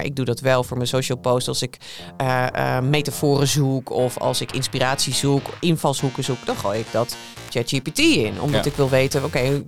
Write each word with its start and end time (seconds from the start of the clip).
Maar 0.00 0.08
ik 0.08 0.16
doe 0.16 0.24
dat 0.24 0.40
wel 0.40 0.64
voor 0.64 0.76
mijn 0.76 0.88
social 0.88 1.18
post 1.18 1.48
als 1.48 1.62
ik 1.62 1.76
uh, 2.20 2.46
uh, 2.56 2.80
metaforen 2.80 3.46
zoek 3.46 3.90
of 3.90 4.18
als 4.18 4.40
ik 4.40 4.52
inspiratie 4.52 5.14
zoek, 5.14 5.46
invalshoeken 5.58 6.24
zoek, 6.24 6.46
dan 6.46 6.56
gooi 6.56 6.78
ik 6.78 6.86
dat 6.90 7.16
ChatGPT 7.50 7.98
in. 7.98 8.40
Omdat 8.40 8.66
ik 8.66 8.74
wil 8.74 8.88
weten, 8.88 9.24
oké, 9.24 9.62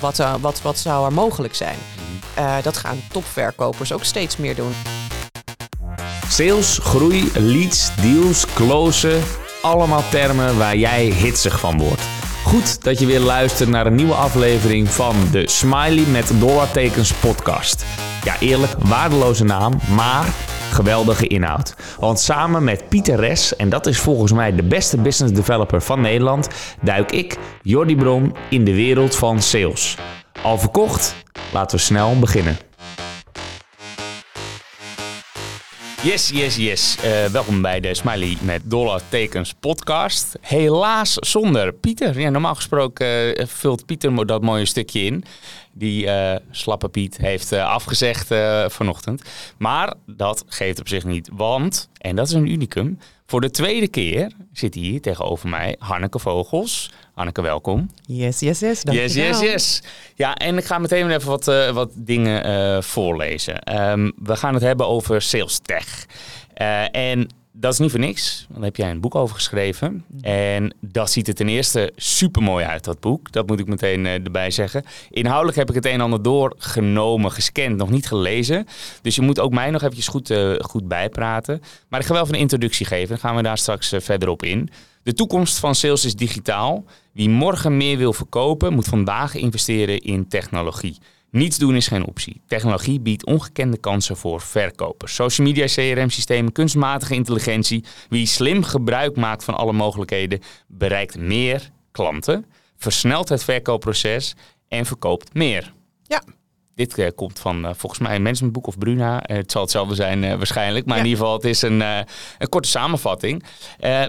wat, 0.00 0.18
uh, 0.18 0.34
wat, 0.40 0.62
wat 0.62 0.78
zou 0.78 1.06
er 1.06 1.12
mogelijk 1.12 1.54
zijn? 1.54 1.76
Uh, 2.38 2.56
dat 2.62 2.76
gaan 2.76 3.02
topverkopers 3.12 3.92
ook 3.92 4.04
steeds 4.04 4.36
meer 4.36 4.54
doen. 4.54 4.72
Sales, 6.28 6.78
groei, 6.78 7.30
leads, 7.34 7.94
deals, 7.94 8.46
closen. 8.46 9.22
Allemaal 9.62 10.02
termen 10.10 10.58
waar 10.58 10.76
jij 10.76 11.04
hitsig 11.04 11.60
van 11.60 11.78
wordt. 11.78 12.02
Goed 12.44 12.84
dat 12.84 12.98
je 12.98 13.06
weer 13.06 13.20
luistert 13.20 13.68
naar 13.68 13.86
een 13.86 13.94
nieuwe 13.94 14.14
aflevering 14.14 14.88
van 14.88 15.16
de 15.30 15.48
Smiley 15.48 16.04
met 16.06 16.32
dollartekens 16.40 17.12
podcast. 17.12 17.84
Ja, 18.24 18.38
eerlijk, 18.40 18.72
waardeloze 18.78 19.44
naam, 19.44 19.72
maar 19.96 20.34
geweldige 20.70 21.26
inhoud. 21.26 21.74
Want 21.98 22.20
samen 22.20 22.64
met 22.64 22.88
Pieter 22.88 23.16
Res, 23.16 23.56
en 23.56 23.68
dat 23.68 23.86
is 23.86 23.98
volgens 23.98 24.32
mij 24.32 24.54
de 24.54 24.62
beste 24.62 24.96
business 24.96 25.34
developer 25.34 25.82
van 25.82 26.00
Nederland, 26.00 26.48
duik 26.82 27.12
ik, 27.12 27.38
Jordi 27.62 27.96
Bron, 27.96 28.34
in 28.50 28.64
de 28.64 28.74
wereld 28.74 29.16
van 29.16 29.42
sales. 29.42 29.96
Al 30.42 30.58
verkocht? 30.58 31.14
Laten 31.52 31.76
we 31.76 31.82
snel 31.82 32.18
beginnen. 32.18 32.56
Yes, 36.04 36.30
yes, 36.30 36.56
yes. 36.56 36.96
Uh, 37.04 37.24
welkom 37.24 37.62
bij 37.62 37.80
de 37.80 37.94
Smiley 37.94 38.36
met 38.42 38.62
dollar 38.64 39.00
tekens 39.08 39.52
podcast. 39.52 40.36
Helaas 40.40 41.14
zonder 41.14 41.72
Pieter. 41.72 42.20
Ja, 42.20 42.30
normaal 42.30 42.54
gesproken 42.54 43.40
uh, 43.40 43.46
vult 43.46 43.86
Pieter 43.86 44.26
dat 44.26 44.42
mooie 44.42 44.64
stukje 44.64 45.00
in. 45.00 45.24
Die 45.72 46.04
uh, 46.04 46.34
slappe 46.50 46.88
Piet 46.88 47.16
heeft 47.16 47.52
afgezegd 47.52 48.26
vanochtend. 48.66 49.22
Maar 49.58 49.94
dat 50.06 50.44
geeft 50.46 50.80
op 50.80 50.88
zich 50.88 51.04
niet, 51.04 51.28
want, 51.32 51.88
en 51.98 52.16
dat 52.16 52.26
is 52.26 52.32
een 52.32 52.50
unicum... 52.50 52.98
Voor 53.26 53.40
de 53.40 53.50
tweede 53.50 53.88
keer 53.88 54.32
zit 54.52 54.74
hier 54.74 55.00
tegenover 55.00 55.48
mij 55.48 55.76
Hanneke 55.78 56.18
Vogels. 56.18 56.90
Hanneke, 57.14 57.42
welkom. 57.42 57.90
Yes, 58.06 58.40
yes, 58.40 58.60
yes. 58.60 58.82
Yes, 58.82 59.14
yes, 59.14 59.40
yes. 59.40 59.82
Ja, 60.14 60.34
en 60.34 60.56
ik 60.56 60.64
ga 60.64 60.78
meteen 60.78 61.10
even 61.10 61.28
wat, 61.28 61.48
uh, 61.48 61.70
wat 61.70 61.90
dingen 61.94 62.46
uh, 62.46 62.82
voorlezen. 62.82 63.80
Um, 63.90 64.12
we 64.22 64.36
gaan 64.36 64.54
het 64.54 64.62
hebben 64.62 64.86
over 64.86 65.22
sales 65.22 65.58
tech. 65.58 66.06
Uh, 66.56 66.96
en 66.96 67.28
dat 67.56 67.72
is 67.72 67.78
niet 67.78 67.90
voor 67.90 68.00
niks. 68.00 68.46
Daar 68.48 68.62
heb 68.62 68.76
jij 68.76 68.90
een 68.90 69.00
boek 69.00 69.14
over 69.14 69.34
geschreven. 69.34 70.04
En 70.20 70.74
dat 70.80 71.10
ziet 71.10 71.28
er 71.28 71.34
ten 71.34 71.48
eerste 71.48 71.92
super 71.96 72.42
mooi 72.42 72.64
uit, 72.64 72.84
dat 72.84 73.00
boek. 73.00 73.32
Dat 73.32 73.46
moet 73.46 73.60
ik 73.60 73.66
meteen 73.66 74.04
uh, 74.04 74.12
erbij 74.12 74.50
zeggen. 74.50 74.84
Inhoudelijk 75.10 75.56
heb 75.56 75.68
ik 75.68 75.74
het 75.74 75.84
een 75.84 75.92
en 75.92 76.00
ander 76.00 76.22
doorgenomen, 76.22 77.32
gescand, 77.32 77.76
nog 77.76 77.90
niet 77.90 78.06
gelezen. 78.06 78.66
Dus 79.02 79.14
je 79.14 79.22
moet 79.22 79.40
ook 79.40 79.52
mij 79.52 79.70
nog 79.70 79.82
eventjes 79.82 80.08
goed, 80.08 80.30
uh, 80.30 80.54
goed 80.58 80.88
bijpraten. 80.88 81.60
Maar 81.88 82.00
ik 82.00 82.06
ga 82.06 82.12
wel 82.12 82.22
even 82.22 82.34
een 82.34 82.40
introductie 82.40 82.86
geven. 82.86 83.08
Dan 83.08 83.18
gaan 83.18 83.36
we 83.36 83.42
daar 83.42 83.58
straks 83.58 83.92
uh, 83.92 84.00
verder 84.00 84.28
op 84.28 84.42
in. 84.42 84.70
De 85.02 85.12
toekomst 85.12 85.58
van 85.58 85.74
sales 85.74 86.04
is 86.04 86.14
digitaal. 86.14 86.84
Wie 87.12 87.28
morgen 87.28 87.76
meer 87.76 87.98
wil 87.98 88.12
verkopen, 88.12 88.72
moet 88.72 88.88
vandaag 88.88 89.34
investeren 89.34 89.98
in 89.98 90.28
technologie. 90.28 90.98
Niets 91.34 91.58
doen 91.58 91.76
is 91.76 91.88
geen 91.88 92.06
optie. 92.06 92.40
Technologie 92.46 93.00
biedt 93.00 93.26
ongekende 93.26 93.76
kansen 93.76 94.16
voor 94.16 94.40
verkopers. 94.40 95.14
Social 95.14 95.46
media, 95.46 95.66
CRM-systemen, 95.66 96.52
kunstmatige 96.52 97.14
intelligentie. 97.14 97.84
Wie 98.08 98.26
slim 98.26 98.62
gebruik 98.62 99.16
maakt 99.16 99.44
van 99.44 99.54
alle 99.54 99.72
mogelijkheden, 99.72 100.40
bereikt 100.66 101.18
meer 101.18 101.70
klanten, 101.90 102.46
versnelt 102.76 103.28
het 103.28 103.44
verkoopproces 103.44 104.34
en 104.68 104.86
verkoopt 104.86 105.34
meer. 105.34 105.72
Ja. 106.02 106.22
Dit 106.74 106.98
uh, 106.98 107.08
komt 107.14 107.38
van 107.38 107.64
uh, 107.64 107.70
volgens 107.74 108.00
mij 108.00 108.14
een 108.14 108.22
managementboek 108.22 108.66
of 108.66 108.78
Bruna. 108.78 109.30
Uh, 109.30 109.36
het 109.36 109.52
zal 109.52 109.62
hetzelfde 109.62 109.94
zijn 109.94 110.20
waarschijnlijk. 110.36 110.86
Maar 110.86 110.96
ja. 110.96 111.02
in 111.02 111.08
ieder 111.08 111.22
geval, 111.22 111.36
het 111.36 111.46
is 111.46 111.62
een, 111.62 111.80
een 111.80 112.48
korte 112.48 112.68
samenvatting. 112.68 113.44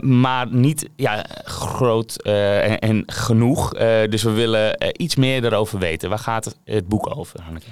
maar 0.01 0.47
niet 0.53 0.89
ja, 0.95 1.25
groot 1.43 2.21
en, 2.21 2.79
en, 2.79 3.03
genoeg. 3.05 3.69
dus 4.09 4.23
we 4.23 4.31
willen 4.31 4.93
iets 5.01 5.15
meer 5.15 5.41
daarover 5.41 5.79
weten. 5.79 6.09
Waar 6.09 6.19
gaat 6.19 6.45
het, 6.45 6.57
het 6.63 6.87
boek 6.87 7.17
over, 7.17 7.41
Hanneke? 7.41 7.65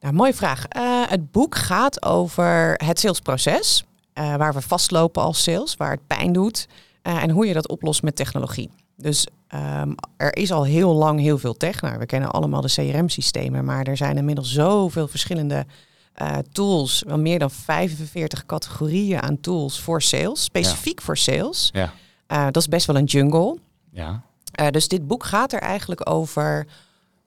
Nou, 0.00 0.14
mooie 0.14 0.34
vraag. 0.34 0.64
het 1.08 1.30
boek 1.30 1.54
gaat 1.54 2.02
over 2.02 2.74
het 2.84 3.00
salesproces. 3.00 3.84
waar 4.14 4.54
we 4.54 4.60
vastlopen 4.60 5.22
als 5.22 5.42
sales, 5.42 5.76
waar 5.76 5.90
het 5.90 6.06
pijn 6.06 6.32
doet. 6.32 6.66
en 7.02 7.30
hoe 7.30 7.46
je 7.46 7.54
dat 7.54 7.68
oplost 7.68 8.02
met 8.02 8.16
technologie. 8.16 8.70
Dus 8.96 9.26
um, 9.54 9.94
er 10.16 10.36
is 10.36 10.52
al 10.52 10.64
heel 10.64 10.94
lang 10.94 11.20
heel 11.20 11.38
veel 11.38 11.56
tech. 11.56 11.80
Nou, 11.80 11.98
we 11.98 12.06
kennen 12.06 12.30
allemaal 12.30 12.60
de 12.60 12.72
CRM-systemen, 12.72 13.64
maar 13.64 13.86
er 13.86 13.96
zijn 13.96 14.16
inmiddels 14.16 14.52
zoveel 14.52 15.08
verschillende 15.08 15.66
uh, 16.22 16.38
tools. 16.52 17.02
Wel 17.06 17.18
meer 17.18 17.38
dan 17.38 17.50
45 17.50 18.46
categorieën 18.46 19.22
aan 19.22 19.40
tools 19.40 19.80
voor 19.80 20.02
sales, 20.02 20.44
specifiek 20.44 20.98
ja. 20.98 21.04
voor 21.04 21.16
sales. 21.16 21.70
Ja. 21.72 21.92
Uh, 22.28 22.44
dat 22.44 22.56
is 22.56 22.68
best 22.68 22.86
wel 22.86 22.96
een 22.96 23.04
jungle. 23.04 23.58
Ja. 23.90 24.22
Uh, 24.60 24.68
dus 24.68 24.88
dit 24.88 25.06
boek 25.06 25.24
gaat 25.24 25.52
er 25.52 25.60
eigenlijk 25.60 26.10
over 26.10 26.66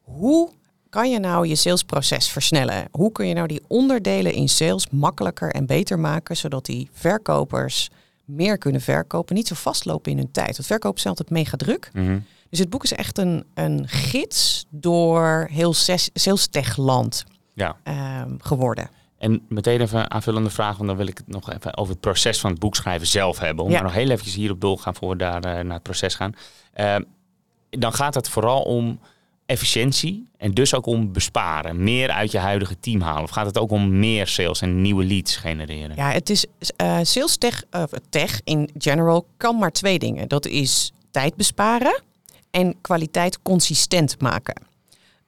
hoe 0.01 0.49
kan 0.89 1.11
je 1.11 1.19
nou 1.19 1.47
je 1.47 1.55
salesproces 1.55 2.29
versnellen? 2.29 2.87
Hoe 2.91 3.11
kun 3.11 3.27
je 3.27 3.33
nou 3.33 3.47
die 3.47 3.63
onderdelen 3.67 4.33
in 4.33 4.49
sales 4.49 4.89
makkelijker 4.89 5.51
en 5.51 5.65
beter 5.65 5.99
maken, 5.99 6.37
zodat 6.37 6.65
die 6.65 6.89
verkopers 6.93 7.89
meer 8.29 8.57
kunnen 8.57 8.81
verkopen, 8.81 9.35
niet 9.35 9.47
zo 9.47 9.55
vastlopen 9.55 10.11
in 10.11 10.17
hun 10.17 10.31
tijd. 10.31 10.55
Want 10.55 10.65
verkopen 10.67 10.97
is 10.97 11.05
altijd 11.05 11.29
mega 11.29 11.57
druk. 11.57 11.89
Mm 11.93 12.05
-hmm. 12.05 12.25
Dus 12.49 12.59
het 12.59 12.69
boek 12.69 12.83
is 12.83 12.93
echt 12.93 13.17
een, 13.17 13.45
een 13.53 13.87
gids 13.87 14.65
door 14.69 15.47
heel 15.51 15.73
sales 16.13 16.47
tech 16.47 16.77
land 16.77 17.25
ja. 17.53 17.75
um, 18.23 18.37
geworden. 18.41 18.89
En 19.17 19.41
meteen 19.49 19.81
even 19.81 19.99
een 19.99 20.11
aanvullende 20.11 20.49
vraag, 20.49 20.75
want 20.75 20.87
dan 20.87 20.97
wil 20.97 21.07
ik 21.07 21.17
het 21.17 21.27
nog 21.27 21.53
even 21.53 21.77
over 21.77 21.91
het 21.91 22.01
proces 22.01 22.39
van 22.39 22.51
het 22.51 22.59
boekschrijven 22.59 23.07
zelf 23.07 23.39
hebben. 23.39 23.65
Om 23.65 23.71
Ja. 23.71 23.81
nog 23.81 23.93
heel 23.93 24.09
eventjes 24.09 24.35
hierop 24.35 24.61
doorgaan 24.61 24.95
voor 24.95 25.09
we 25.09 25.15
daar 25.15 25.45
uh, 25.45 25.51
naar 25.51 25.73
het 25.73 25.83
proces 25.83 26.15
gaan. 26.15 26.35
Uh, 26.75 26.95
dan 27.69 27.93
gaat 27.93 28.15
het 28.15 28.29
vooral 28.29 28.61
om 28.61 28.99
efficiëntie 29.49 30.27
en 30.37 30.51
dus 30.53 30.73
ook 30.73 30.85
om 30.85 31.11
besparen. 31.11 31.83
Meer 31.83 32.09
uit 32.09 32.31
je 32.31 32.37
huidige 32.37 32.79
team 32.79 33.01
halen. 33.01 33.23
Of 33.23 33.29
gaat 33.29 33.45
het 33.45 33.57
ook 33.57 33.71
om 33.71 33.99
meer 33.99 34.27
sales 34.27 34.61
en 34.61 34.81
nieuwe 34.81 35.03
leads 35.03 35.35
genereren? 35.35 35.95
Ja, 35.95 36.11
het 36.11 36.29
is 36.29 36.45
uh, 36.81 36.99
sales 37.01 37.37
tech, 37.37 37.63
uh, 37.75 37.83
tech 38.09 38.41
in 38.43 38.69
general 38.77 39.25
kan 39.37 39.57
maar 39.57 39.71
twee 39.71 39.99
dingen. 39.99 40.27
Dat 40.27 40.45
is 40.45 40.91
tijd 41.11 41.35
besparen 41.35 42.01
en 42.51 42.75
kwaliteit 42.81 43.41
consistent 43.41 44.21
maken. 44.21 44.61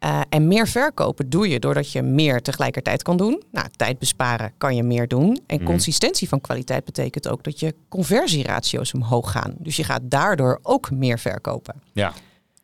Uh, 0.06 0.22
en 0.30 0.48
meer 0.48 0.68
verkopen 0.68 1.30
doe 1.30 1.50
je 1.50 1.59
doordat 1.59 1.92
je 1.92 2.02
meer 2.02 2.42
tegelijkertijd 2.42 3.03
kan 3.03 3.18
doen. 3.18 3.44
Nou, 3.52 3.68
tijd 3.76 4.00
besparen 4.00 4.53
kan 4.58 4.76
je 4.76 4.84
meer 4.84 5.08
doen. 5.08 5.40
En 5.48 5.58
Mhm. 5.58 5.66
consistentie 5.66 6.28
van 6.28 6.42
kwaliteit 6.42 6.86
betekent 6.86 7.28
ook 7.28 7.44
dat 7.44 7.59
je 7.59 7.76
conversieratio's 7.90 8.94
omhoog 8.94 9.32
gaan. 9.32 9.56
Dus 9.58 9.76
je 9.76 9.84
gaat 9.84 10.02
daardoor 10.03 10.59
ook 10.62 10.92
meer 10.92 11.20
verkopen. 11.20 11.82
Ja. 11.94 12.14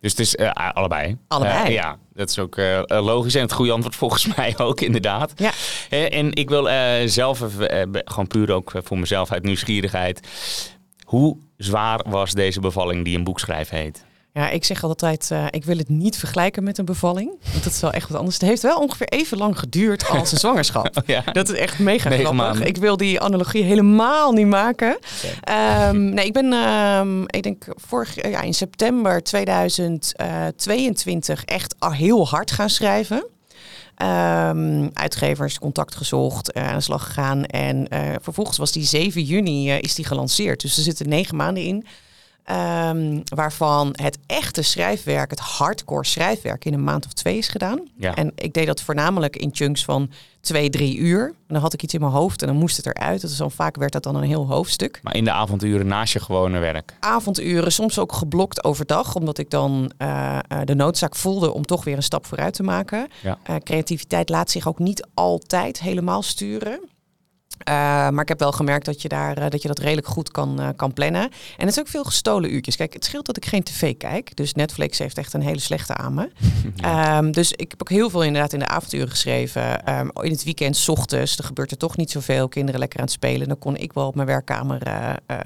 Dus 0.07 0.17
het 0.17 0.41
is 0.41 0.55
uh, 0.55 0.69
allebei. 0.73 1.17
Allebei. 1.27 1.67
Uh, 1.67 1.73
ja, 1.73 1.97
dat 2.13 2.29
is 2.29 2.39
ook 2.39 2.57
uh, 2.57 2.81
logisch 2.87 3.35
en 3.35 3.41
het 3.41 3.51
goede 3.51 3.71
antwoord 3.71 3.95
volgens 4.05 4.35
mij 4.35 4.57
ook 4.57 4.81
inderdaad. 4.81 5.33
Ja. 5.35 5.51
en 5.89 6.33
ik 6.33 6.49
wil 6.49 6.69
zelf 7.05 7.43
gewoon 7.91 8.27
puur 8.27 8.51
ook 8.51 8.71
voor 8.83 8.99
mezelf 8.99 9.31
uit 9.31 9.43
nieuwsgierigheid. 9.43 10.27
Hoe 11.03 11.37
zwaar 11.57 12.01
was 12.05 12.31
deze 12.31 12.59
bevalling 12.59 13.05
die 13.05 13.17
een 13.17 13.23
boek 13.23 13.39
schrijven 13.39 13.77
heet? 13.77 14.05
Ja, 14.37 14.49
ik 14.49 14.65
zeg 14.65 14.83
altijd, 14.83 15.29
uh, 15.31 15.45
ik 15.49 15.65
wil 15.65 15.77
het 15.77 15.89
niet 15.89 16.17
vergelijken 16.17 16.63
met 16.63 16.77
een 16.77 16.85
bevalling. 16.85 17.31
Want 17.51 17.63
dat 17.63 17.73
is 17.73 17.81
wel 17.81 17.91
echt 17.91 18.09
wat 18.09 18.17
anders. 18.17 18.39
Het 18.39 18.49
heeft 18.49 18.61
wel 18.61 18.79
ongeveer 18.79 19.07
even 19.07 19.37
lang 19.37 19.59
geduurd 19.59 20.09
als 20.09 20.31
een 20.31 20.37
zwangerschap. 20.47 20.97
Oh, 20.97 21.03
ja. 21.05 21.23
Dat 21.31 21.49
is 21.49 21.59
echt 21.59 21.79
mega 21.79 22.09
Negen 22.09 22.25
grappig. 22.25 22.45
maanden. 22.45 22.67
Ik 22.67 22.77
wil 22.77 22.97
die 22.97 23.19
analogie 23.19 23.63
helemaal 23.63 24.31
niet 24.31 24.47
maken. 24.47 24.97
Okay. 25.43 25.89
Um, 25.89 26.09
nee, 26.09 26.25
ik 26.25 26.33
ben, 26.33 26.53
um, 26.53 27.23
ik 27.27 27.43
denk 27.43 27.65
vorig 27.75 28.29
ja, 28.29 28.41
in 28.41 28.53
september 28.53 29.23
2022 29.23 31.43
echt 31.43 31.75
heel 31.79 32.27
hard 32.27 32.51
gaan 32.51 32.69
schrijven. 32.69 33.25
Um, 34.03 34.89
uitgevers 34.93 35.59
contact 35.59 35.95
gezocht, 35.95 36.57
uh, 36.57 36.67
aan 36.67 36.75
de 36.75 36.81
slag 36.81 37.05
gegaan. 37.05 37.45
En 37.45 37.87
uh, 37.93 37.99
vervolgens 38.21 38.57
was 38.57 38.71
die 38.71 38.85
7 38.85 39.23
juni 39.23 39.69
uh, 39.69 39.79
is 39.79 39.95
die 39.95 40.05
gelanceerd. 40.05 40.61
Dus 40.61 40.77
er 40.77 40.83
zitten 40.83 41.09
negen 41.09 41.35
maanden 41.35 41.63
in. 41.63 41.85
Um, 42.51 43.21
waarvan 43.35 43.93
het 44.01 44.17
echte 44.25 44.61
schrijfwerk, 44.61 45.29
het 45.29 45.39
hardcore 45.39 46.05
schrijfwerk, 46.05 46.65
in 46.65 46.73
een 46.73 46.83
maand 46.83 47.05
of 47.05 47.13
twee 47.13 47.37
is 47.37 47.47
gedaan. 47.47 47.81
Ja. 47.95 48.15
En 48.15 48.31
ik 48.35 48.53
deed 48.53 48.67
dat 48.67 48.81
voornamelijk 48.81 49.35
in 49.35 49.49
chunks 49.53 49.83
van 49.85 50.09
twee, 50.41 50.69
drie 50.69 50.97
uur. 50.97 51.25
En 51.25 51.53
dan 51.53 51.61
had 51.61 51.73
ik 51.73 51.83
iets 51.83 51.93
in 51.93 51.99
mijn 51.99 52.11
hoofd 52.11 52.41
en 52.41 52.47
dan 52.47 52.55
moest 52.55 52.77
het 52.77 52.85
eruit. 52.85 53.21
Dus 53.21 53.37
dan 53.37 53.51
vaak 53.51 53.75
werd 53.75 53.91
dat 53.91 54.03
dan 54.03 54.15
een 54.15 54.23
heel 54.23 54.47
hoofdstuk. 54.47 54.99
Maar 55.03 55.15
in 55.15 55.23
de 55.23 55.31
avonduren 55.31 55.87
naast 55.87 56.13
je 56.13 56.19
gewone 56.19 56.59
werk? 56.59 56.95
Avonduren, 56.99 57.71
soms 57.71 57.99
ook 57.99 58.13
geblokt 58.13 58.63
overdag. 58.63 59.15
Omdat 59.15 59.37
ik 59.37 59.49
dan 59.49 59.91
uh, 60.01 60.39
de 60.63 60.75
noodzaak 60.75 61.15
voelde 61.15 61.53
om 61.53 61.65
toch 61.65 61.83
weer 61.83 61.95
een 61.95 62.03
stap 62.03 62.25
vooruit 62.25 62.53
te 62.53 62.63
maken. 62.63 63.07
Ja. 63.23 63.37
Uh, 63.49 63.55
creativiteit 63.55 64.29
laat 64.29 64.51
zich 64.51 64.67
ook 64.67 64.79
niet 64.79 65.07
altijd 65.13 65.79
helemaal 65.79 66.21
sturen. 66.21 66.79
Uh, 67.69 67.73
maar 68.09 68.21
ik 68.21 68.27
heb 68.27 68.39
wel 68.39 68.51
gemerkt 68.51 68.85
dat 68.85 69.01
je, 69.01 69.07
daar, 69.07 69.37
uh, 69.37 69.49
dat, 69.49 69.61
je 69.61 69.67
dat 69.67 69.79
redelijk 69.79 70.07
goed 70.07 70.31
kan, 70.31 70.61
uh, 70.61 70.69
kan 70.75 70.93
plannen. 70.93 71.21
En 71.21 71.31
het 71.57 71.69
is 71.69 71.79
ook 71.79 71.87
veel 71.87 72.03
gestolen 72.03 72.53
uurtjes. 72.53 72.75
Kijk, 72.75 72.93
het 72.93 73.05
scheelt 73.05 73.25
dat 73.25 73.37
ik 73.37 73.45
geen 73.45 73.63
tv 73.63 73.97
kijk. 73.97 74.35
Dus 74.35 74.53
Netflix 74.53 74.97
heeft 74.97 75.17
echt 75.17 75.33
een 75.33 75.41
hele 75.41 75.59
slechte 75.59 75.93
aan 75.93 76.13
me. 76.13 76.29
Ja. 76.75 77.17
Um, 77.17 77.31
dus 77.31 77.51
ik 77.51 77.71
heb 77.71 77.81
ook 77.81 77.89
heel 77.89 78.09
veel 78.09 78.23
inderdaad 78.23 78.53
in 78.53 78.59
de 78.59 78.67
avonturen 78.67 79.09
geschreven. 79.09 79.93
Um, 79.99 80.11
in 80.21 80.31
het 80.31 80.43
weekend, 80.43 80.77
s 80.77 80.89
ochtends, 80.89 81.37
er 81.37 81.43
gebeurt 81.43 81.71
er 81.71 81.77
toch 81.77 81.97
niet 81.97 82.11
zoveel. 82.11 82.47
Kinderen 82.47 82.79
lekker 82.79 82.99
aan 82.99 83.05
het 83.05 83.13
spelen. 83.13 83.47
Dan 83.47 83.59
kon 83.59 83.75
ik 83.77 83.93
wel 83.93 84.07
op 84.07 84.15
mijn 84.15 84.27
werkkamer 84.27 84.81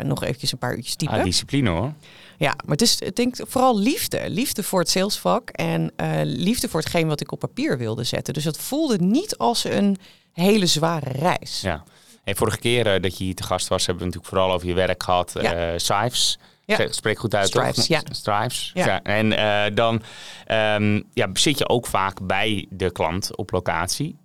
nog 0.03 0.23
eventjes 0.23 0.51
een 0.51 0.57
paar 0.57 0.75
uurtjes 0.75 0.95
typen. 0.95 1.17
Ah, 1.17 1.23
discipline 1.23 1.69
hoor. 1.69 1.93
Ja, 2.37 2.53
maar 2.65 2.71
het 2.71 2.81
is 2.81 2.99
ik 2.99 3.15
denk 3.15 3.35
vooral 3.47 3.79
liefde. 3.79 4.29
Liefde 4.29 4.63
voor 4.63 4.79
het 4.79 4.89
salesvak 4.89 5.49
en 5.49 5.91
liefde 6.23 6.69
voor 6.69 6.79
hetgeen 6.79 7.07
wat 7.07 7.21
ik 7.21 7.31
op 7.31 7.39
papier 7.39 7.77
wilde 7.77 8.03
zetten. 8.03 8.33
Dus 8.33 8.43
het 8.43 8.57
voelde 8.57 8.97
niet 8.97 9.37
als 9.37 9.63
een 9.63 9.97
hele 10.31 10.65
zware 10.65 11.09
reis. 11.09 11.61
Ja. 11.61 11.83
Hey, 12.23 12.35
vorige 12.35 12.57
keer 12.57 12.95
uh, 12.95 13.01
dat 13.01 13.17
je 13.17 13.23
hier 13.23 13.35
te 13.35 13.43
gast 13.43 13.67
was, 13.67 13.85
hebben 13.85 14.03
we 14.03 14.09
natuurlijk 14.09 14.35
vooral 14.35 14.55
over 14.55 14.67
je 14.67 14.73
werk 14.73 15.03
gehad. 15.03 15.35
Ja. 15.41 15.71
Uh, 15.71 15.77
Stripes. 15.77 16.39
Ja. 16.65 16.87
Spreek 16.89 17.19
goed 17.19 17.35
uit, 17.35 17.47
Stripes, 17.47 17.75
toch? 17.75 17.85
Ja. 17.87 18.01
Stripes. 18.11 18.71
Ja. 18.73 19.03
En 19.03 19.31
uh, 19.31 19.75
dan 19.75 20.01
um, 20.47 21.03
ja, 21.13 21.29
zit 21.33 21.57
je 21.57 21.69
ook 21.69 21.87
vaak 21.87 22.27
bij 22.27 22.65
de 22.69 22.91
klant 22.91 23.35
op 23.35 23.51
locatie. 23.51 24.15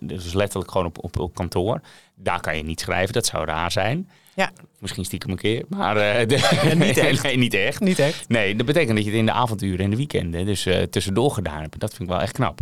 Dus 0.00 0.32
letterlijk 0.32 0.70
gewoon 0.70 0.86
op, 0.86 1.04
op, 1.04 1.18
op 1.18 1.34
kantoor. 1.34 1.80
Daar 2.14 2.40
kan 2.40 2.56
je 2.56 2.62
niet 2.62 2.80
schrijven, 2.80 3.12
dat 3.12 3.26
zou 3.26 3.44
raar 3.44 3.72
zijn. 3.72 4.08
Ja. 4.34 4.50
Misschien 4.78 5.04
stiekem 5.04 5.30
een 5.30 5.36
keer, 5.36 5.64
maar 5.68 5.94
de, 5.94 6.74
niet, 6.76 6.96
echt. 6.96 7.22
nee, 7.22 7.36
niet 7.36 7.54
echt. 7.54 7.80
Niet 7.80 7.98
echt. 7.98 8.28
Nee, 8.28 8.56
dat 8.56 8.66
betekent 8.66 8.96
dat 8.96 9.04
je 9.04 9.10
het 9.10 9.18
in 9.18 9.26
de 9.26 9.32
avonduren 9.32 9.84
en 9.84 9.90
de 9.90 9.96
weekenden 9.96 10.46
dus 10.46 10.68
tussendoor 10.90 11.30
gedaan 11.30 11.60
hebt. 11.60 11.78
Dat 11.78 11.90
vind 11.90 12.02
ik 12.02 12.08
wel 12.08 12.20
echt 12.20 12.32
knap. 12.32 12.60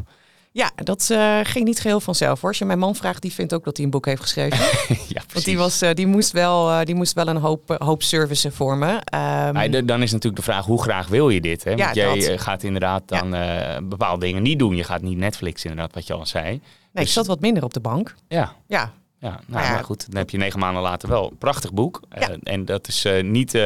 Ja, 0.52 0.70
dat 0.74 1.08
uh, 1.12 1.38
ging 1.42 1.64
niet 1.64 1.80
geheel 1.80 2.00
vanzelf 2.00 2.40
hoor. 2.40 2.48
Als 2.48 2.58
je 2.58 2.64
mijn 2.64 2.78
man 2.78 2.94
vraagt, 2.94 3.22
die 3.22 3.32
vindt 3.32 3.54
ook 3.54 3.64
dat 3.64 3.76
hij 3.76 3.84
een 3.84 3.90
boek 3.90 4.06
heeft 4.06 4.22
geschreven. 4.22 4.58
ja, 4.88 4.96
precies. 4.96 5.32
Want 5.32 5.44
die, 5.44 5.58
was, 5.58 5.82
uh, 5.82 5.90
die, 5.92 6.06
moest 6.06 6.32
wel, 6.32 6.70
uh, 6.70 6.80
die 6.84 6.94
moest 6.94 7.12
wel 7.12 7.26
een 7.28 7.36
hoop, 7.36 7.76
hoop 7.78 8.02
servicen 8.02 8.52
voor 8.52 8.76
me. 8.76 8.90
Um, 8.92 9.00
ja, 9.58 9.80
dan 9.82 10.02
is 10.02 10.12
natuurlijk 10.12 10.36
de 10.36 10.50
vraag, 10.50 10.64
hoe 10.64 10.82
graag 10.82 11.08
wil 11.08 11.28
je 11.28 11.40
dit? 11.40 11.64
Hè? 11.64 11.76
Want 11.76 11.94
ja, 11.94 12.14
jij 12.14 12.28
dat. 12.28 12.40
gaat 12.40 12.62
inderdaad 12.62 13.02
dan 13.06 13.30
ja. 13.30 13.80
bepaalde 13.82 14.24
dingen 14.24 14.42
niet 14.42 14.58
doen. 14.58 14.76
Je 14.76 14.84
gaat 14.84 15.02
niet 15.02 15.16
Netflix 15.18 15.64
inderdaad, 15.64 15.94
wat 15.94 16.06
je 16.06 16.12
al 16.12 16.26
zei. 16.26 16.48
Nee, 16.48 16.60
dus... 16.92 17.02
ik 17.04 17.10
zat 17.10 17.26
wat 17.26 17.40
minder 17.40 17.64
op 17.64 17.74
de 17.74 17.80
bank. 17.80 18.14
Ja. 18.28 18.52
Ja. 18.66 18.92
Ja, 19.18 19.40
nou, 19.46 19.72
maar 19.72 19.84
goed, 19.84 20.06
dan 20.10 20.18
heb 20.18 20.30
je 20.30 20.38
negen 20.38 20.58
maanden 20.58 20.82
later 20.82 21.08
wel 21.08 21.30
een 21.30 21.38
prachtig 21.38 21.72
boek. 21.72 22.00
en 22.42 22.64
dat 22.64 22.88
is 22.88 23.06
niet... 23.22 23.58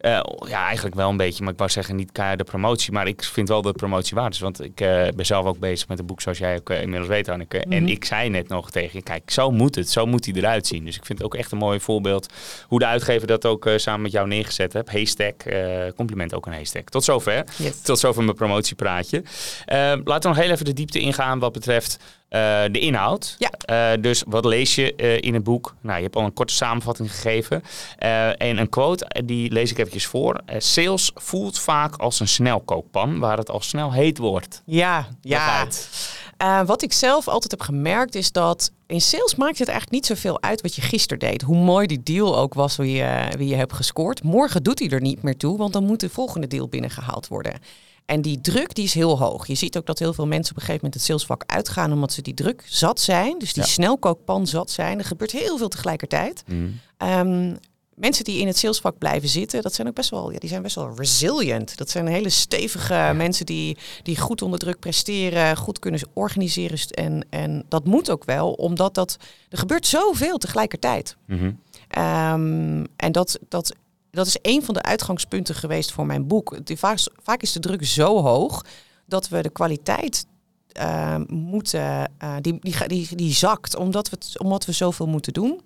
Uh, 0.00 0.20
ja, 0.48 0.64
eigenlijk 0.64 0.96
wel 0.96 1.08
een 1.08 1.16
beetje, 1.16 1.42
maar 1.42 1.52
ik 1.52 1.58
wou 1.58 1.70
zeggen 1.70 1.96
niet 1.96 2.14
de 2.14 2.44
promotie. 2.44 2.92
Maar 2.92 3.06
ik 3.06 3.24
vind 3.24 3.48
wel 3.48 3.62
dat 3.62 3.76
promotie 3.76 4.16
waard 4.16 4.34
is. 4.34 4.40
Want 4.40 4.64
ik 4.64 4.80
uh, 4.80 5.08
ben 5.14 5.26
zelf 5.26 5.46
ook 5.46 5.58
bezig 5.58 5.88
met 5.88 5.98
een 5.98 6.06
boek 6.06 6.20
zoals 6.20 6.38
jij 6.38 6.56
ook 6.56 6.70
uh, 6.70 6.80
inmiddels 6.82 7.08
weet, 7.08 7.28
Anneke. 7.28 7.56
Mm 7.56 7.62
-hmm. 7.62 7.72
En 7.72 7.88
ik 7.88 8.04
zei 8.04 8.28
net 8.28 8.48
nog 8.48 8.70
tegen 8.70 8.90
je, 8.92 9.02
kijk, 9.02 9.30
zo 9.30 9.50
moet 9.50 9.74
het. 9.74 9.90
Zo 9.90 10.06
moet 10.06 10.24
hij 10.24 10.34
eruit 10.34 10.66
zien. 10.66 10.84
Dus 10.84 10.96
ik 10.96 11.04
vind 11.04 11.18
het 11.18 11.26
ook 11.26 11.34
echt 11.34 11.52
een 11.52 11.58
mooi 11.58 11.80
voorbeeld 11.80 12.32
hoe 12.66 12.78
de 12.78 12.86
uitgever 12.86 13.26
dat 13.26 13.46
ook 13.46 13.70
samen 13.76 14.02
met 14.02 14.12
jou 14.12 14.26
neergezet 14.26 14.72
hebt. 14.72 14.90
Haystack, 14.90 15.42
compliment 15.96 16.34
ook 16.34 16.46
een 16.46 16.52
Haystack. 16.52 16.88
Tot 16.88 17.04
zover. 17.04 17.44
Yes. 17.56 17.80
Tot 17.80 17.98
zover 17.98 18.22
mijn 18.22 18.36
promotiepraatje. 18.36 19.22
laten 20.04 20.04
we 20.04 20.28
nog 20.28 20.36
heel 20.36 20.50
even 20.50 20.64
de 20.64 20.72
diepte 20.72 21.00
ingaan 21.00 21.38
wat 21.38 21.52
betreft 21.52 21.98
uh, 22.30 22.62
de 22.72 22.78
inhoud. 22.78 23.36
Ja. 23.38 23.50
Uh, 23.94 24.02
dus 24.02 24.22
wat 24.26 24.44
lees 24.44 24.74
je 24.74 24.94
uh, 24.96 25.20
in 25.20 25.34
het 25.34 25.44
boek? 25.44 25.74
Nou, 25.80 25.96
je 25.96 26.02
hebt 26.02 26.16
al 26.16 26.24
een 26.24 26.32
korte 26.32 26.54
samenvatting 26.54 27.12
gegeven. 27.12 27.62
en 28.38 28.58
een 28.58 28.68
quote, 28.68 29.22
die 29.24 29.52
lees 29.52 29.70
ik 29.70 29.78
eventjes 29.78 30.06
voor. 30.06 30.40
sales 30.58 31.10
voelt 31.14 31.58
vaak 31.58 31.96
als 31.96 32.20
een 32.20 32.28
snelkookpan 32.28 33.18
waar 33.18 33.36
het 33.36 33.50
al 33.50 33.60
snel 33.60 33.92
heet 33.92 34.18
wordt. 34.18 34.62
Ja, 34.64 35.08
ja. 35.20 35.66
wat 36.64 36.82
ik 36.82 36.92
zelf 36.92 37.28
altijd 37.28 37.50
heb 37.50 37.60
gemerkt 37.60 38.14
is 38.14 38.32
dat 38.32 38.72
in 38.86 39.00
sales 39.00 39.34
maakt 39.34 39.58
het 39.58 39.68
eigenlijk 39.68 39.90
niet 39.90 40.06
zoveel 40.06 40.42
uit 40.42 40.60
wat 40.60 40.74
je 40.74 40.82
gisteren 40.82 41.18
deed. 41.18 41.42
Hoe 41.42 41.56
mooi 41.56 41.86
die 41.86 42.02
deal 42.02 42.38
ook 42.38 42.54
was 42.54 42.76
wie 42.76 42.96
je, 42.96 43.28
wie 43.36 43.48
je 43.48 43.54
hebt 43.54 43.72
gescoord. 43.72 44.22
Morgen 44.22 44.62
doet 44.62 44.78
hij 44.78 44.88
er 44.88 45.00
niet 45.00 45.22
meer 45.22 45.36
toe, 45.36 45.58
want 45.58 45.72
dan 45.72 45.84
moet 45.84 46.00
de 46.00 46.10
volgende 46.10 46.46
deal 46.46 46.68
binnengehaald 46.68 47.28
worden. 47.28 47.52
En 48.10 48.22
die 48.22 48.40
druk 48.40 48.74
die 48.74 48.84
is 48.84 48.94
heel 48.94 49.18
hoog. 49.18 49.46
Je 49.46 49.54
ziet 49.54 49.76
ook 49.76 49.86
dat 49.86 49.98
heel 49.98 50.12
veel 50.12 50.26
mensen 50.26 50.50
op 50.50 50.60
een 50.60 50.66
gegeven 50.66 50.84
moment 50.84 50.94
het 50.94 51.02
salesvak 51.02 51.42
uitgaan 51.46 51.92
omdat 51.92 52.12
ze 52.12 52.22
die 52.22 52.34
druk 52.34 52.64
zat 52.66 53.00
zijn. 53.00 53.38
Dus 53.38 53.52
die 53.52 53.62
ja. 53.62 53.68
snelkookpan 53.68 54.46
zat 54.46 54.70
zijn. 54.70 54.98
Er 54.98 55.04
gebeurt 55.04 55.32
heel 55.32 55.58
veel 55.58 55.68
tegelijkertijd. 55.68 56.42
Mm. 56.46 56.80
Um, 56.98 57.58
mensen 57.94 58.24
die 58.24 58.40
in 58.40 58.46
het 58.46 58.58
salesvak 58.58 58.98
blijven 58.98 59.28
zitten, 59.28 59.62
dat 59.62 59.74
zijn 59.74 59.88
ook 59.88 59.94
best 59.94 60.10
wel, 60.10 60.30
ja, 60.30 60.38
die 60.38 60.48
zijn 60.48 60.62
best 60.62 60.74
wel 60.74 60.94
resilient. 60.96 61.76
Dat 61.76 61.90
zijn 61.90 62.06
hele 62.06 62.28
stevige 62.28 62.94
ja. 62.94 63.12
mensen 63.12 63.46
die, 63.46 63.76
die 64.02 64.18
goed 64.18 64.42
onder 64.42 64.58
druk 64.58 64.78
presteren, 64.78 65.56
goed 65.56 65.78
kunnen 65.78 66.00
organiseren. 66.12 66.78
En, 66.90 67.26
en 67.30 67.64
dat 67.68 67.84
moet 67.84 68.10
ook 68.10 68.24
wel, 68.24 68.52
omdat 68.52 68.94
dat, 68.94 69.16
er 69.48 69.58
gebeurt 69.58 69.86
zoveel 69.86 70.38
tegelijkertijd. 70.38 71.16
Mm 71.26 71.38
-hmm. 71.38 71.58
um, 72.02 72.86
en 72.96 73.12
dat, 73.12 73.38
dat 73.48 73.74
dat 74.10 74.26
is 74.26 74.38
een 74.42 74.64
van 74.64 74.74
de 74.74 74.82
uitgangspunten 74.82 75.54
geweest 75.54 75.92
voor 75.92 76.06
mijn 76.06 76.26
boek. 76.26 76.58
Vaak, 76.64 76.98
vaak, 77.22 77.42
is 77.42 77.52
de 77.52 77.60
druk 77.60 77.84
zo 77.84 78.22
hoog 78.22 78.64
dat 79.06 79.28
we 79.28 79.42
de 79.42 79.50
kwaliteit 79.50 80.26
uh, 80.80 81.16
moeten, 81.26 82.12
uh, 82.22 82.34
die, 82.40 82.58
die, 82.60 82.86
die, 82.86 83.16
die 83.16 83.32
zakt, 83.32 83.76
omdat 83.76 84.10
we, 84.10 84.18
omdat 84.38 84.64
we 84.64 84.72
zoveel 84.72 85.06
moeten 85.06 85.32
doen. 85.32 85.60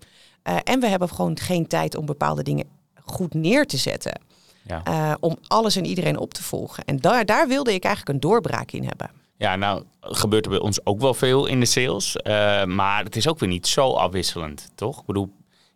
Uh, 0.45 0.57
en 0.65 0.81
we 0.81 0.87
hebben 0.87 1.09
gewoon 1.09 1.39
geen 1.39 1.67
tijd 1.67 1.97
om 1.97 2.07
bepaalde 2.07 2.43
dingen 2.43 2.67
goed 3.05 3.35
neer 3.35 3.67
te 3.67 3.77
zetten. 3.77 4.21
Ja. 4.67 5.17
om 5.21 5.37
alles 5.47 5.77
en 5.77 5.85
iedereen 5.85 6.19
op 6.19 6.35
te 6.35 6.43
volgen. 6.43 6.85
En 6.85 6.97
daar, 6.97 7.25
daar 7.25 7.49
wilde 7.49 7.75
ik 7.75 7.85
eigenlijk 7.85 8.15
een 8.15 8.31
doorbraak 8.31 8.71
in 8.71 8.85
hebben. 8.85 9.11
Ja, 9.37 9.57
nou 9.57 9.85
gebeurt 10.01 10.45
er 10.45 10.51
bij 10.51 10.61
ons 10.61 10.87
ook 10.87 11.01
wel 11.01 11.15
veel 11.15 11.47
in 11.47 11.61
de 11.61 11.67
sales. 11.67 12.17
maar 12.67 13.05
het 13.05 13.17
is 13.17 13.29
ook 13.29 13.39
weer 13.39 13.49
niet 13.49 13.67
zo 13.67 13.93
afwisselend, 13.93 14.71
toch? 14.75 15.01
Ik 15.01 15.07
bedoel, 15.07 15.31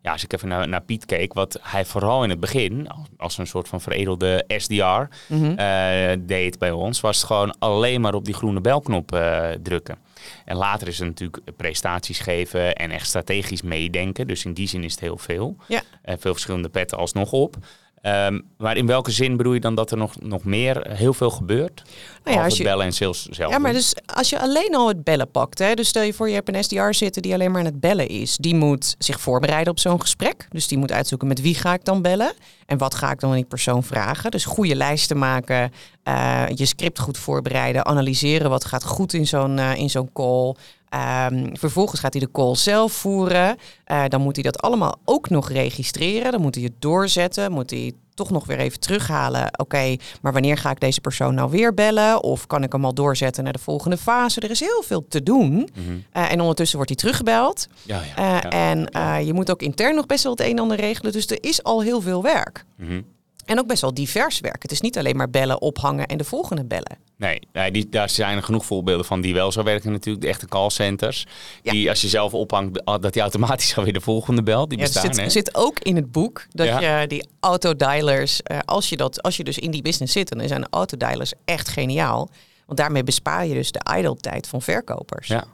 ja, 0.08 0.14
als 0.14 0.24
ik 0.24 0.32
even 0.32 0.48
naar, 0.48 0.68
naar 0.68 0.82
Piet 0.82 1.04
keek, 1.04 1.32
wat 1.32 1.58
hij 1.62 1.84
vooral 1.84 2.24
in 2.24 2.30
het 2.30 2.40
begin, 2.40 2.88
als, 3.16 3.38
een 3.38 3.46
soort 3.46 3.68
van 3.68 3.80
veredelde 3.80 4.44
SDR, 4.48 4.74
mm 4.74 5.08
-hmm. 5.26 5.58
uh, 5.58 6.26
deed 6.26 6.58
bij 6.58 6.70
ons, 6.70 7.00
was 7.00 7.16
het 7.16 7.26
gewoon 7.26 7.54
alleen 7.58 8.00
maar 8.00 8.14
op 8.14 8.24
die 8.24 8.34
groene 8.34 8.60
belknop 8.60 9.14
uh, 9.14 9.48
drukken. 9.62 9.98
En 10.44 10.56
later 10.56 10.88
is 10.88 10.98
het 10.98 11.08
natuurlijk 11.08 11.56
prestaties 11.56 12.18
geven 12.18 12.74
en 12.74 12.90
echt 12.90 13.06
strategisch 13.06 13.62
meedenken. 13.62 14.26
Dus 14.26 14.44
in 14.44 14.52
die 14.52 14.68
zin 14.68 14.84
is 14.84 14.92
het 14.92 15.00
heel 15.00 15.18
veel. 15.18 15.56
Ja. 15.66 15.82
Uh, 16.04 16.14
veel 16.18 16.32
verschillende 16.32 16.68
petten 16.68 16.98
alsnog 16.98 17.32
op. 17.32 17.56
Um, 18.02 18.44
maar 18.58 18.76
in 18.76 18.86
welke 18.86 19.10
zin 19.10 19.36
bedoel 19.36 19.52
je 19.52 19.60
dan 19.60 19.74
dat 19.74 19.90
er 19.90 19.96
nog, 19.96 20.20
nog 20.20 20.44
meer 20.44 20.90
heel 20.90 21.14
veel 21.14 21.30
gebeurt? 21.30 21.82
Nou 22.24 22.36
ja, 22.36 22.44
als 22.44 22.56
je, 22.56 22.62
bellen 22.62 22.84
en 22.86 22.92
sales 22.92 23.26
zelf. 23.26 23.52
Ja, 23.52 23.58
maar 23.58 23.72
dus 23.72 23.94
als 24.14 24.30
je 24.30 24.40
alleen 24.40 24.74
al 24.74 24.88
het 24.88 25.04
bellen 25.04 25.30
pakt, 25.30 25.58
hè, 25.58 25.74
dus 25.74 25.88
stel 25.88 26.02
je 26.02 26.12
voor 26.12 26.28
je 26.28 26.34
hebt 26.34 26.54
een 26.54 26.64
SDR 26.64 26.92
zitten 26.92 27.22
die 27.22 27.32
alleen 27.32 27.50
maar 27.50 27.60
aan 27.60 27.66
het 27.66 27.80
bellen 27.80 28.08
is, 28.08 28.36
die 28.36 28.54
moet 28.54 28.94
zich 28.98 29.20
voorbereiden 29.20 29.72
op 29.72 29.78
zo'n 29.78 30.00
gesprek. 30.00 30.46
Dus 30.50 30.68
die 30.68 30.78
moet 30.78 30.92
uitzoeken 30.92 31.28
met 31.28 31.40
wie 31.40 31.54
ga 31.54 31.72
ik 31.72 31.84
dan 31.84 32.02
bellen 32.02 32.32
en 32.66 32.78
wat 32.78 32.94
ga 32.94 33.10
ik 33.10 33.20
dan 33.20 33.30
aan 33.30 33.36
die 33.36 33.44
persoon 33.44 33.84
vragen. 33.84 34.30
Dus 34.30 34.44
goede 34.44 34.74
lijsten 34.74 35.18
maken, 35.18 35.72
uh, 36.04 36.44
je 36.54 36.66
script 36.66 36.98
goed 36.98 37.18
voorbereiden, 37.18 37.86
analyseren 37.86 38.50
wat 38.50 38.64
gaat 38.64 38.84
goed 38.84 39.12
in 39.12 39.26
zo'n 39.26 39.58
uh, 39.58 39.76
in 39.76 39.90
zo'n 39.90 40.12
call. 40.12 40.54
Um, 40.94 41.56
vervolgens 41.56 42.00
gaat 42.00 42.12
hij 42.12 42.22
de 42.22 42.30
call 42.30 42.54
zelf 42.54 42.92
voeren. 42.92 43.56
Uh, 43.86 44.04
dan 44.08 44.20
moet 44.20 44.34
hij 44.34 44.44
dat 44.44 44.62
allemaal 44.62 44.98
ook 45.04 45.30
nog 45.30 45.50
registreren. 45.50 46.32
Dan 46.32 46.40
moet 46.40 46.54
hij 46.54 46.64
het 46.64 46.80
doorzetten. 46.80 47.52
Moet 47.52 47.70
hij 47.70 47.92
toch 48.14 48.30
nog 48.30 48.46
weer 48.46 48.58
even 48.58 48.80
terughalen. 48.80 49.44
Oké, 49.44 49.60
okay, 49.60 50.00
maar 50.22 50.32
wanneer 50.32 50.56
ga 50.56 50.70
ik 50.70 50.80
deze 50.80 51.00
persoon 51.00 51.34
nou 51.34 51.50
weer 51.50 51.74
bellen? 51.74 52.22
Of 52.22 52.46
kan 52.46 52.62
ik 52.62 52.72
hem 52.72 52.84
al 52.84 52.94
doorzetten 52.94 53.44
naar 53.44 53.52
de 53.52 53.58
volgende 53.58 53.96
fase? 53.96 54.40
Er 54.40 54.50
is 54.50 54.60
heel 54.60 54.82
veel 54.86 55.06
te 55.08 55.22
doen. 55.22 55.50
Mm 55.50 55.66
-hmm. 55.72 56.04
uh, 56.16 56.32
en 56.32 56.40
ondertussen 56.40 56.76
wordt 56.76 56.92
hij 56.92 57.00
teruggebeld. 57.00 57.66
Ja, 57.82 58.00
ja, 58.16 58.40
ja, 58.50 58.52
uh, 58.52 58.70
en 58.70 59.26
je 59.26 59.32
moet 59.32 59.50
ook 59.50 59.62
intern 59.62 59.94
nog 59.94 60.06
best 60.06 60.22
wel 60.22 60.32
het 60.32 60.40
een 60.40 60.50
en 60.50 60.58
ander 60.58 60.76
regelen. 60.76 61.12
Dus 61.12 61.26
er 61.26 61.38
is 61.40 61.62
al 61.62 61.82
heel 61.82 62.00
veel 62.00 62.22
werk. 62.22 62.64
Mm 62.76 62.86
-hmm. 62.86 63.04
En 63.48 63.58
ook 63.58 63.66
best 63.66 63.80
wel 63.80 63.94
divers 63.94 64.40
werk. 64.40 64.62
Het 64.62 64.70
is 64.70 64.80
niet 64.80 64.98
alleen 64.98 65.16
maar 65.16 65.30
bellen, 65.30 65.60
ophangen 65.60 66.06
en 66.06 66.18
de 66.18 66.24
volgende 66.24 66.64
bellen. 66.64 66.98
Nee, 67.16 67.40
nee 67.52 67.70
die, 67.70 67.88
daar 67.88 68.10
zijn 68.10 68.36
er 68.36 68.42
genoeg 68.42 68.66
voorbeelden 68.66 69.06
van 69.06 69.20
die 69.20 69.34
wel 69.34 69.52
zo 69.52 69.62
werken 69.62 69.92
natuurlijk. 69.92 70.24
De 70.24 70.30
echte 70.30 70.46
callcenters. 70.46 71.26
Ja. 71.62 71.72
Die 71.72 71.88
als 71.88 72.00
je 72.00 72.08
zelf 72.08 72.34
ophangt, 72.34 72.82
dat 72.84 73.12
die 73.12 73.22
automatisch 73.22 73.74
alweer 73.76 73.92
de 73.92 74.00
volgende 74.00 74.42
belt. 74.42 74.68
Die 74.68 74.78
ja, 74.78 74.84
bestaan, 74.84 75.14
zit, 75.14 75.24
hè? 75.24 75.30
zit 75.30 75.54
ook 75.54 75.78
in 75.78 75.96
het 75.96 76.12
boek 76.12 76.46
dat 76.50 76.66
ja. 76.66 77.00
je 77.00 77.06
die 77.06 77.28
autodialers, 77.40 78.40
uh, 78.52 78.58
als, 78.64 78.88
je 78.88 78.96
dat, 78.96 79.22
als 79.22 79.36
je 79.36 79.44
dus 79.44 79.58
in 79.58 79.70
die 79.70 79.82
business 79.82 80.12
zit, 80.12 80.28
dan 80.28 80.48
zijn 80.48 80.66
autodialers 80.70 81.32
echt 81.44 81.68
geniaal. 81.68 82.30
Want 82.66 82.78
daarmee 82.78 83.04
bespaar 83.04 83.46
je 83.46 83.54
dus 83.54 83.72
de 83.72 83.80
idle 83.96 84.16
tijd 84.16 84.46
van 84.46 84.62
verkopers. 84.62 85.28
Ja. 85.28 85.44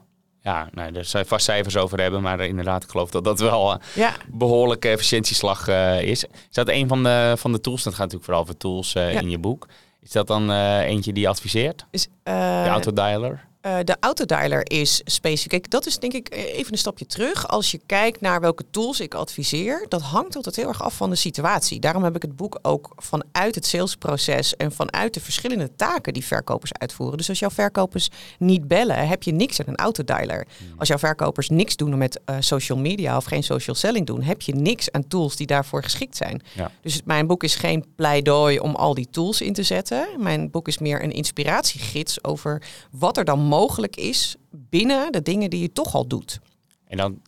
Ja, 0.45 0.69
nou, 0.73 0.93
daar 0.93 1.05
zou 1.05 1.23
je 1.23 1.29
vast 1.29 1.45
cijfers 1.45 1.77
over 1.77 2.01
hebben. 2.01 2.23
Maar 2.23 2.41
inderdaad, 2.41 2.83
ik 2.83 2.91
geloof 2.91 3.11
dat 3.11 3.25
dat 3.25 3.41
wel 3.41 3.73
een 3.73 3.81
ja. 3.95 4.13
behoorlijke 4.27 4.89
efficiëntieslag 4.89 5.69
uh, 5.69 6.03
is. 6.03 6.25
Is 6.25 6.31
dat 6.51 6.69
een 6.69 6.89
van 6.89 7.03
de, 7.03 7.35
van 7.37 7.53
de 7.53 7.61
tools? 7.61 7.83
Dat 7.83 7.93
gaat 7.93 8.03
natuurlijk 8.03 8.25
vooral 8.25 8.43
over 8.43 8.57
tools 8.57 8.95
uh, 8.95 9.13
ja. 9.13 9.21
in 9.21 9.31
je 9.31 9.39
boek. 9.39 9.67
Is 10.01 10.11
dat 10.11 10.27
dan 10.27 10.51
uh, 10.51 10.79
eentje 10.79 11.13
die 11.13 11.23
je 11.23 11.29
adviseert? 11.29 11.87
Is, 11.91 12.09
de 12.23 12.67
autodialer? 12.69 13.45
Uh, 13.66 13.76
de 13.85 13.97
autodialer 14.00 14.71
is 14.71 15.00
specifiek. 15.04 15.71
Dat 15.71 15.87
is 15.87 15.99
denk 15.99 16.12
ik 16.12 16.28
eh, 16.28 16.59
even 16.59 16.73
een 16.73 16.78
stapje 16.78 17.06
terug. 17.06 17.49
Als 17.49 17.71
je 17.71 17.80
kijkt 17.87 18.21
naar 18.21 18.40
welke 18.40 18.64
tools 18.71 19.00
ik 19.00 19.14
adviseer, 19.14 19.87
dat 19.88 20.02
hangt 20.02 20.37
altijd 20.37 20.56
heel 20.56 20.68
erg 20.68 20.83
af 20.83 20.97
van 20.97 21.11
de 21.11 21.16
situatie. 21.16 21.80
Daarom 21.80 22.04
heb 22.04 22.16
ik 22.16 22.23
het 22.23 22.37
boek 22.37 22.59
ook 22.62 22.92
vanuit 22.97 23.54
het 23.54 23.66
salesproces 23.66 24.56
en 24.56 24.73
vanuit 24.73 25.14
de 25.14 25.21
verschillende 25.21 25.71
taken 25.76 26.12
die 26.12 26.25
verkopers 26.25 26.73
uitvoeren. 26.73 27.16
Dus 27.18 27.28
als 27.28 27.38
jouw 27.38 27.50
verkopers 27.50 28.09
niet 28.38 28.68
bellen, 28.68 29.09
heb 29.09 29.23
je 29.23 29.33
niks 29.33 29.61
aan 29.61 29.66
een 29.68 29.76
autodialer. 29.76 30.47
Hmm. 30.59 30.78
Als 30.78 30.88
jouw 30.88 30.99
verkopers 30.99 31.49
niks 31.49 31.76
doen 31.76 31.99
met 31.99 32.21
uh, 32.30 32.37
social 32.38 32.78
media 32.78 33.16
of 33.16 33.25
geen 33.25 33.44
social 33.44 33.76
selling 33.76 34.06
doen, 34.06 34.23
heb 34.23 34.42
je 34.42 34.54
niks 34.54 34.90
aan 34.90 35.06
tools 35.09 35.37
die 35.37 35.47
daarvoor 35.47 35.83
geschikt 35.83 36.16
zijn. 36.16 36.42
Ja. 36.52 36.71
Dus 36.83 37.00
mijn 37.04 37.26
boek 37.26 37.42
is 37.42 37.54
geen 37.54 37.85
pleidooi 37.97 38.59
om 38.59 38.75
al 38.75 38.94
die 38.94 39.09
tools 39.11 39.40
in 39.40 39.52
te 39.52 39.62
zetten. 39.62 40.06
Mijn 40.18 40.50
boek 40.50 40.68
is 40.68 40.78
meer 40.78 41.02
een 41.02 41.12
inspiratiegids 41.12 42.25
over 42.25 42.62
wat 42.90 43.16
er 43.16 43.25
dan 43.25 43.38
mogelijk 43.38 43.52
is 43.90 44.37
binnen 44.50 45.12
de 45.12 45.23
dingen 45.23 45.50
die 45.50 45.61
je 45.61 45.73
toch 45.73 45.94
al 45.94 46.06
doet. 46.06 46.40
En 46.87 46.96
dan 46.96 47.20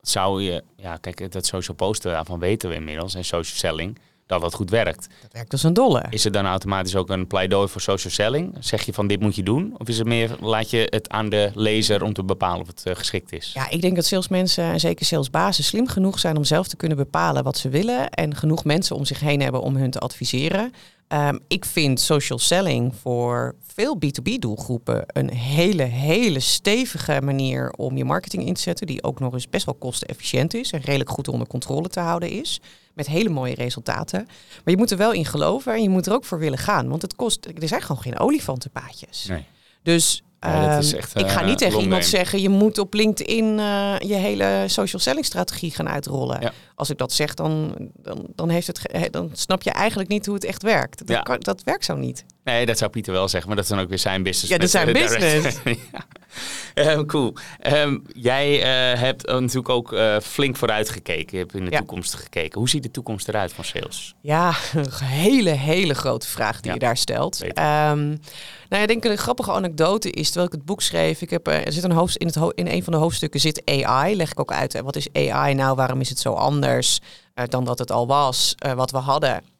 zou 0.00 0.42
je, 0.42 0.62
ja, 0.76 0.96
kijk, 0.96 1.32
dat 1.32 1.46
social 1.46 1.76
posten, 1.76 2.12
daarvan 2.12 2.38
weten 2.38 2.68
we 2.68 2.74
inmiddels, 2.74 3.14
en 3.14 3.24
social 3.24 3.56
selling, 3.56 3.98
dat 4.26 4.40
dat 4.40 4.54
goed 4.54 4.70
werkt. 4.70 5.08
Dat 5.22 5.32
werkt 5.32 5.52
als 5.52 5.62
een 5.62 5.72
dolle. 5.72 6.04
Is 6.10 6.24
er 6.24 6.32
dan 6.32 6.46
automatisch 6.46 6.96
ook 6.96 7.08
een 7.08 7.26
pleidooi 7.26 7.68
voor 7.68 7.80
social 7.80 8.12
selling? 8.12 8.56
Zeg 8.60 8.82
je 8.82 8.92
van 8.92 9.06
dit 9.06 9.20
moet 9.20 9.34
je 9.34 9.42
doen? 9.42 9.74
Of 9.78 9.88
is 9.88 9.98
het 9.98 10.06
meer, 10.06 10.36
laat 10.40 10.70
je 10.70 10.86
het 10.90 11.08
aan 11.08 11.28
de 11.28 11.50
lezer 11.54 12.02
om 12.02 12.12
te 12.12 12.24
bepalen 12.24 12.60
of 12.60 12.66
het 12.66 12.82
uh, 12.86 12.94
geschikt 12.94 13.32
is? 13.32 13.50
Ja, 13.54 13.70
ik 13.70 13.80
denk 13.80 13.96
dat 13.96 14.04
salesmensen 14.04 14.64
en 14.64 14.80
zeker 14.80 15.06
salesbazen 15.06 15.64
slim 15.64 15.88
genoeg 15.88 16.18
zijn 16.18 16.36
om 16.36 16.44
zelf 16.44 16.68
te 16.68 16.76
kunnen 16.76 16.96
bepalen 16.96 17.44
wat 17.44 17.58
ze 17.58 17.68
willen. 17.68 18.10
En 18.10 18.34
genoeg 18.34 18.64
mensen 18.64 18.96
om 18.96 19.04
zich 19.04 19.20
heen 19.20 19.40
hebben 19.40 19.60
om 19.60 19.76
hun 19.76 19.90
te 19.90 19.98
adviseren. 19.98 20.72
Um, 21.12 21.38
ik 21.48 21.64
vind 21.64 22.00
social 22.00 22.38
selling 22.38 22.94
voor 22.94 23.54
veel 23.66 23.98
B2B 24.04 24.38
doelgroepen 24.38 25.04
een 25.06 25.30
hele, 25.30 25.82
hele 25.82 26.40
stevige 26.40 27.20
manier 27.22 27.70
om 27.70 27.96
je 27.96 28.04
marketing 28.04 28.46
in 28.46 28.54
te 28.54 28.60
zetten. 28.60 28.86
Die 28.86 29.02
ook 29.02 29.20
nog 29.20 29.32
eens 29.32 29.48
best 29.48 29.64
wel 29.64 29.74
kostenefficiënt 29.74 30.54
is 30.54 30.72
en 30.72 30.80
redelijk 30.80 31.10
goed 31.10 31.28
onder 31.28 31.46
controle 31.46 31.88
te 31.88 32.00
houden 32.00 32.30
is. 32.30 32.60
Met 32.94 33.06
hele 33.06 33.28
mooie 33.28 33.54
resultaten. 33.54 34.24
Maar 34.26 34.74
je 34.74 34.76
moet 34.76 34.90
er 34.90 34.96
wel 34.96 35.12
in 35.12 35.24
geloven 35.24 35.72
en 35.74 35.82
je 35.82 35.88
moet 35.88 36.06
er 36.06 36.12
ook 36.12 36.24
voor 36.24 36.38
willen 36.38 36.58
gaan. 36.58 36.88
Want 36.88 37.02
het 37.02 37.16
kost, 37.16 37.44
er 37.60 37.68
zijn 37.68 37.82
gewoon 37.82 38.02
geen 38.02 38.18
olifantenpaadjes. 38.18 39.24
Nee. 39.24 39.44
Dus 39.82 40.22
Ehm, 40.42 40.80
ik 41.14 41.28
ga 41.28 41.44
niet 41.44 41.60
eh, 41.60 41.68
tegen 41.68 41.80
iemand 41.80 42.04
zeggen, 42.04 42.40
je 42.40 42.48
moet 42.48 42.78
op 42.78 42.94
LinkedIn 42.94 43.58
uh, 43.58 43.94
je 43.98 44.14
hele 44.14 44.64
social 44.66 45.02
selling 45.02 45.24
strategie 45.24 45.70
gaan 45.70 45.88
uitrollen. 45.88 46.52
Als 46.74 46.90
ik 46.90 46.98
dat 46.98 47.12
zeg, 47.12 47.34
dan, 47.34 47.74
dan, 47.96 48.26
dan, 48.34 48.48
heeft 48.48 48.66
het, 48.66 49.08
dan 49.10 49.30
snap 49.32 49.62
je 49.62 49.70
eigenlijk 49.70 50.08
niet 50.08 50.26
hoe 50.26 50.34
het 50.34 50.44
echt 50.44 50.62
werkt. 50.62 51.06
Dat, 51.06 51.22
kan, 51.22 51.36
dat 51.38 51.62
werkt 51.64 51.84
zo 51.84 51.96
niet. 51.96 52.24
Nee, 52.44 52.66
dat 52.66 52.78
zou 52.78 52.90
Pieter 52.90 53.12
wel 53.12 53.28
zeggen, 53.28 53.48
maar 53.48 53.56
dat 53.56 53.64
is 53.64 53.70
dan 53.70 53.80
ook 53.80 53.88
weer 53.88 53.98
zijn 53.98 54.22
business. 54.22 54.50
Ja, 54.50 54.56
dat 54.56 54.66
is 54.66 54.72
zijn 54.72 54.92
business. 54.92 55.58
ja. 56.74 57.04
cool. 57.04 57.34
Um, 57.72 58.02
jij 58.12 58.58
uh, 58.58 59.00
hebt 59.00 59.26
natuurlijk 59.26 59.68
ook 59.68 59.92
uh, 59.92 60.16
flink 60.20 60.56
vooruit 60.56 60.88
gekeken. 60.88 61.28
Je 61.30 61.38
hebt 61.38 61.54
in 61.54 61.64
de 61.64 61.76
toekomst 61.76 62.14
gekeken. 62.14 62.58
Hoe 62.58 62.68
ziet 62.68 62.82
de 62.82 62.90
toekomst 62.90 63.28
eruit 63.28 63.52
van 63.52 63.64
sales? 63.64 64.14
Ja, 64.20 64.54
een 64.74 64.86
hele, 65.04 65.50
hele 65.50 65.94
grote 65.94 66.26
vraag 66.26 66.60
die 66.60 66.72
je 66.72 66.78
daar 66.78 66.96
stelt. 66.96 67.42
Um, 67.42 67.52
nou, 68.68 68.82
ik 68.82 68.88
denk 68.88 69.04
een 69.04 69.18
grappige 69.18 69.52
anekdote 69.52 70.10
is, 70.10 70.26
terwijl 70.26 70.46
ik 70.46 70.52
het 70.52 70.64
boek 70.64 70.82
schreef, 70.82 71.20
ik 71.20 71.30
heb, 71.30 71.46
er 71.46 71.72
zit 71.72 71.84
een 71.84 71.92
hoofd, 71.92 72.16
in, 72.16 72.26
het 72.26 72.36
in 72.54 72.66
een 72.66 72.84
van 72.84 72.92
de 72.92 72.98
hoofdstukken 72.98 73.40
zit 73.40 73.62
AI, 73.64 74.16
leg 74.16 74.30
ik 74.30 74.40
ook 74.40 74.52
uit. 74.52 74.80
Wat 74.80 74.96
is 74.96 75.08
AI 75.12 75.54
nou? 75.54 75.76
Waarom 75.76 76.00
is 76.00 76.08
het 76.08 76.18
zo 76.18 76.32
anders 76.32 77.00
uh, 77.34 77.44
dan 77.48 77.64
dat 77.64 77.78
het 77.78 77.90
al 77.90 78.06
was, 78.06 78.54
wat 78.74 78.90
we 78.90 78.98
hadden? 78.98 79.51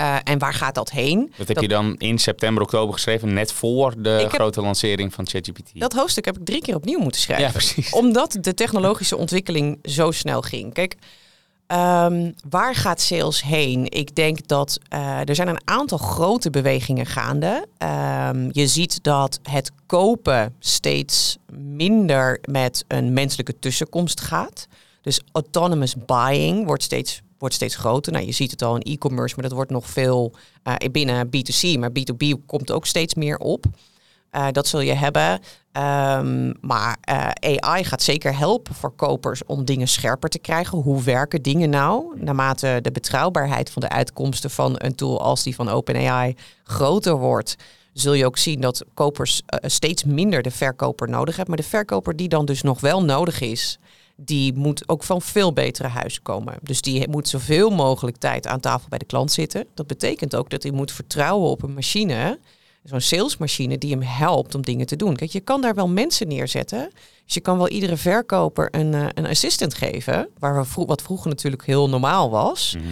Uh, 0.00 0.16
en 0.24 0.38
waar 0.38 0.54
gaat 0.54 0.74
dat 0.74 0.90
heen? 0.90 1.32
Dat 1.36 1.48
heb 1.48 1.60
je 1.60 1.68
dan 1.68 1.94
in 1.98 2.18
september, 2.18 2.62
oktober 2.62 2.94
geschreven, 2.94 3.32
net 3.32 3.52
voor 3.52 3.94
de 4.02 4.26
grote 4.28 4.60
lancering 4.60 5.14
van 5.14 5.26
ChatGPT. 5.26 5.70
Dat 5.74 5.92
hoofdstuk 5.92 6.24
heb 6.24 6.36
ik 6.36 6.44
drie 6.44 6.60
keer 6.60 6.74
opnieuw 6.74 6.98
moeten 6.98 7.20
schrijven. 7.20 7.46
Ja, 7.46 7.52
precies. 7.52 7.92
Omdat 8.02 8.36
de 8.40 8.54
technologische 8.54 9.16
ontwikkeling 9.16 9.78
zo 9.82 10.10
snel 10.10 10.42
ging. 10.42 10.72
Kijk, 10.72 10.96
Um, 11.66 12.34
waar 12.48 12.74
gaat 12.74 13.00
sales 13.00 13.42
heen? 13.42 13.90
Ik 13.90 14.14
denk 14.14 14.48
dat 14.48 14.78
uh, 14.94 15.28
er 15.28 15.34
zijn 15.34 15.48
een 15.48 15.60
aantal 15.68 15.98
grote 15.98 16.50
bewegingen 16.50 17.06
gaande. 17.06 17.66
Um, 17.78 18.48
je 18.52 18.66
ziet 18.66 19.02
dat 19.02 19.40
het 19.42 19.70
kopen 19.86 20.54
steeds 20.58 21.36
minder 21.52 22.38
met 22.50 22.84
een 22.88 23.12
menselijke 23.12 23.58
tussenkomst 23.58 24.20
gaat. 24.20 24.66
Dus 25.02 25.20
autonomous 25.32 25.94
buying 26.06 26.66
wordt 26.66 26.82
steeds, 26.82 27.20
wordt 27.38 27.54
steeds 27.54 27.76
groter. 27.76 28.12
Nou, 28.12 28.26
je 28.26 28.32
ziet 28.32 28.50
het 28.50 28.62
al 28.62 28.76
in 28.76 28.92
e-commerce, 28.92 29.34
maar 29.34 29.44
dat 29.44 29.54
wordt 29.54 29.70
nog 29.70 29.86
veel 29.86 30.32
uh, 30.64 30.74
binnen 30.92 31.26
B2C. 31.26 31.78
Maar 31.78 31.90
B2B 31.90 32.46
komt 32.46 32.70
ook 32.70 32.86
steeds 32.86 33.14
meer 33.14 33.38
op. 33.38 33.66
Uh, 34.32 34.46
dat 34.50 34.66
zul 34.66 34.80
je 34.80 34.92
hebben. 34.92 35.32
Um, 35.32 36.54
maar 36.60 36.96
uh, 37.10 37.28
AI 37.58 37.84
gaat 37.84 38.02
zeker 38.02 38.36
helpen 38.36 38.74
voor 38.74 38.90
kopers 38.90 39.44
om 39.44 39.64
dingen 39.64 39.88
scherper 39.88 40.28
te 40.28 40.38
krijgen. 40.38 40.78
Hoe 40.78 41.02
werken 41.02 41.42
dingen 41.42 41.70
nou? 41.70 42.20
Naarmate 42.20 42.78
de 42.82 42.92
betrouwbaarheid 42.92 43.70
van 43.70 43.82
de 43.82 43.88
uitkomsten 43.88 44.50
van 44.50 44.74
een 44.76 44.94
tool 44.94 45.20
als 45.20 45.42
die 45.42 45.54
van 45.54 45.68
OpenAI 45.68 46.36
groter 46.64 47.16
wordt, 47.16 47.56
zul 47.92 48.12
je 48.12 48.26
ook 48.26 48.38
zien 48.38 48.60
dat 48.60 48.84
kopers 48.94 49.42
steeds 49.60 50.04
minder 50.04 50.42
de 50.42 50.50
verkoper 50.50 51.08
nodig 51.08 51.36
hebben. 51.36 51.54
Maar 51.54 51.64
de 51.64 51.70
verkoper 51.70 52.16
die 52.16 52.28
dan 52.28 52.44
dus 52.44 52.62
nog 52.62 52.80
wel 52.80 53.04
nodig 53.04 53.40
is, 53.40 53.78
die 54.16 54.54
moet 54.54 54.88
ook 54.88 55.02
van 55.02 55.22
veel 55.22 55.52
betere 55.52 55.88
huizen 55.88 56.22
komen. 56.22 56.58
Dus 56.62 56.80
die 56.80 57.08
moet 57.08 57.28
zoveel 57.28 57.70
mogelijk 57.70 58.16
tijd 58.16 58.46
aan 58.46 58.60
tafel 58.60 58.88
bij 58.88 58.98
de 58.98 59.04
klant 59.04 59.32
zitten. 59.32 59.66
Dat 59.74 59.86
betekent 59.86 60.36
ook 60.36 60.50
dat 60.50 60.62
hij 60.62 60.72
moet 60.72 60.92
vertrouwen 60.92 61.50
op 61.50 61.62
een 61.62 61.74
machine 61.74 62.38
zo'n 62.84 63.00
salesmachine 63.00 63.78
die 63.78 63.90
hem 63.90 64.02
helpt 64.02 64.54
om 64.54 64.62
dingen 64.62 64.86
te 64.86 64.96
doen. 64.96 65.16
Kijk, 65.16 65.30
je 65.30 65.40
kan 65.40 65.60
daar 65.60 65.74
wel 65.74 65.88
mensen 65.88 66.28
neerzetten. 66.28 66.90
Dus 67.24 67.34
je 67.34 67.40
kan 67.40 67.56
wel 67.56 67.68
iedere 67.68 67.96
verkoper 67.96 68.68
een, 68.70 68.92
uh, 68.92 69.06
een 69.14 69.26
assistant 69.26 69.74
geven, 69.74 70.28
waar 70.38 70.56
we 70.56 70.64
vro 70.64 70.86
wat 70.86 71.02
vroeger 71.02 71.28
natuurlijk 71.28 71.66
heel 71.66 71.88
normaal 71.88 72.30
was. 72.30 72.74
Mhm. 72.76 72.86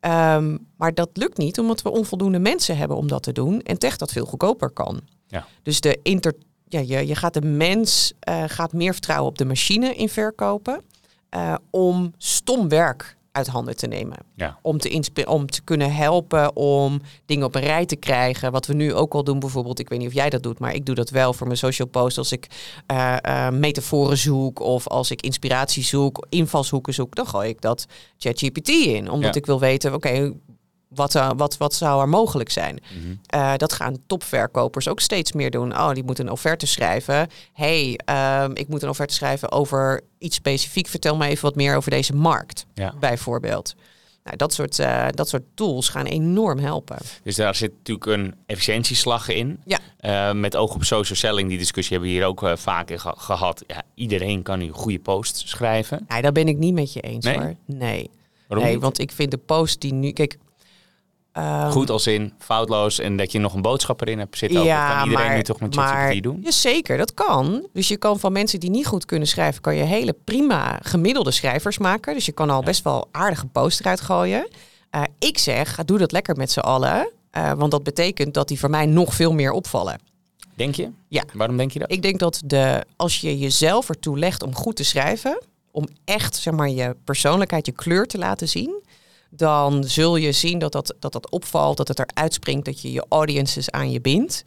Ehm, 0.00 0.56
maar 0.76 0.94
dat 0.94 1.08
lukt 1.12 1.38
niet 1.38 1.58
omdat 1.58 1.82
we 1.82 1.90
onvoldoende 1.90 2.38
mensen 2.38 2.76
hebben 2.76 2.96
om 2.96 3.08
dat 3.08 3.22
te 3.22 3.32
doen 3.32 3.62
en 3.62 3.78
tech 3.78 3.96
dat 3.96 4.12
veel 4.12 4.26
goedkoper 4.26 4.70
kan. 4.70 5.00
Ja. 5.26 5.46
Dus 5.62 5.80
de 5.80 5.98
inter, 6.02 6.34
ja, 6.70 6.80
je, 6.80 7.06
je 7.06 7.14
gaat 7.14 7.34
de 7.34 7.42
mens 7.42 8.12
uh, 8.28 8.44
gaat 8.46 8.72
meer 8.72 8.92
vertrouwen 8.92 9.28
op 9.28 9.38
de 9.38 9.44
machine 9.44 9.94
in 9.94 10.08
verkopen 10.08 10.82
uh, 11.36 11.54
om 11.70 12.12
stom 12.18 12.68
werk 12.68 13.16
uit 13.32 13.46
handen 13.46 13.76
te 13.76 13.86
nemen. 13.86 14.16
Ja. 14.34 14.58
Om, 14.62 14.78
te 14.78 15.24
om 15.26 15.46
te 15.46 15.62
kunnen 15.62 15.94
helpen 15.94 16.56
om 16.56 17.00
dingen 17.26 17.46
op 17.46 17.54
een 17.54 17.62
rij 17.62 17.86
te 17.86 17.96
krijgen. 17.96 18.52
Wat 18.52 18.66
we 18.66 18.74
nu 18.74 18.94
ook 18.94 19.14
al 19.14 19.24
doen, 19.24 19.38
bijvoorbeeld. 19.38 19.78
Ik 19.78 19.88
weet 19.88 19.98
niet 19.98 20.08
of 20.08 20.14
jij 20.14 20.30
dat 20.30 20.42
doet, 20.42 20.58
maar 20.58 20.74
ik 20.74 20.86
doe 20.86 20.94
dat 20.94 21.10
wel 21.10 21.32
voor 21.32 21.46
mijn 21.46 21.58
social 21.58 21.88
post. 21.88 22.18
Als 22.18 22.32
ik 22.32 22.46
uh, 22.92 23.16
uh, 23.26 23.50
metaforen 23.50 24.16
zoek 24.16 24.60
of 24.60 24.88
als 24.88 25.10
ik 25.10 25.22
inspiratie 25.22 25.84
zoek, 25.84 26.26
invalshoeken 26.28 26.94
zoek, 26.94 27.14
dan 27.14 27.26
gooi 27.26 27.48
ik 27.48 27.60
dat 27.60 27.86
ChatGPT 28.18 28.68
in. 28.68 29.10
Omdat 29.10 29.36
ik 29.36 29.46
wil 29.46 29.60
weten, 29.60 29.94
oké, 29.94 30.32
wat, 30.94 31.14
uh, 31.14 31.30
wat, 31.36 31.56
wat 31.56 31.74
zou 31.74 32.00
er 32.00 32.08
mogelijk 32.08 32.50
zijn? 32.50 32.78
Mm 32.94 33.02
-hmm. 33.02 33.20
uh, 33.34 33.56
dat 33.56 33.72
gaan 33.72 33.96
topverkopers 34.06 34.88
ook 34.88 35.00
steeds 35.00 35.32
meer 35.32 35.50
doen. 35.50 35.72
Oh, 35.72 35.92
die 35.92 36.04
moeten 36.04 36.26
een 36.26 36.32
offerte 36.32 36.66
schrijven. 36.66 37.28
hey, 37.52 38.00
um, 38.42 38.56
ik 38.56 38.68
moet 38.68 38.82
een 38.82 38.88
offerte 38.88 39.14
schrijven 39.14 39.52
over 39.52 40.00
iets 40.18 40.36
specifiek. 40.36 40.86
Vertel 40.86 41.16
me 41.16 41.26
even 41.26 41.44
wat 41.44 41.54
meer 41.54 41.76
over 41.76 41.90
deze 41.90 42.14
markt, 42.14 42.66
ja. 42.74 42.94
bijvoorbeeld. 43.00 43.74
Nou, 44.24 44.36
dat, 44.36 44.52
soort, 44.52 44.78
uh, 44.78 45.06
dat 45.10 45.28
soort 45.28 45.42
tools 45.54 45.88
gaan 45.88 46.06
enorm 46.06 46.58
helpen. 46.58 46.96
Dus 47.22 47.36
daar 47.36 47.54
zit 47.54 47.72
natuurlijk 47.72 48.06
een 48.06 48.34
efficiëntieslag 48.46 49.28
in. 49.28 49.60
Ja. 49.64 50.32
met 50.32 50.56
oog 50.56 50.74
op 50.74 50.84
social 50.84 51.18
selling, 51.18 51.48
die 51.48 51.58
discussie 51.58 51.92
hebben 51.96 52.14
we 52.14 52.18
hier 52.18 52.26
ook 52.26 52.40
ge 52.40 53.14
gehad. 53.16 53.64
Ja, 53.66 53.82
iedereen 53.94 54.42
kan 54.42 54.58
nu 54.58 54.66
een 54.66 54.72
goede 54.72 54.98
post 54.98 55.48
schrijven. 55.48 56.04
Nee, 56.08 56.22
daar 56.22 56.32
ben 56.32 56.48
ik 56.48 56.58
niet 56.58 56.74
met 56.74 56.92
je 56.92 57.00
eens 57.00 57.24
nee? 57.24 57.38
hoor. 57.38 57.54
Nee. 57.66 58.10
Waarom 58.46 58.66
nee, 58.66 58.80
want 58.80 58.98
ik 58.98 59.12
vind 59.12 59.30
de 59.30 59.38
post 59.38 59.80
die 59.80 59.92
nu... 59.92 60.12
Kijk, 60.12 60.38
Um, 61.38 61.70
Goed 61.70 61.90
als 61.90 62.06
in 62.06 62.32
foutloos 62.38 62.98
en 62.98 63.16
dat 63.16 63.32
je 63.32 63.38
nog 63.38 63.54
een 63.54 63.62
boodschap 63.62 64.00
erin 64.00 64.18
hebt 64.18 64.38
zitten. 64.38 64.62
Ja, 64.62 64.94
kan 64.94 65.04
iedereen 65.08 65.26
maar, 65.26 65.36
nu 65.36 65.42
toch 65.42 65.60
met 65.60 65.74
ChatGPT 65.74 66.22
doen? 66.22 66.40
Ja, 66.42 66.50
zeker, 66.50 66.98
dat 66.98 67.14
kan. 67.14 67.66
Dus 67.72 67.88
je 67.88 67.96
kan 67.96 68.18
van 68.18 68.32
mensen 68.32 68.60
die 68.60 68.70
niet 68.70 68.86
goed 68.86 69.04
kunnen 69.04 69.28
schrijven, 69.28 69.60
kan 69.60 69.74
je 69.74 69.82
hele 69.82 70.12
prima 70.24 70.78
gemiddelde 70.82 71.30
schrijvers 71.30 71.78
maken. 71.78 72.14
Dus 72.14 72.26
je 72.26 72.32
kan 72.32 72.50
al 72.50 72.62
best 72.62 72.84
wel 72.84 73.08
aardige 73.10 73.46
post 73.46 73.80
eruit 73.80 74.00
gooien. 74.00 74.48
Uh, 74.94 75.02
ik 75.18 75.38
zeg, 75.38 75.84
doe 75.84 75.98
dat 75.98 76.12
lekker 76.12 76.36
met 76.36 76.50
z'n 76.50 76.60
allen. 76.60 77.10
Uh, 77.36 77.52
want 77.52 77.70
dat 77.70 77.82
betekent 77.82 78.34
dat 78.34 78.48
die 78.48 78.58
voor 78.58 78.70
mij 78.70 78.86
nog 78.86 79.14
veel 79.14 79.32
meer 79.32 79.52
opvallen. 79.52 80.00
Denk 80.54 80.74
je? 80.74 80.90
Ja. 81.08 81.24
Waarom 81.32 81.56
denk 81.56 81.70
je 81.70 81.78
dat? 81.78 81.92
Ik 81.92 82.02
denk 82.02 82.18
dat 82.18 82.42
de, 82.44 82.84
als 82.96 83.20
je 83.20 83.38
jezelf 83.38 83.88
ertoe 83.88 84.18
legt 84.18 84.42
om 84.42 84.54
goed 84.54 84.76
te 84.76 84.84
schrijven, 84.84 85.42
om 85.70 85.88
echt 86.04 86.36
zeg 86.36 86.54
maar, 86.54 86.68
je 86.68 86.96
persoonlijkheid, 87.04 87.66
je 87.66 87.72
kleur 87.72 88.06
te 88.06 88.18
laten 88.18 88.48
zien, 88.48 88.82
dan 89.30 89.84
zul 89.84 90.16
je 90.16 90.32
zien 90.32 90.58
dat 90.58 90.72
dat, 90.72 90.94
dat, 90.98 91.12
dat 91.12 91.30
opvalt, 91.30 91.76
dat 91.76 91.88
het 91.88 91.98
eruit 91.98 92.32
springt, 92.32 92.64
dat 92.64 92.80
je 92.80 92.92
je 92.92 93.06
audiences 93.08 93.70
aan 93.70 93.90
je 93.90 94.00
bindt. 94.00 94.42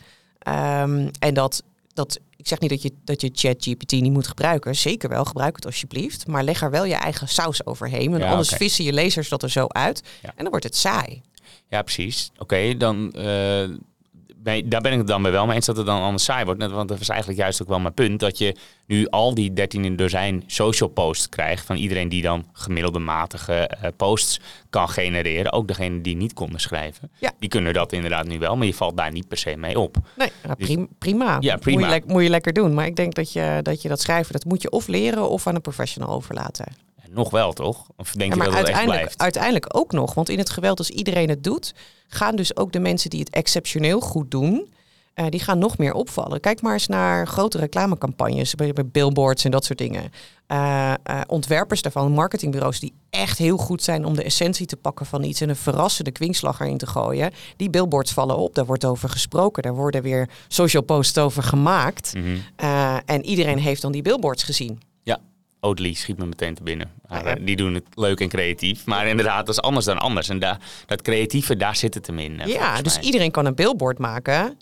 Um, 0.48 1.12
en 1.20 1.34
dat, 1.34 1.64
dat, 1.94 2.20
ik 2.36 2.48
zeg 2.48 2.60
niet 2.60 2.70
dat 2.70 2.82
je, 2.82 2.92
dat 3.04 3.22
je 3.22 3.30
ChatGPT 3.34 3.92
niet 3.92 4.14
moet 4.14 4.28
gebruiken. 4.28 4.76
Zeker 4.76 5.10
wel, 5.10 5.26
gebruik 5.26 5.56
het 5.56 5.66
alsjeblieft. 5.66 6.28
Maar 6.28 6.44
leg 6.44 6.62
er 6.62 6.72
wel 6.72 6.86
je 6.86 6.94
eigen 6.96 7.28
saus 7.28 7.66
overheen. 7.66 8.10
Want 8.10 8.24
ja, 8.24 8.30
anders 8.30 8.48
okay. 8.48 8.60
vissen 8.60 8.86
je 8.86 8.94
lezers 8.94 9.30
dat 9.30 9.44
er 9.44 9.52
zo 9.52 9.66
uit. 9.68 10.04
Ja. 10.22 10.30
En 10.30 10.36
dan 10.38 10.50
wordt 10.50 10.66
het 10.66 10.76
saai. 10.76 11.22
Ja, 11.68 11.82
precies. 11.82 12.30
Oké, 12.34 12.44
okay, 12.44 12.78
dan 12.78 13.14
uh, 13.18 13.70
ben, 14.44 14.70
daar 14.70 14.82
ben 14.82 14.92
ik 14.92 14.98
het 14.98 15.08
dan 15.08 15.22
bij 15.22 15.32
wel 15.32 15.46
mee 15.46 15.56
eens 15.56 15.66
dat 15.66 15.78
het 15.78 15.86
dan 15.86 16.02
anders 16.02 16.24
saai 16.24 16.46
wordt. 16.46 16.60
Net- 16.60 16.72
Want 16.72 16.90
dat 16.90 16.98
was 16.98 17.10
eigenlijk 17.10 17.40
juist 17.40 17.62
ook 17.62 17.68
wel 17.68 17.80
mijn 17.80 17.94
punt. 17.94 18.20
Dat 18.20 18.38
je 18.38 18.56
nu 18.86 19.08
al 19.10 19.34
die 19.34 19.54
13 19.54 19.86
in 19.86 19.96
dozijn 19.96 20.44
social 20.48 20.90
posts 20.90 21.30
krijgt. 21.30 21.66
Van 21.66 21.76
iedereen 21.76 22.10
die 22.10 22.22
dan 22.22 22.46
gemiddelde 22.54 23.00
matige 23.00 23.54
eh, 23.54 23.90
posts 23.98 24.40
kan 24.70 24.90
genereren. 24.90 25.52
Ook 25.52 25.68
degene 25.68 26.02
die 26.02 26.16
niet 26.16 26.34
konden 26.34 26.60
schrijven. 26.60 27.12
Ja. 27.20 27.32
Die 27.40 27.50
kunnen 27.50 27.74
dat 27.74 27.92
inderdaad 27.92 28.28
nu 28.28 28.40
wel. 28.40 28.56
Maar 28.58 28.66
je 28.68 28.74
valt 28.74 28.98
daar 28.98 29.12
niet 29.12 29.28
per 29.28 29.38
se 29.38 29.56
mee 29.58 29.80
op. 29.80 29.96
Nee, 30.16 30.32
ja, 30.44 30.56
Dus- 30.56 30.68
prim- 30.68 30.88
prima. 30.98 31.38
Ja, 31.40 31.56
prima. 31.58 31.80
Moet 31.80 31.86
je, 31.90 31.94
lek- 31.96 32.06
moet 32.08 32.24
je 32.24 32.30
lekker 32.30 32.54
doen. 32.54 32.74
Maar 32.74 32.86
ik 32.86 32.96
denk 32.96 33.14
dat 33.16 33.34
je, 33.34 33.60
dat 33.62 33.82
je 33.82 33.88
dat 33.90 34.02
schrijven, 34.02 34.34
dat 34.34 34.46
moet 34.46 34.62
je 34.62 34.70
of 34.72 34.88
leren 34.88 35.30
of 35.30 35.48
aan 35.48 35.56
een 35.56 35.62
professional 35.62 36.10
overlaten. 36.10 36.66
Nog 37.14 37.30
wel, 37.30 37.54
toch? 37.54 37.88
Of 37.98 38.12
denk 38.12 38.36
Ja, 38.36 38.44
je 38.44 38.50
dat 38.50 38.60
het 38.60 38.70
echt 38.70 38.84
blijft? 38.84 39.22
uiteindelijk 39.22 39.78
ook 39.78 39.92
nog. 39.92 40.14
Want 40.14 40.30
in 40.30 40.38
het 40.38 40.50
geweld, 40.50 40.78
als 40.78 40.90
iedereen 40.90 41.30
het 41.30 41.44
doet, 41.44 41.74
gaan 42.08 42.36
dus 42.36 42.56
ook 42.58 42.72
de 42.72 42.80
mensen 42.80 43.10
die 43.10 43.20
het 43.20 43.30
exceptioneel 43.30 44.00
goed 44.00 44.32
doen, 44.32 44.74
eh, 45.14 45.26
die 45.30 45.40
gaan 45.40 45.58
nog 45.60 45.78
meer 45.78 45.94
opvallen. 45.94 46.40
Kijk 46.40 46.62
maar 46.62 46.74
eens 46.74 46.88
naar 46.88 47.28
grote 47.28 47.58
reclamecampagnes, 47.58 48.56
bij, 48.56 48.74
bij 48.74 48.86
billboards 48.86 49.46
en 49.46 49.52
dat 49.52 49.66
soort 49.66 49.78
dingen. 49.80 50.12
Eh, 50.48 50.94
eh, 51.04 51.22
ontwerpers 51.28 51.82
daarvan, 51.82 52.12
marketingbureaus 52.12 52.80
die 52.80 52.94
echt 53.10 53.38
heel 53.38 53.58
goed 53.58 53.84
zijn 53.84 54.06
om 54.06 54.16
de 54.16 54.24
essentie 54.24 54.66
te 54.66 54.76
pakken 54.76 55.06
van 55.06 55.24
iets 55.24 55.42
en 55.42 55.50
een 55.50 55.56
verrassende 55.56 56.12
kwinkslag 56.12 56.60
erin 56.60 56.78
te 56.78 56.88
gooien. 56.88 57.32
Die 57.56 57.70
billboards 57.70 58.12
vallen 58.12 58.38
op, 58.38 58.56
daar 58.56 58.66
wordt 58.66 58.86
over 58.86 59.10
gesproken, 59.10 59.64
daar 59.64 59.76
worden 59.76 60.02
weer 60.02 60.30
social 60.48 60.84
posts 60.84 61.18
over 61.18 61.44
gemaakt. 61.44 62.14
Mhm. 62.16 62.38
En 63.06 63.26
iedereen 63.26 63.58
heeft 63.60 63.82
dan 63.82 63.92
die 63.92 64.02
billboards 64.02 64.44
gezien. 64.44 64.82
Ja, 65.04 65.20
Oatly 65.66 65.94
schiet 65.94 66.18
me 66.18 66.26
meteen 66.26 66.56
te 66.56 66.64
binnen. 66.64 66.92
Maar, 67.08 67.20
Ah, 67.20 67.26
ja. 67.26 67.36
eh, 67.36 67.46
Die 67.46 67.56
doen 67.56 67.74
het 67.74 67.84
leuk 67.94 68.20
en 68.20 68.30
creatief. 68.30 68.86
Maar 68.86 69.08
inderdaad, 69.08 69.46
dat 69.46 69.56
is 69.56 69.62
anders 69.62 69.86
dan 69.86 69.98
anders. 70.00 70.30
En 70.30 70.40
daar, 70.40 70.60
dat 70.86 71.02
creatieve, 71.02 71.56
daar 71.58 71.76
zit 71.76 71.94
het 71.94 72.08
hem 72.08 72.20
in. 72.20 72.40
eh, 72.40 72.48
Ja, 72.48 72.82
dus 72.82 72.94
mij. 72.96 73.04
iedereen 73.04 73.32
kan 73.32 73.46
een 73.46 73.56
billboard 73.56 73.98
maken. 73.98 74.58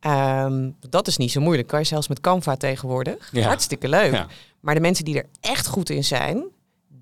Ehm, 0.00 0.70
dat 0.88 1.06
is 1.06 1.16
niet 1.16 1.30
zo 1.30 1.40
moeilijk. 1.40 1.68
Kan 1.68 1.78
je 1.80 1.86
zelfs 1.86 2.08
met 2.08 2.20
Canva 2.20 2.56
tegenwoordig. 2.56 3.28
Ja. 3.32 3.42
Hartstikke 3.46 3.88
leuk. 3.88 4.12
Ja. 4.12 4.26
Maar 4.60 4.74
de 4.74 4.80
mensen 4.80 5.04
die 5.04 5.16
er 5.18 5.26
echt 5.40 5.66
goed 5.66 5.90
in 5.90 6.04
zijn, 6.04 6.44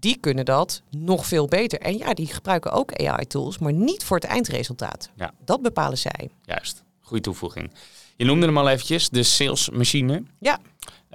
die 0.01 0.17
kunnen 0.21 0.45
dat 0.45 0.83
nog 0.91 1.27
veel 1.27 1.47
beter. 1.47 1.79
En 1.81 1.97
ja, 1.99 2.15
die 2.15 2.27
gebruiken 2.27 2.73
ook 2.73 2.93
AI-tools, 2.95 3.59
maar 3.59 3.73
niet 3.73 4.05
voor 4.05 4.17
het 4.17 4.27
eindresultaat. 4.27 5.11
Ja. 5.17 5.33
Dat 5.45 5.63
bepalen 5.63 5.99
zij. 5.99 6.31
Juist, 6.45 6.83
goede 7.01 7.23
toevoeging. 7.23 7.71
Je 8.17 8.25
noemde 8.25 8.47
hem 8.47 8.59
al 8.59 8.69
eventjes, 8.69 9.09
de 9.09 9.23
salesmachine. 9.23 10.23
Ja, 10.39 10.59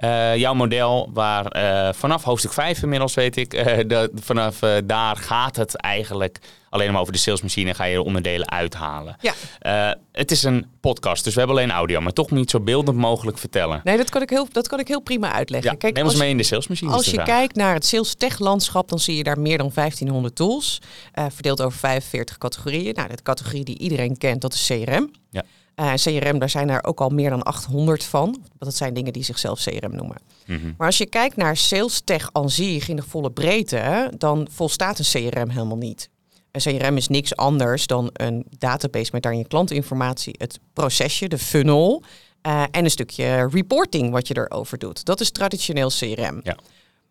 Eh, 0.00 0.36
jouw 0.36 0.54
model 0.54 1.10
waar 1.12 1.46
eh, 1.46 1.92
vanaf 1.92 2.22
hoofdstuk 2.22 2.52
5 2.52 2.82
inmiddels 2.82 3.14
weet 3.14 3.36
ik, 3.36 3.54
eh, 3.54 4.04
vanaf 4.14 4.58
daar 4.84 5.16
gaat 5.16 5.56
het 5.56 5.76
eigenlijk 5.76 6.38
alleen 6.68 6.92
maar 6.92 7.00
over 7.00 7.12
de 7.12 7.18
salesmachine. 7.18 7.74
Ga 7.74 7.84
je 7.84 7.94
de 7.94 8.04
onderdelen 8.04 8.50
uithalen. 8.50 9.16
ja. 9.20 9.96
Het 10.12 10.30
is 10.30 10.42
een 10.42 10.66
podcast, 10.80 11.24
dus 11.24 11.32
we 11.32 11.38
hebben 11.38 11.58
alleen 11.58 11.70
audio, 11.70 12.00
maar 12.00 12.12
toch 12.12 12.30
niet 12.30 12.50
zo 12.50 12.60
beeldend 12.60 12.96
mogelijk 12.96 13.38
vertellen. 13.38 13.80
Nee, 13.84 13.96
dat 13.96 14.10
kan 14.10 14.22
ik 14.22 14.30
heel, 14.30 14.48
dat 14.52 14.68
kan 14.68 14.78
ik 14.78 14.88
heel 14.88 15.00
prima 15.00 15.32
uitleggen. 15.32 15.70
Ja, 15.70 15.76
Kijk, 15.76 15.94
neem 15.94 16.04
ons 16.04 16.12
als, 16.12 16.22
mee 16.22 16.30
in 16.30 16.36
de 16.36 16.42
salesmachine. 16.42 16.92
als 16.92 17.06
je 17.06 17.22
kijkt 17.22 17.54
naar 17.54 17.74
het 17.74 17.86
sales 17.86 18.14
tech 18.14 18.38
landschap, 18.38 18.88
dan 18.88 18.98
zie 18.98 19.16
je 19.16 19.22
daar 19.22 19.40
meer 19.40 19.58
dan 19.58 19.70
1500 19.74 20.36
tools. 20.36 20.78
verdeeld 21.12 21.62
over 21.62 21.78
45 21.78 22.38
categorieën. 22.38 22.94
Nou, 22.94 23.08
de 23.08 23.22
categorie 23.22 23.64
die 23.64 23.78
iedereen 23.78 24.18
kent, 24.18 24.40
dat 24.40 24.54
is 24.54 24.66
CRM. 24.66 25.10
Ja. 25.30 25.44
Eh, 25.80 25.92
CRM, 25.94 26.38
daar 26.38 26.50
zijn 26.50 26.70
er 26.70 26.84
ook 26.84 27.00
al 27.00 27.08
meer 27.08 27.30
dan 27.30 27.42
800 27.42 28.04
van. 28.04 28.42
Dat 28.58 28.74
zijn 28.74 28.94
dingen 28.94 29.12
die 29.12 29.22
zichzelf 29.22 29.60
CRM 29.62 29.94
noemen. 29.94 30.16
Mhm. 30.46 30.72
Maar 30.76 30.86
als 30.86 30.98
je 30.98 31.06
kijkt 31.06 31.36
naar 31.36 31.56
sales 31.56 32.00
tech 32.04 32.28
aan 32.32 32.50
zich 32.50 32.88
in 32.88 32.96
de 32.96 33.02
volle 33.02 33.30
breedte, 33.30 34.12
dan 34.18 34.48
volstaat 34.50 34.98
een 34.98 35.30
CRM 35.30 35.48
helemaal 35.48 35.76
niet. 35.76 36.08
Een 36.50 36.60
CRM 36.60 36.96
is 36.96 37.08
niks 37.08 37.36
anders 37.36 37.86
dan 37.86 38.10
een 38.12 38.46
database 38.58 39.10
met 39.12 39.22
daarin 39.22 39.40
je 39.40 39.48
klantinformatie, 39.48 40.34
het 40.38 40.60
procesje, 40.72 41.28
de 41.28 41.38
funnel 41.38 42.02
eh, 42.42 42.62
en 42.70 42.84
een 42.84 42.90
stukje 42.90 43.48
reporting 43.52 44.10
wat 44.10 44.28
je 44.28 44.36
erover 44.36 44.78
doet. 44.78 45.04
Dat 45.04 45.20
is 45.20 45.30
traditioneel 45.30 45.88
CRM. 45.88 46.40
Ja. 46.42 46.56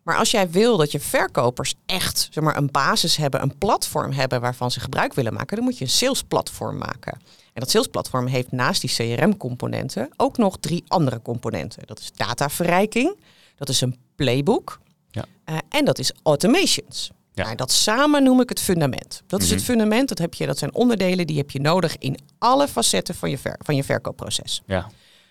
Maar 0.02 0.16
als 0.16 0.30
jij 0.30 0.50
wil 0.50 0.76
dat 0.76 0.92
je 0.92 1.00
verkopers 1.00 1.74
echt 1.86 2.28
zeg 2.30 2.44
maar, 2.44 2.56
een 2.56 2.70
basis 2.70 3.16
hebben, 3.16 3.42
een 3.42 3.58
platform 3.58 4.12
hebben 4.12 4.40
waarvan 4.40 4.70
ze 4.70 4.80
gebruik 4.80 5.14
willen 5.14 5.34
maken, 5.34 5.56
dan 5.56 5.64
moet 5.64 5.78
je 5.78 5.84
een 5.84 5.90
salesplatform 5.90 6.78
maken. 6.78 7.20
En 7.60 7.66
dat 7.66 7.74
salesplatform 7.74 8.26
heeft 8.26 8.52
naast 8.52 8.80
die 8.80 8.90
CRM-componenten 9.16 10.08
ook 10.16 10.36
nog 10.38 10.56
drie 10.60 10.84
andere 10.88 11.22
componenten. 11.22 11.82
Dat 11.86 11.98
is 11.98 12.10
dataverrijking, 12.12 13.16
dat 13.56 13.68
is 13.68 13.80
een 13.80 13.96
playbook 14.16 14.80
Ja. 15.10 15.24
eh, 15.44 15.56
en 15.68 15.84
dat 15.84 15.98
is 15.98 16.12
automations. 16.22 17.10
Ja. 17.34 17.44
Nou, 17.44 17.56
dat 17.56 17.70
samen 17.72 18.22
noem 18.22 18.40
ik 18.40 18.48
het 18.48 18.60
fundament. 18.60 19.22
Dat 19.26 19.40
is 19.40 19.46
Mhm. 19.46 19.54
het 19.54 19.64
fundament, 19.64 20.08
dat, 20.08 20.18
heb 20.18 20.34
je, 20.34 20.46
dat 20.46 20.58
zijn 20.58 20.74
onderdelen 20.74 21.26
die 21.26 21.36
heb 21.36 21.50
je 21.50 21.60
nodig 21.60 21.96
in 21.98 22.18
alle 22.38 22.68
facetten 22.68 23.14
van 23.14 23.30
je, 23.30 23.38
ver, 23.38 23.56
van 23.64 23.76
je 23.76 23.84
verkoopproces. 23.84 24.62
Ja, 24.66 24.90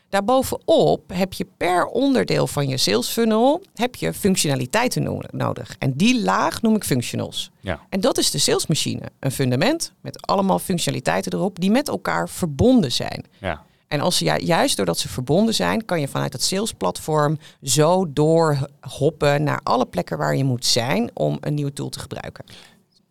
Daarbovenop 0.09 1.03
heb 1.13 1.33
je 1.33 1.47
per 1.57 1.85
onderdeel 1.85 2.47
van 2.47 2.67
je 2.67 2.77
sales 2.77 3.07
funnel 3.07 3.63
heb 3.73 3.95
je 3.95 4.13
functionaliteiten 4.13 5.03
no- 5.03 5.19
nodig. 5.31 5.75
En 5.79 5.93
die 5.93 6.23
laag 6.23 6.61
noem 6.61 6.75
ik 6.75 6.83
functionals. 6.83 7.51
ja, 7.59 7.79
En 7.89 8.01
dat 8.01 8.17
is 8.17 8.31
de 8.31 8.37
salesmachine. 8.37 9.01
Een 9.19 9.31
fundament 9.31 9.93
met 10.01 10.27
allemaal 10.27 10.59
functionaliteiten 10.59 11.33
erop 11.33 11.59
die 11.59 11.71
met 11.71 11.87
elkaar 11.87 12.29
verbonden 12.29 12.91
zijn. 12.91 13.25
ja. 13.39 13.67
En 13.87 13.99
als 13.99 14.17
ze 14.17 14.25
ju- 14.25 14.45
juist 14.45 14.77
doordat 14.77 14.97
ze 14.97 15.07
verbonden 15.07 15.53
zijn, 15.53 15.85
kan 15.85 15.99
je 15.99 16.07
vanuit 16.07 16.33
het 16.33 16.43
salesplatform 16.43 17.37
zo 17.63 18.13
doorhoppen 18.13 19.43
naar 19.43 19.59
alle 19.63 19.85
plekken 19.85 20.17
waar 20.17 20.35
je 20.35 20.43
moet 20.43 20.65
zijn 20.65 21.09
om 21.13 21.37
een 21.41 21.53
nieuwe 21.53 21.73
tool 21.73 21.89
te 21.89 21.99
gebruiken. 21.99 22.45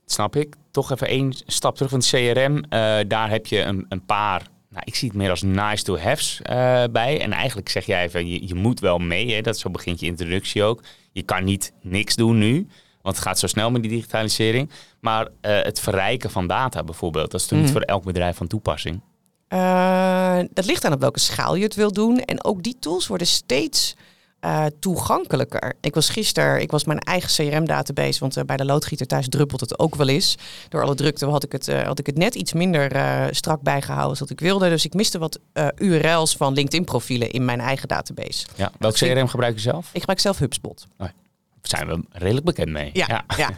Snap 0.06 0.36
ik. 0.36 0.54
Toch 0.70 0.90
even 0.92 1.06
één 1.08 1.32
stap 1.46 1.74
terug 1.76 1.90
van 1.90 1.98
het 1.98 2.08
CRM. 2.08 2.64
Eh, 2.68 2.98
daar 3.08 3.30
heb 3.30 3.46
je 3.46 3.62
een, 3.62 3.86
een 3.88 4.04
paar, 4.04 4.46
nou, 4.78 4.90
ik 4.90 4.94
zie 4.94 5.08
het 5.08 5.16
meer 5.16 5.30
als 5.30 5.42
nice 5.42 5.84
to 5.84 5.98
have's 5.98 6.40
eh, 6.42 6.84
bij. 6.90 7.20
En 7.20 7.32
eigenlijk 7.32 7.68
zeg 7.68 7.86
jij 7.86 8.04
even, 8.04 8.28
je, 8.28 8.46
je 8.46 8.54
moet 8.54 8.80
wel 8.80 8.98
mee. 8.98 9.34
Hè? 9.34 9.40
Dat 9.40 9.58
zo 9.58 9.70
begint 9.70 10.00
je 10.00 10.06
introductie 10.06 10.62
ook. 10.62 10.82
Je 11.12 11.22
kan 11.22 11.44
niet 11.44 11.72
niks 11.82 12.16
doen 12.16 12.38
nu. 12.38 12.66
Want 13.02 13.16
het 13.16 13.24
gaat 13.24 13.38
zo 13.38 13.46
snel 13.46 13.70
met 13.70 13.82
die 13.82 13.90
digitalisering. 13.90 14.70
Maar 15.00 15.28
eh, 15.40 15.62
het 15.62 15.80
verrijken 15.80 16.30
van 16.30 16.46
data 16.46 16.84
bijvoorbeeld, 16.84 17.30
dat 17.30 17.40
is 17.40 17.46
toch 17.46 17.58
niet 17.58 17.68
Mhm. 17.68 17.76
voor 17.76 17.86
elk 17.86 18.04
bedrijf 18.04 18.36
van 18.36 18.46
toepassing? 18.46 19.00
Eh, 19.48 20.38
dat 20.52 20.64
ligt 20.66 20.84
aan 20.84 20.92
op 20.92 21.00
welke 21.00 21.20
schaal 21.20 21.54
je 21.54 21.64
het 21.64 21.74
wil 21.74 21.92
doen. 21.92 22.18
En 22.20 22.44
ook 22.44 22.62
die 22.62 22.76
tools 22.80 23.06
worden 23.06 23.26
steeds 23.26 23.96
eh, 24.40 24.64
toegankelijker. 24.80 25.74
Ik 25.80 25.94
was 25.94 26.08
gisteren, 26.08 26.60
ik 26.60 26.70
was 26.70 26.84
mijn 26.84 26.98
eigen 26.98 27.28
CRM-database, 27.50 28.20
want 28.20 28.36
eh, 28.36 28.44
bij 28.44 28.56
de 28.56 28.64
loodgieter 28.64 29.06
thuis 29.06 29.28
druppelt 29.28 29.60
het 29.60 29.78
ook 29.78 29.94
wel 29.94 30.08
eens. 30.08 30.36
Door 30.68 30.82
alle 30.82 30.94
drukte 30.94 31.26
had 31.26 31.44
ik 31.44 31.52
het, 31.52 31.68
eh, 31.68 31.82
had 31.82 31.98
ik 31.98 32.06
het 32.06 32.16
net 32.18 32.34
iets 32.34 32.52
minder 32.52 32.90
strak 33.34 33.60
bijgehouden 33.62 34.08
als 34.10 34.18
dat 34.18 34.30
ik 34.30 34.40
wilde. 34.40 34.68
Dus 34.68 34.84
ik 34.84 34.94
miste 34.94 35.18
wat 35.18 35.38
URL's 35.76 36.36
van 36.36 36.52
LinkedIn-profielen 36.54 37.30
in 37.30 37.44
mijn 37.44 37.60
eigen 37.60 37.88
database. 37.88 38.46
Ja. 38.54 38.70
Welk 38.78 38.96
vind- 38.96 39.12
CRM 39.12 39.28
gebruik 39.28 39.54
je 39.54 39.60
zelf? 39.60 39.90
Ik 39.92 39.98
gebruik 40.00 40.20
zelf 40.20 40.38
HubSpot. 40.38 40.86
Daar 40.96 41.12
zijn 41.68 41.86
we 41.86 42.04
redelijk 42.10 42.46
bekend 42.46 42.68
mee. 42.68 42.90
Ja, 42.92 43.24
ja. 43.36 43.50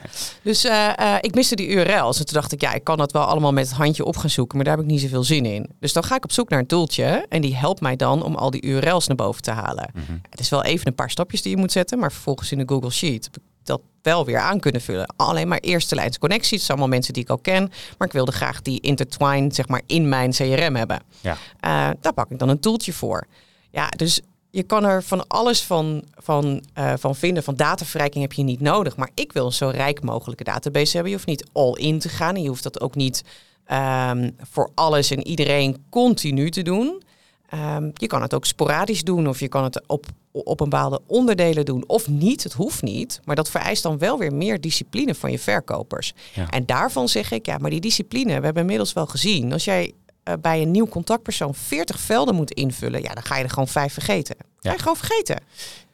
dus 0.43 0.65
eh, 0.65 0.99
eh, 0.99 1.19
ik 1.21 1.35
miste 1.35 1.57
die 1.57 1.69
URL's. 1.69 2.19
En 2.19 2.27
toen 2.27 2.35
dacht 2.35 2.53
ik, 2.53 2.61
ja, 2.61 2.73
ik 2.73 2.85
kan 2.85 2.99
dat 2.99 3.13
wel 3.13 3.25
allemaal 3.25 3.53
met 3.53 3.69
het 3.69 3.77
handje 3.77 4.05
op 4.05 4.17
gaan 4.17 4.31
zoeken, 4.31 4.57
maar 4.57 4.67
daar 4.67 4.77
heb 4.77 4.85
ik 4.85 4.91
niet 4.91 5.01
zoveel 5.01 5.25
zin 5.25 5.45
in. 5.45 5.71
Dus 5.81 5.93
dan 5.93 6.05
ga 6.05 6.17
ik 6.17 6.25
op 6.25 6.33
zoek 6.33 6.49
naar 6.49 6.59
een 6.59 6.67
tooltje 6.67 7.27
en 7.29 7.41
die 7.41 7.57
helpt 7.57 7.81
mij 7.81 7.97
dan 7.97 8.23
om 8.23 8.35
al 8.35 8.51
die 8.51 8.63
URL's 8.63 9.07
naar 9.07 9.17
boven 9.17 9.43
te 9.43 9.51
halen. 9.51 9.91
Mhm. 9.95 10.19
Het 10.31 10.41
is 10.41 10.49
wel 10.49 10.65
even 10.65 10.87
een 10.87 10.95
paar 10.95 11.11
stapjes 11.11 11.43
die 11.43 11.51
je 11.51 11.57
moet 11.57 11.73
zetten, 11.73 11.99
maar 11.99 12.13
vervolgens 12.13 12.53
in 12.53 12.59
de 12.59 12.65
Google 12.67 12.91
Sheet 12.91 13.25
heb 13.25 13.37
ik 13.37 13.43
dat 13.63 13.81
wel 14.03 14.25
weer 14.25 14.39
aan 14.39 14.61
kunnen 14.61 14.81
vullen. 14.81 15.15
Alleen 15.17 15.49
maar 15.49 15.59
eerste 15.59 15.95
lijns 15.95 16.19
connecties, 16.19 16.51
het 16.51 16.61
zijn 16.61 16.79
allemaal 16.79 16.95
mensen 16.95 17.13
die 17.13 17.23
ik 17.23 17.29
al 17.29 17.39
ken, 17.39 17.73
maar 17.99 18.07
ik 18.09 18.15
wilde 18.15 18.33
graag 18.33 18.63
die 18.63 18.81
intertwined 18.81 19.55
zeg 19.55 19.69
maar 19.69 19.83
in 19.87 20.09
mijn 20.09 20.31
CRM 20.31 20.77
hebben. 20.77 21.03
Ja. 21.21 21.37
Eh, 21.61 21.91
daar 22.01 22.13
pak 22.13 22.31
ik 22.31 22.39
dan 22.39 22.49
een 22.49 22.61
tooltje 22.61 22.93
voor. 22.93 23.27
Ja, 23.71 23.89
dus 23.89 24.21
je 24.51 24.63
kan 24.63 24.85
er 24.85 25.03
van 25.03 25.27
alles 25.27 25.63
van, 25.63 26.05
van, 26.15 26.65
eh, 26.75 26.93
van 26.99 27.17
vinden. 27.17 27.43
Van 27.43 27.55
dataverrijking 27.55 28.23
heb 28.23 28.33
je 28.33 28.43
niet 28.43 28.61
nodig. 28.61 28.97
Maar 28.97 29.11
ik 29.15 29.33
wil 29.33 29.47
een 29.47 29.53
zo 29.53 29.69
rijk 29.69 30.03
mogelijke 30.03 30.45
database 30.45 30.93
hebben. 30.93 31.11
Je 31.11 31.17
hoeft 31.17 31.29
niet 31.29 31.49
all 31.53 31.73
in 31.73 31.99
te 31.99 32.09
gaan. 32.09 32.35
En 32.35 32.43
je 32.43 32.49
hoeft 32.49 32.63
dat 32.63 32.81
ook 32.81 32.95
niet 32.95 33.25
ehm, 33.65 34.31
voor 34.51 34.71
alles 34.75 35.11
en 35.11 35.27
iedereen 35.27 35.85
continu 35.91 36.51
te 36.51 36.63
doen. 36.63 37.03
Ehm, 37.49 37.91
je 37.95 38.07
kan 38.07 38.23
het 38.23 38.35
ook 38.35 38.47
sporadisch 38.47 39.03
doen. 39.03 39.29
Of 39.29 39.41
je 39.41 39.49
kan 39.49 39.65
het 39.65 39.83
op, 39.87 40.07
op 40.33 40.61
een 40.61 40.69
bepaalde 40.69 41.01
onderdelen 41.07 41.65
doen. 41.65 41.85
Of 41.87 42.09
niet. 42.09 42.43
Het 42.43 42.53
hoeft 42.53 42.83
niet. 42.83 43.21
Maar 43.25 43.37
dat 43.37 43.51
vereist 43.51 43.83
dan 43.83 43.99
wel 43.99 44.19
weer 44.19 44.35
meer 44.35 44.61
discipline 44.61 45.15
van 45.15 45.31
je 45.31 45.39
verkopers. 45.39 46.15
Ja. 46.35 46.51
En 46.51 46.67
daarvan 46.67 47.09
zeg 47.09 47.31
ik, 47.31 47.47
ja, 47.47 47.59
maar 47.59 47.71
die 47.71 47.81
discipline, 47.81 48.39
we 48.39 48.45
hebben 48.45 48.63
inmiddels 48.63 48.93
wel 48.93 49.07
gezien. 49.07 49.53
Als 49.53 49.65
jij 49.65 49.93
eh, 50.23 50.35
bij 50.41 50.63
een 50.63 50.71
nieuw 50.71 50.87
contactpersoon 50.89 51.55
40 51.55 52.01
velden 52.01 52.35
moet 52.35 52.51
invullen, 52.51 53.03
ja, 53.03 53.15
dan 53.15 53.23
ga 53.23 53.37
je 53.37 53.45
er 53.45 53.51
gewoon 53.51 53.69
vijf 53.69 53.93
vergeten. 53.93 54.37
Ga 54.61 54.73
je 54.73 54.79
gewoon 54.79 54.97
vergeten. 54.97 55.41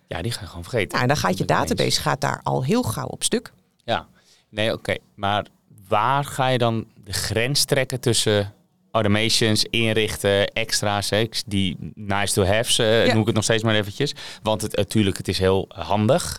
Ja, 0.06 0.22
die 0.22 0.32
ga 0.32 0.40
je 0.40 0.46
gewoon 0.46 0.62
vergeten. 0.62 0.88
Nou, 0.88 1.02
en 1.02 1.08
dan 1.08 1.16
gaat 1.16 1.32
je 1.38 1.44
eens. 1.44 1.52
database 1.52 2.00
gaat 2.00 2.20
daar 2.20 2.40
al 2.42 2.64
heel 2.64 2.82
gauw 2.82 3.06
op 3.06 3.22
stuk. 3.22 3.52
Ja, 3.84 4.06
nee, 4.50 4.72
oké. 4.72 4.94
Maar 5.14 5.46
waar 5.88 6.24
ga 6.24 6.48
je 6.48 6.58
dan 6.58 6.86
de 7.04 7.12
grens 7.12 7.64
trekken 7.64 8.00
tussen 8.00 8.54
automations, 8.90 9.64
inrichten, 9.70 10.46
extra's, 10.52 11.10
hè? 11.10 11.18
Ik- 11.18 11.42
die 11.46 11.76
nice 11.94 12.34
to 12.34 12.44
have's, 12.44 12.78
eh, 12.78 13.06
Ja. 13.06 13.12
noem 13.12 13.20
ik 13.20 13.26
het 13.26 13.34
nog 13.34 13.44
steeds 13.44 13.62
maar 13.62 13.74
eventjes. 13.74 14.14
Want 14.42 14.62
het, 14.62 14.76
natuurlijk, 14.76 15.16
het 15.16 15.28
is 15.28 15.38
heel 15.38 15.64
handig. 15.68 16.38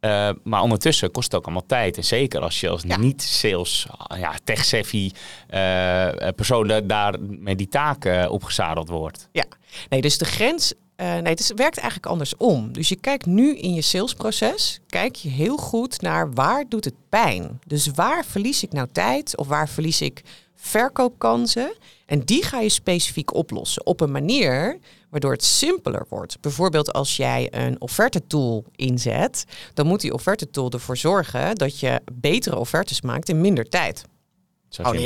Uh, 0.00 0.30
maar 0.42 0.62
ondertussen 0.62 1.10
kost 1.10 1.26
het 1.32 1.34
ook 1.40 1.44
allemaal 1.46 1.66
tijd. 1.66 1.96
En 1.96 2.04
zeker 2.04 2.40
als 2.40 2.60
je 2.60 2.68
als 2.68 2.82
Ja. 2.86 2.96
niet-sales, 2.98 3.86
ja, 4.16 4.34
tech-savvy 4.44 5.10
eh, 5.48 6.08
persoon 6.36 6.82
daar 6.86 7.14
met 7.20 7.58
die 7.58 7.68
taken 7.68 8.30
opgezadeld 8.30 8.88
wordt. 8.88 9.28
Ja, 9.32 9.44
nee, 9.88 10.00
dus 10.00 10.18
de 10.18 10.24
grens. 10.24 10.72
eh, 10.96 11.06
nee, 11.12 11.22
het 11.22 11.40
is- 11.40 11.52
werkt 11.54 11.76
eigenlijk 11.78 12.06
andersom. 12.12 12.72
Dus 12.72 12.88
je 12.88 12.96
kijkt 12.96 13.26
nu 13.26 13.56
in 13.56 13.74
je 13.74 13.82
salesproces, 13.82 14.80
kijk 14.86 15.14
je 15.16 15.28
heel 15.28 15.56
goed 15.56 16.00
naar 16.00 16.32
waar 16.32 16.64
doet 16.68 16.84
het 16.84 16.94
pijn. 17.08 17.60
Dus 17.66 17.86
waar 17.94 18.24
verlies 18.24 18.62
ik 18.62 18.72
nou 18.72 18.88
tijd 18.92 19.36
of 19.36 19.46
waar 19.46 19.68
verlies 19.68 20.00
ik 20.00 20.22
verkoopkansen? 20.60 21.72
En 22.06 22.20
die 22.20 22.44
ga 22.44 22.60
je 22.60 22.68
specifiek 22.68 23.34
oplossen 23.34 23.86
op 23.86 24.00
een 24.00 24.10
manier 24.10 24.78
waardoor 25.10 25.32
het 25.32 25.44
simpeler 25.44 26.06
wordt. 26.08 26.40
Bijvoorbeeld 26.40 26.92
als 26.92 27.16
jij 27.16 27.48
een 27.50 27.80
offerte 27.80 28.26
tool 28.26 28.64
inzet, 28.76 29.44
dan 29.74 29.86
moet 29.86 30.00
die 30.00 30.12
offerte 30.12 30.50
tool 30.50 30.70
ervoor 30.70 30.96
zorgen 30.96 31.54
dat 31.54 31.80
je 31.80 32.00
betere 32.12 32.56
offertes 32.56 33.00
maakt 33.00 33.28
in 33.28 33.40
minder 33.40 33.68
tijd. 33.68 34.04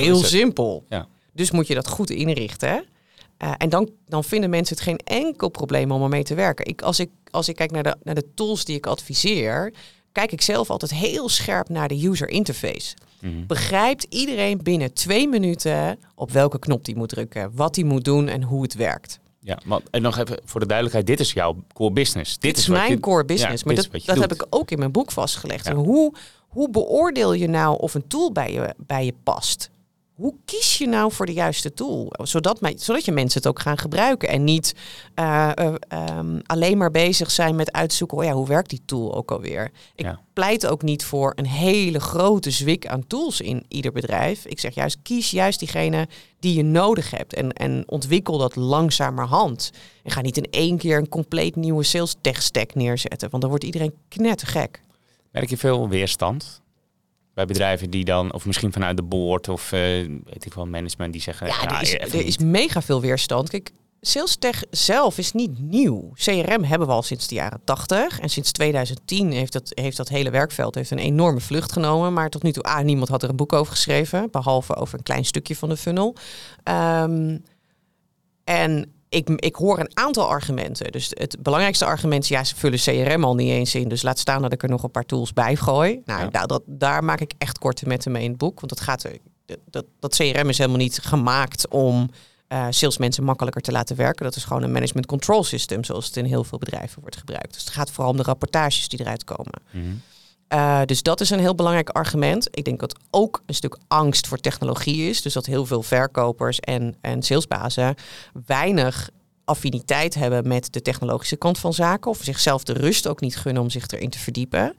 Heel 0.02 0.24
simpel. 0.24 0.84
Ja. 0.88 1.06
Dus 1.32 1.50
moet 1.50 1.66
je 1.66 1.74
dat 1.74 1.88
goed 1.88 2.10
inrichten. 2.10 2.84
Eh, 3.36 3.52
en 3.56 3.68
dan, 3.68 3.90
dan 4.06 4.24
vinden 4.24 4.50
mensen 4.50 4.76
het 4.76 4.84
geen 4.84 4.98
enkel 4.98 5.48
probleem 5.48 5.90
om 5.90 6.02
ermee 6.02 6.22
te 6.22 6.34
werken. 6.34 6.66
Ik, 6.66 6.82
als, 6.82 7.00
ik, 7.00 7.10
als 7.30 7.48
ik 7.48 7.56
kijk 7.56 7.70
naar 7.70 7.82
de, 7.82 7.96
naar 8.02 8.14
de 8.14 8.34
tools 8.34 8.64
die 8.64 8.76
ik 8.76 8.86
adviseer, 8.86 9.72
kijk 10.12 10.32
ik 10.32 10.42
zelf 10.42 10.70
altijd 10.70 10.90
heel 10.90 11.28
scherp 11.28 11.68
naar 11.68 11.88
de 11.88 12.06
user 12.06 12.28
interface. 12.28 12.94
Mhm. 13.22 13.46
Begrijpt 13.46 14.06
iedereen 14.08 14.60
binnen 14.62 14.92
twee 14.92 15.28
minuten 15.28 15.98
op 16.14 16.30
welke 16.30 16.58
knop 16.58 16.84
die 16.84 16.96
moet 16.96 17.08
drukken, 17.08 17.50
wat 17.54 17.74
die 17.74 17.84
moet 17.84 18.04
doen 18.04 18.28
en 18.28 18.42
hoe 18.42 18.62
het 18.62 18.74
werkt. 18.74 19.20
Ja, 19.40 19.58
want, 19.64 19.90
en 19.90 20.02
nog 20.02 20.18
even 20.18 20.40
voor 20.44 20.60
de 20.60 20.66
duidelijkheid, 20.66 21.06
dit 21.06 21.20
is 21.20 21.32
jouw 21.32 21.56
core 21.72 21.92
business. 21.92 22.32
Dit, 22.32 22.40
Dit 22.42 22.56
is 22.56 22.68
mijn 22.68 22.90
je- 22.90 23.00
core 23.00 23.24
business. 23.24 23.62
Ja, 23.62 23.72
maar 23.72 24.04
dat, 24.04 24.18
heb 24.18 24.32
ik 24.32 24.46
ook 24.50 24.70
in 24.70 24.78
mijn 24.78 24.92
boek 24.92 25.12
vastgelegd. 25.12 25.64
Ja. 25.64 25.70
En 25.70 25.76
hoe, 25.76 26.14
hoe 26.48 26.70
beoordeel 26.70 27.32
je 27.32 27.48
nou 27.48 27.78
of 27.78 27.94
een 27.94 28.06
tool 28.06 28.32
bij 28.32 28.52
je, 28.52 28.74
bij 28.78 29.04
je 29.04 29.14
past? 29.22 29.70
Hoe 30.12 30.34
kies 30.44 30.78
je 30.78 30.86
nou 30.86 31.12
voor 31.12 31.26
de 31.26 31.32
juiste 31.32 31.74
tool? 31.74 32.12
Zodat, 32.22 32.58
zodat 32.74 33.04
je 33.04 33.12
mensen 33.12 33.40
het 33.40 33.48
ook 33.48 33.60
gaan 33.60 33.78
gebruiken. 33.78 34.28
En 34.28 34.44
niet 34.44 34.74
eh, 35.14 35.50
eh, 35.54 35.74
ehm, 35.88 36.38
alleen 36.46 36.78
maar 36.78 36.90
bezig 36.90 37.30
zijn 37.30 37.56
met 37.56 37.72
uitzoeken... 37.72 38.18
Oh 38.18 38.24
ja, 38.24 38.32
hoe 38.32 38.46
werkt 38.46 38.70
die 38.70 38.82
tool 38.84 39.14
ook 39.14 39.30
alweer? 39.30 39.70
Ik 39.94 40.04
Ja. 40.04 40.20
pleit 40.32 40.66
ook 40.66 40.82
niet 40.82 41.04
voor 41.04 41.32
een 41.34 41.46
hele 41.46 42.00
grote 42.00 42.50
zwik 42.50 42.86
aan 42.86 43.06
tools 43.06 43.40
in 43.40 43.64
ieder 43.68 43.92
bedrijf. 43.92 44.46
Ik 44.46 44.60
zeg 44.60 44.74
juist, 44.74 44.98
kies 45.02 45.30
juist 45.30 45.58
diegene 45.58 46.08
die 46.40 46.54
je 46.54 46.62
nodig 46.62 47.10
hebt. 47.10 47.34
En, 47.34 47.52
en 47.52 47.84
ontwikkel 47.86 48.38
dat 48.38 48.56
langzamerhand. 48.56 49.70
En 50.02 50.10
ga 50.10 50.20
niet 50.20 50.36
in 50.36 50.50
één 50.50 50.78
keer 50.78 50.98
een 50.98 51.08
compleet 51.08 51.56
nieuwe 51.56 51.82
sales 51.82 52.16
tech 52.20 52.42
stack 52.42 52.74
neerzetten. 52.74 53.30
Want 53.30 53.42
dan 53.42 53.50
wordt 53.50 53.64
iedereen 53.64 53.94
knettergek. 54.08 54.82
Merk 55.30 55.50
je 55.50 55.56
veel 55.56 55.88
weerstand 55.88 56.61
bij 57.34 57.46
bedrijven 57.46 57.90
die 57.90 58.04
dan, 58.04 58.32
of 58.32 58.46
misschien 58.46 58.72
vanuit 58.72 58.96
de 58.96 59.02
board 59.02 59.48
of 59.48 59.72
eh, 59.72 59.80
weet 60.24 60.44
ik 60.44 60.54
wel, 60.54 60.66
management 60.66 61.12
die 61.12 61.22
zeggen, 61.22 61.46
Ja, 61.46 61.56
ja, 61.62 61.76
er 61.76 61.82
is, 61.82 61.92
even 61.92 62.18
er 62.18 62.26
is 62.26 62.38
mega 62.38 62.82
veel 62.82 63.00
weerstand. 63.00 63.48
Kijk, 63.48 63.70
sales 64.00 64.36
tech 64.36 64.64
zelf 64.70 65.18
is 65.18 65.32
niet 65.32 65.58
nieuw. 65.58 66.10
CRM 66.14 66.64
hebben 66.64 66.88
we 66.88 66.94
al 66.94 67.02
sinds 67.02 67.28
de 67.28 67.34
jaren 67.34 67.60
80. 67.64 68.20
En 68.20 68.28
sinds 68.28 68.52
2010 68.52 69.32
heeft 69.32 69.52
dat, 69.52 69.72
heeft 69.74 69.96
dat 69.96 70.08
hele 70.08 70.30
werkveld 70.30 70.74
heeft 70.74 70.90
een 70.90 70.98
enorme 70.98 71.40
vlucht 71.40 71.72
genomen. 71.72 72.12
Maar 72.12 72.30
tot 72.30 72.42
nu 72.42 72.52
toe, 72.52 72.62
ah, 72.62 72.84
niemand 72.84 73.08
had 73.08 73.22
er 73.22 73.28
een 73.28 73.36
boek 73.36 73.52
over 73.52 73.72
geschreven. 73.72 74.30
Behalve 74.30 74.76
over 74.76 74.98
een 74.98 75.04
klein 75.04 75.24
stukje 75.24 75.56
van 75.56 75.68
de 75.68 75.76
funnel. 75.76 76.16
Ehm, 76.62 77.38
en 78.44 78.92
ik, 79.12 79.28
ik 79.28 79.54
hoor 79.54 79.78
een 79.78 79.90
aantal 79.96 80.28
argumenten. 80.28 80.92
Dus 80.92 81.10
het 81.14 81.36
belangrijkste 81.42 81.84
argument 81.84 82.22
is, 82.22 82.28
ja, 82.28 82.44
ze 82.44 82.56
vullen 82.56 82.78
CRM 82.78 83.24
al 83.24 83.34
niet 83.34 83.50
eens 83.50 83.74
in. 83.74 83.88
Dus 83.88 84.02
laat 84.02 84.18
staan 84.18 84.42
dat 84.42 84.52
ik 84.52 84.62
er 84.62 84.68
nog 84.68 84.82
een 84.82 84.90
paar 84.90 85.06
tools 85.06 85.32
bij 85.32 85.56
gooi. 85.56 86.00
Nou, 86.04 86.20
Ja. 86.20 86.28
daar, 86.28 86.46
dat, 86.46 86.62
daar 86.66 87.04
maak 87.04 87.20
ik 87.20 87.32
echt 87.38 87.58
korte 87.58 87.86
metten 87.88 88.12
mee 88.12 88.22
in 88.22 88.28
het 88.28 88.38
boek. 88.38 88.60
Want 88.60 88.68
dat, 88.68 88.80
gaat, 88.80 89.02
dat, 89.46 89.58
dat, 89.70 89.84
dat 90.00 90.16
CRM 90.16 90.48
is 90.48 90.58
helemaal 90.58 90.78
niet 90.80 90.98
gemaakt 91.02 91.68
om 91.68 92.10
eh 92.48 92.66
salesmensen 92.70 93.24
makkelijker 93.24 93.62
te 93.62 93.72
laten 93.72 93.96
werken. 93.96 94.24
Dat 94.24 94.36
is 94.36 94.44
gewoon 94.44 94.62
een 94.62 94.72
management 94.72 95.06
control 95.06 95.44
system, 95.44 95.84
zoals 95.84 96.06
het 96.06 96.16
in 96.16 96.24
heel 96.24 96.44
veel 96.44 96.58
bedrijven 96.58 97.00
wordt 97.00 97.16
gebruikt. 97.16 97.52
Dus 97.52 97.64
het 97.64 97.72
gaat 97.72 97.90
vooral 97.90 98.10
om 98.10 98.16
de 98.16 98.22
rapportages 98.22 98.88
die 98.88 99.00
eruit 99.00 99.24
komen. 99.24 99.62
Mhm. 99.70 99.86
Uh, 100.52 100.80
dus 100.84 101.02
dat 101.02 101.20
is 101.20 101.30
een 101.30 101.38
heel 101.38 101.54
belangrijk 101.54 101.88
argument. 101.88 102.48
Ik 102.50 102.64
denk 102.64 102.80
dat 102.80 102.98
ook 103.10 103.42
een 103.46 103.54
stuk 103.54 103.76
angst 103.88 104.26
voor 104.26 104.38
technologie 104.38 105.08
is. 105.08 105.22
Dus 105.22 105.32
dat 105.32 105.46
heel 105.46 105.66
veel 105.66 105.82
verkopers 105.82 106.60
en, 106.60 106.96
en 107.00 107.22
salesbazen 107.22 107.94
weinig 108.46 109.10
affiniteit 109.44 110.14
hebben 110.14 110.48
met 110.48 110.72
de 110.72 110.82
technologische 110.82 111.36
kant 111.36 111.58
van 111.58 111.72
zaken. 111.72 112.10
Of 112.10 112.18
zichzelf 112.22 112.64
de 112.64 112.72
rust 112.72 113.08
ook 113.08 113.20
niet 113.20 113.36
gunnen 113.36 113.62
om 113.62 113.70
zich 113.70 113.86
erin 113.86 114.10
te 114.10 114.18
verdiepen. 114.18 114.74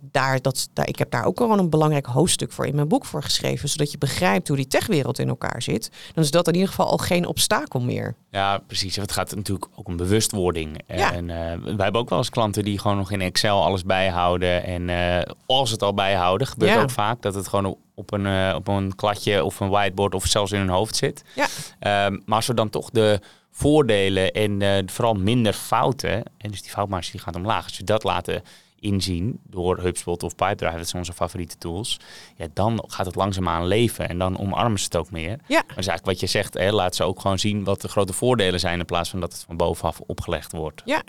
Daar, 0.00 0.40
dat, 0.42 0.68
daar, 0.72 0.88
ik 0.88 0.98
heb 0.98 1.10
daar 1.10 1.24
ook 1.24 1.36
gewoon 1.38 1.58
een 1.58 1.70
belangrijk 1.70 2.06
hoofdstuk 2.06 2.52
voor 2.52 2.66
in 2.66 2.74
mijn 2.74 2.88
boek 2.88 3.04
voor 3.04 3.22
geschreven. 3.22 3.68
Zodat 3.68 3.90
je 3.90 3.98
begrijpt 3.98 4.48
hoe 4.48 4.56
die 4.56 4.66
techwereld 4.66 5.18
in 5.18 5.28
elkaar 5.28 5.62
zit. 5.62 5.90
Dan 6.14 6.24
is 6.24 6.30
dat 6.30 6.46
in 6.48 6.52
ieder 6.54 6.68
geval 6.68 6.86
al 6.90 6.96
geen 6.96 7.26
obstakel 7.26 7.80
meer. 7.80 8.14
Ja, 8.30 8.58
precies. 8.58 8.96
Het 8.96 9.12
gaat 9.12 9.34
natuurlijk 9.34 9.66
ook 9.74 9.88
om 9.88 9.96
bewustwording. 9.96 10.80
Ja. 10.86 11.12
En 11.12 11.30
eh, 11.30 11.36
wij 11.62 11.74
hebben 11.84 12.00
ook 12.00 12.08
wel 12.08 12.18
eens 12.18 12.30
klanten 12.30 12.64
die 12.64 12.78
gewoon 12.78 12.96
nog 12.96 13.10
in 13.10 13.20
Excel 13.20 13.64
alles 13.64 13.84
bijhouden. 13.84 14.64
En 14.64 14.88
eh, 14.88 15.32
als 15.46 15.70
het 15.70 15.82
al 15.82 15.94
bijhouden, 15.94 16.46
gebeurt 16.46 16.72
Ja. 16.72 16.82
ook 16.82 16.90
vaak 16.90 17.22
dat 17.22 17.34
het 17.34 17.48
gewoon 17.48 17.76
op 17.94 18.12
een, 18.12 18.26
eh, 18.26 18.54
op 18.54 18.68
een 18.68 18.94
kladje 18.94 19.44
of 19.44 19.60
een 19.60 19.68
whiteboard 19.68 20.14
of 20.14 20.26
zelfs 20.26 20.52
in 20.52 20.58
hun 20.58 20.68
hoofd 20.68 20.96
zit. 20.96 21.24
Ja. 21.34 21.46
Ehm, 21.78 22.12
maar 22.24 22.36
als 22.36 22.46
we 22.46 22.54
dan 22.54 22.70
toch 22.70 22.90
de 22.90 23.20
voordelen 23.50 24.32
en 24.32 24.62
eh, 24.62 24.82
vooral 24.86 25.14
minder 25.14 25.52
fouten, 25.52 26.22
en 26.38 26.50
dus 26.50 26.62
die 26.62 26.70
foutmarge 26.70 27.10
die 27.10 27.20
gaat 27.20 27.36
omlaag, 27.36 27.64
als 27.64 27.78
we 27.78 27.84
dat 27.84 28.04
laten 28.04 28.42
inzien 28.80 29.38
door 29.42 29.78
HubSpot 29.78 30.22
of 30.22 30.34
Pipedrive, 30.34 30.76
dat 30.76 30.86
zijn 30.88 31.02
onze 31.02 31.12
favoriete 31.12 31.58
tools, 31.58 32.00
ja, 32.36 32.46
dan 32.52 32.84
gaat 32.86 33.06
het 33.06 33.14
langzaamaan 33.14 33.66
leven 33.66 34.08
en 34.08 34.18
dan 34.18 34.38
omarmen 34.38 34.78
ze 34.78 34.84
het 34.84 34.96
ook 34.96 35.10
meer. 35.10 35.28
Ja, 35.30 35.36
Maar 35.48 35.66
dat 35.68 35.78
is 35.78 35.86
eigenlijk 35.86 36.04
wat 36.06 36.20
je 36.20 36.26
zegt, 36.26 36.54
hè, 36.54 36.70
laat 36.70 36.94
ze 36.94 37.04
ook 37.04 37.20
gewoon 37.20 37.38
zien 37.38 37.64
wat 37.64 37.80
de 37.80 37.88
grote 37.88 38.12
voordelen 38.12 38.60
zijn 38.60 38.78
in 38.78 38.84
plaats 38.84 39.10
van 39.10 39.20
dat 39.20 39.32
het 39.32 39.44
van 39.46 39.56
bovenaf 39.56 40.00
opgelegd 40.00 40.52
wordt. 40.52 40.82
ja. 40.84 41.02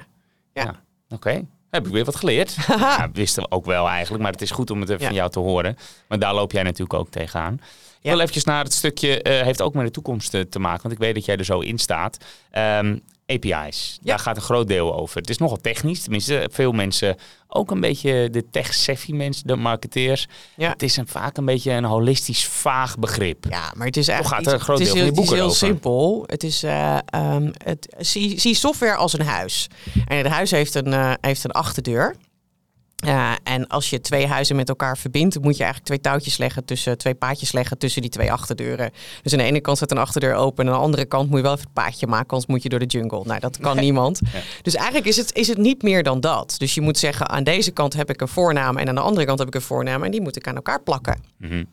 Ja. 0.53 0.75
Oké, 1.09 1.45
heb 1.69 1.85
ik 1.85 1.91
weer 1.91 2.05
wat 2.05 2.15
geleerd. 2.15 2.55
ja, 2.67 3.09
wisten 3.13 3.43
we 3.43 3.51
ook 3.51 3.65
wel 3.65 3.87
eigenlijk, 3.87 4.23
maar 4.23 4.31
het 4.31 4.41
is 4.41 4.51
goed 4.51 4.71
om 4.71 4.79
het 4.79 4.89
even 4.89 5.01
Ja. 5.01 5.07
van 5.07 5.15
jou 5.15 5.29
te 5.29 5.39
horen. 5.39 5.77
Maar 6.07 6.19
daar 6.19 6.33
loop 6.33 6.51
jij 6.51 6.63
natuurlijk 6.63 6.93
ook 6.99 7.09
tegenaan. 7.09 7.59
Ja. 8.01 8.09
wil 8.09 8.19
eventjes 8.19 8.43
naar 8.43 8.63
het 8.63 8.73
stukje, 8.73 9.21
eh, 9.21 9.41
heeft 9.41 9.61
ook 9.61 9.73
met 9.73 9.85
de 9.85 9.91
toekomst 9.91 10.33
eh, 10.33 10.41
te 10.41 10.59
maken, 10.59 10.81
want 10.81 10.93
ik 10.93 10.99
weet 10.99 11.15
dat 11.15 11.25
jij 11.25 11.37
er 11.37 11.45
zo 11.45 11.59
in 11.59 11.77
staat. 11.77 12.17
Ehm, 12.51 12.97
API's, 13.33 13.97
Ja. 14.01 14.09
daar 14.09 14.19
gaat 14.19 14.35
een 14.35 14.41
groot 14.41 14.67
deel 14.67 14.95
over. 14.95 15.17
Het 15.17 15.29
is 15.29 15.37
nogal 15.37 15.57
technisch, 15.57 16.01
tenminste 16.01 16.49
veel 16.51 16.71
mensen, 16.71 17.15
ook 17.47 17.71
een 17.71 17.79
beetje 17.79 18.29
de 18.29 18.49
tech-savvy 18.51 19.11
mensen, 19.11 19.47
de 19.47 19.55
marketeers. 19.55 20.27
Ja. 20.55 20.69
Het 20.69 20.83
is 20.83 20.97
een, 20.97 21.07
vaak 21.07 21.37
een 21.37 21.45
beetje 21.45 21.71
een 21.71 21.83
holistisch 21.83 22.45
vaag 22.45 22.97
begrip. 22.97 23.45
Ja, 23.49 23.71
maar 23.75 23.87
het 23.87 23.97
is 23.97 24.07
eigenlijk 24.07 24.37
gaat 24.37 24.53
er 24.53 24.59
een 24.59 24.65
groot 24.65 24.79
het 24.79 24.87
is 24.87 24.93
deel 24.93 25.03
van 25.05 25.13
heel, 25.13 25.15
je 25.15 25.21
het 25.21 25.31
is 25.31 25.35
heel 25.37 25.45
over? 25.45 25.57
simpel. 25.57 26.23
Het 26.25 26.43
is 26.43 26.63
eh, 26.63 26.97
ehm, 27.05 27.51
het, 27.63 27.95
zie, 27.97 28.39
zie 28.39 28.55
software 28.55 28.95
als 28.95 29.13
een 29.13 29.25
huis. 29.25 29.67
En 30.07 30.17
het 30.17 30.27
huis 30.27 30.51
heeft 30.51 30.75
een, 30.75 30.93
eh, 30.93 31.13
heeft 31.21 31.43
een 31.43 31.51
achterdeur. 31.51 32.15
Ja, 33.05 33.37
en 33.43 33.67
als 33.67 33.89
je 33.89 34.01
twee 34.01 34.27
huizen 34.27 34.55
met 34.55 34.69
elkaar 34.69 34.97
verbindt, 34.97 35.41
moet 35.41 35.57
je 35.57 35.63
eigenlijk 35.63 35.85
twee 35.85 36.01
touwtjes 36.01 36.37
leggen 36.37 36.65
tussen 36.65 36.97
twee 36.97 37.15
paadjes 37.15 37.51
leggen 37.51 37.77
tussen 37.77 38.01
die 38.01 38.11
twee 38.11 38.31
achterdeuren. 38.31 38.91
Dus 39.23 39.31
aan 39.31 39.37
de 39.37 39.43
ene 39.43 39.61
kant 39.61 39.77
staat 39.77 39.91
een 39.91 39.97
achterdeur 39.97 40.33
open 40.33 40.65
en 40.65 40.71
aan 40.71 40.77
de 40.77 40.85
andere 40.85 41.05
kant 41.05 41.29
moet 41.29 41.37
je 41.37 41.43
wel 41.43 41.53
even 41.53 41.63
het 41.63 41.73
paadje 41.73 42.07
maken, 42.07 42.29
anders 42.29 42.45
moet 42.45 42.63
je 42.63 42.69
door 42.69 42.79
de 42.79 42.85
jungle. 42.85 43.21
Nou, 43.25 43.39
dat 43.39 43.57
kan 43.57 43.77
niemand. 43.77 44.21
Ja. 44.33 44.39
Dus 44.61 44.75
eigenlijk 44.75 45.07
is 45.07 45.17
het, 45.17 45.35
is 45.35 45.47
het 45.47 45.57
niet 45.57 45.81
meer 45.81 46.03
dan 46.03 46.19
dat. 46.19 46.55
Dus 46.57 46.73
je 46.73 46.81
moet 46.81 46.97
zeggen, 46.97 47.29
aan 47.29 47.43
deze 47.43 47.71
kant 47.71 47.93
heb 47.93 48.09
ik 48.09 48.21
een 48.21 48.27
voornaam 48.27 48.77
en 48.77 48.87
aan 48.87 48.95
de 48.95 49.01
andere 49.01 49.25
kant 49.25 49.39
heb 49.39 49.47
ik 49.47 49.55
een 49.55 49.61
voornaam 49.61 50.03
en 50.03 50.11
die 50.11 50.21
moet 50.21 50.35
ik 50.35 50.47
aan 50.47 50.55
elkaar 50.55 50.81
plakken. 50.81 51.23
Mhm. 51.37 51.63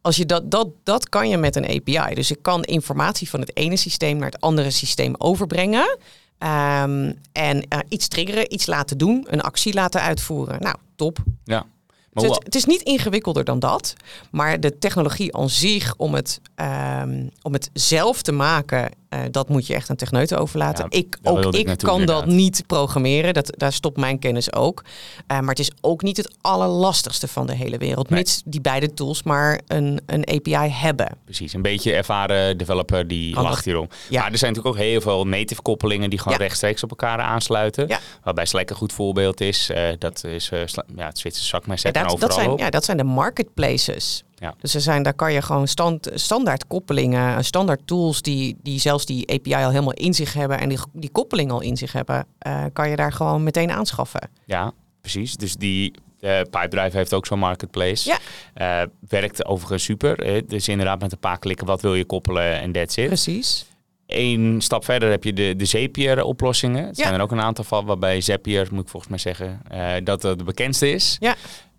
Als 0.00 0.16
je 0.16 0.26
dat, 0.26 0.50
dat, 0.50 0.68
dat 0.82 1.08
kan 1.08 1.28
je 1.28 1.36
met 1.36 1.56
een 1.56 1.68
API. 1.68 2.14
Dus 2.14 2.30
ik 2.30 2.42
kan 2.42 2.62
informatie 2.62 3.30
van 3.30 3.40
het 3.40 3.56
ene 3.56 3.76
systeem 3.76 4.16
naar 4.16 4.30
het 4.30 4.40
andere 4.40 4.70
systeem 4.70 5.14
overbrengen. 5.18 5.98
Ehm, 6.38 7.12
en 7.32 7.68
eh, 7.68 7.78
iets 7.88 8.08
triggeren, 8.08 8.52
iets 8.52 8.66
laten 8.66 8.98
doen, 8.98 9.26
een 9.28 9.40
actie 9.40 9.74
laten 9.74 10.00
uitvoeren. 10.00 10.62
Nou, 10.62 10.76
top. 10.96 11.18
Ja. 11.44 11.66
Maar 12.12 12.24
Dus 12.24 12.36
het 12.44 12.54
is 12.54 12.64
niet 12.64 12.82
ingewikkelder 12.82 13.44
dan 13.44 13.58
dat. 13.58 13.94
Maar 14.30 14.60
de 14.60 14.78
technologie 14.78 15.36
aan 15.36 15.48
zich 15.48 15.94
om 15.96 16.14
het, 16.14 16.40
ehm, 16.54 17.26
om 17.42 17.52
het 17.52 17.70
zelf 17.72 18.22
te 18.22 18.32
maken, 18.32 18.90
eh, 19.14 19.20
dat 19.30 19.48
moet 19.48 19.66
je 19.66 19.74
echt 19.74 19.90
aan 19.90 19.96
techneuten 19.96 20.38
overlaten. 20.38 20.86
Ja, 20.88 20.98
ik, 20.98 21.18
ook 21.22 21.54
ik 21.54 21.78
kan 21.78 22.04
dat 22.04 22.26
niet 22.26 22.62
programmeren. 22.66 23.34
Dat, 23.34 23.54
daar 23.56 23.72
stopt 23.72 23.96
mijn 23.96 24.18
kennis 24.18 24.52
ook. 24.52 24.84
Eh, 25.26 25.38
maar 25.38 25.48
het 25.48 25.58
is 25.58 25.70
ook 25.80 26.02
niet 26.02 26.16
het 26.16 26.34
allerlastigste 26.40 27.28
van 27.28 27.46
de 27.46 27.54
hele 27.54 27.78
wereld. 27.78 28.10
Nee. 28.10 28.18
Mits 28.18 28.42
die 28.44 28.60
beide 28.60 28.94
tools 28.94 29.22
maar 29.22 29.60
een, 29.66 30.00
een 30.06 30.26
API 30.28 30.68
hebben. 30.70 31.16
Precies, 31.24 31.52
een 31.52 31.62
beetje 31.62 31.92
ervaren 31.92 32.58
developer 32.58 33.08
die 33.08 33.40
lacht 33.40 33.64
hierom. 33.64 33.88
Ja. 34.08 34.20
Maar 34.20 34.32
er 34.32 34.38
zijn 34.38 34.52
natuurlijk 34.52 34.80
ook 34.80 34.86
heel 34.86 35.00
veel 35.00 35.26
native 35.26 35.62
koppelingen 35.62 36.10
die 36.10 36.18
gewoon 36.18 36.38
Ja. 36.38 36.44
rechtstreeks 36.44 36.82
op 36.82 36.90
elkaar 36.90 37.18
aansluiten. 37.18 37.88
Ja. 37.88 38.00
Waarbij 38.22 38.46
Slack 38.46 38.70
een 38.70 38.76
goed 38.76 38.92
voorbeeld 38.92 39.40
is. 39.40 39.70
Eh, 39.70 39.88
dat 39.98 40.24
is 40.24 40.48
ja, 40.48 41.06
het 41.06 41.18
Zwitserse 41.18 41.48
zakmes 41.48 41.82
Ja, 41.82 41.90
dat, 41.90 42.34
zijn, 42.34 42.56
ja, 42.56 42.70
dat 42.70 42.84
zijn 42.84 42.96
de 42.96 43.04
marketplaces. 43.04 44.24
Ja. 44.44 44.54
Dus 44.60 44.74
er 44.74 44.80
zijn, 44.80 45.02
daar 45.02 45.14
kan 45.14 45.32
je 45.32 45.42
gewoon 45.42 45.68
stand, 45.68 46.08
standaard 46.14 46.66
koppelingen, 46.66 47.44
standaard 47.44 47.80
tools 47.86 48.22
die, 48.22 48.56
die 48.62 48.80
zelfs 48.80 49.06
die 49.06 49.32
API 49.32 49.54
al 49.54 49.70
helemaal 49.70 49.92
in 49.92 50.14
zich 50.14 50.32
hebben 50.32 50.58
en 50.60 50.68
die, 50.68 50.78
die 50.92 51.10
koppeling 51.10 51.50
al 51.50 51.60
in 51.60 51.76
zich 51.76 51.92
hebben, 51.92 52.26
eh, 52.38 52.64
kan 52.72 52.90
je 52.90 52.96
daar 52.96 53.12
gewoon 53.12 53.42
meteen 53.42 53.70
aanschaffen. 53.70 54.30
Ja. 54.46 54.72
precies. 55.00 55.36
Dus 55.36 55.56
die 55.56 55.94
uh, 56.20 56.40
Pipedrive 56.40 56.96
heeft 56.96 57.14
ook 57.14 57.26
zo'n 57.26 57.38
marketplace. 57.38 58.08
Ja. 58.54 58.82
Uh, 58.82 58.88
werkt 59.08 59.44
overigens 59.44 59.84
super. 59.84 60.42
Dus 60.48 60.68
inderdaad 60.68 61.00
met 61.00 61.12
een 61.12 61.18
paar 61.18 61.38
klikken, 61.38 61.66
wat 61.66 61.80
wil 61.80 61.94
je 61.94 62.04
koppelen 62.04 62.60
en 62.60 62.72
that's 62.72 62.96
it. 62.96 63.06
Precies. 63.06 63.66
Eén 64.06 64.60
stap 64.60 64.84
verder 64.84 65.10
heb 65.10 65.24
je 65.24 65.32
de, 65.32 65.54
de 65.56 65.64
Zapier-oplossingen. 65.64 66.80
Er 66.82 66.86
Ja. 66.86 66.92
zijn 67.02 67.14
er 67.14 67.20
ook 67.20 67.30
een 67.32 67.40
aantal 67.40 67.64
van 67.64 67.84
waarbij 67.86 68.20
Zapier, 68.20 68.68
moet 68.70 68.82
ik 68.82 68.88
volgens 68.88 69.10
mij 69.10 69.20
zeggen, 69.20 69.60
eh, 69.68 69.92
dat 70.04 70.20
dat 70.20 70.38
de 70.38 70.44
bekendste 70.44 70.90
is. 70.90 71.16
Ja. 71.20 71.34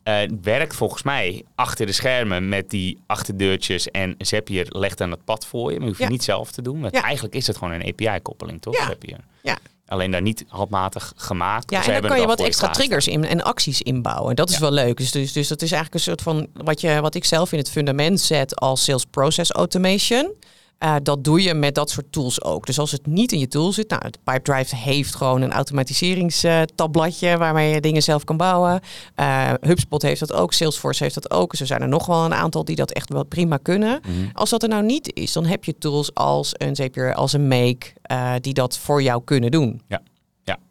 Het 0.09 0.31
werkt 0.41 0.75
volgens 0.75 1.03
mij 1.03 1.43
achter 1.55 1.85
de 1.85 1.91
schermen 1.91 2.49
met 2.49 2.69
die 2.69 2.97
achterdeurtjes 3.05 3.91
en 3.91 4.15
Zapier 4.17 4.65
legt 4.69 4.97
dan 4.97 5.11
het 5.11 5.23
pad 5.25 5.45
voor 5.45 5.69
je. 5.71 5.75
Maar 5.75 5.79
je 5.81 5.85
hoeft 5.87 5.97
Ja. 5.97 6.03
het 6.05 6.13
niet 6.13 6.23
zelf 6.23 6.51
te 6.51 6.61
doen. 6.61 6.81
Want 6.81 6.95
Ja. 6.95 7.01
eigenlijk 7.01 7.35
is 7.35 7.47
het 7.47 7.57
gewoon 7.57 7.73
een 7.73 7.85
API-koppeling, 7.87 8.61
toch? 8.61 8.77
Ja. 8.77 8.85
Zapier. 8.85 9.17
Ja. 9.43 9.57
Alleen 9.87 10.11
daar 10.11 10.21
niet 10.21 10.45
handmatig 10.47 11.13
gemaakt. 11.15 11.71
Ja, 11.71 11.85
en 11.87 12.01
dan 12.01 12.09
kan 12.11 12.19
je 12.19 12.27
wat 12.27 12.39
extra 12.39 12.69
triggers 12.69 13.07
in 13.07 13.25
en 13.25 13.43
acties 13.43 13.81
inbouwen. 13.81 14.35
Dat 14.35 14.49
is 14.49 14.55
Ja. 14.55 14.61
wel 14.61 14.71
leuk. 14.71 14.97
Dus, 14.97 15.11
dus, 15.11 15.31
dus 15.33 15.47
dat 15.47 15.61
is 15.61 15.71
eigenlijk 15.71 15.93
een 15.93 16.11
soort 16.11 16.21
van 16.21 16.47
wat, 16.53 16.81
je, 16.81 17.01
wat 17.01 17.15
ik 17.15 17.25
zelf 17.25 17.51
in 17.51 17.57
het 17.57 17.69
fundament 17.69 18.19
zet 18.21 18.55
als 18.55 18.83
sales 18.83 19.05
process 19.11 19.51
automation. 19.51 20.31
Eh, 20.77 20.95
dat 21.03 21.23
doe 21.23 21.41
je 21.41 21.53
met 21.53 21.75
dat 21.75 21.89
soort 21.89 22.11
tools 22.11 22.43
ook. 22.43 22.65
Dus 22.65 22.79
als 22.79 22.91
het 22.91 23.05
niet 23.05 23.31
in 23.31 23.39
je 23.39 23.47
tool 23.47 23.71
zit, 23.71 23.89
nou, 23.89 24.01
Pipedrive 24.23 24.75
heeft 24.75 25.15
gewoon 25.15 25.41
een 25.41 25.51
automatiseringstabladje 25.51 27.37
waarmee 27.37 27.73
je 27.73 27.81
dingen 27.81 28.03
zelf 28.03 28.23
kan 28.23 28.37
bouwen. 28.37 28.81
Eh, 29.15 29.53
HubSpot 29.61 30.01
heeft 30.01 30.19
dat 30.19 30.33
ook, 30.33 30.53
Salesforce 30.53 31.03
heeft 31.03 31.15
dat 31.15 31.31
ook. 31.31 31.51
Dus 31.51 31.59
er 31.59 31.67
zijn 31.67 31.81
er 31.81 31.87
nog 31.87 32.05
wel 32.05 32.25
een 32.25 32.33
aantal 32.33 32.65
die 32.65 32.75
dat 32.75 32.91
echt 32.91 33.09
wel 33.09 33.23
prima 33.23 33.57
kunnen. 33.57 33.99
Mhm. 34.01 34.29
Als 34.33 34.49
dat 34.49 34.63
er 34.63 34.69
nou 34.69 34.83
niet 34.83 35.13
is, 35.13 35.33
dan 35.33 35.45
heb 35.45 35.63
je 35.63 35.77
tools 35.77 36.13
als 36.13 36.51
een 36.53 36.75
Zapier, 36.75 37.13
als 37.13 37.33
een 37.33 37.47
Make, 37.47 37.93
eh, 38.01 38.33
die 38.41 38.53
dat 38.53 38.77
voor 38.77 39.01
jou 39.01 39.21
kunnen 39.23 39.51
doen. 39.51 39.81
Ja, 39.87 40.01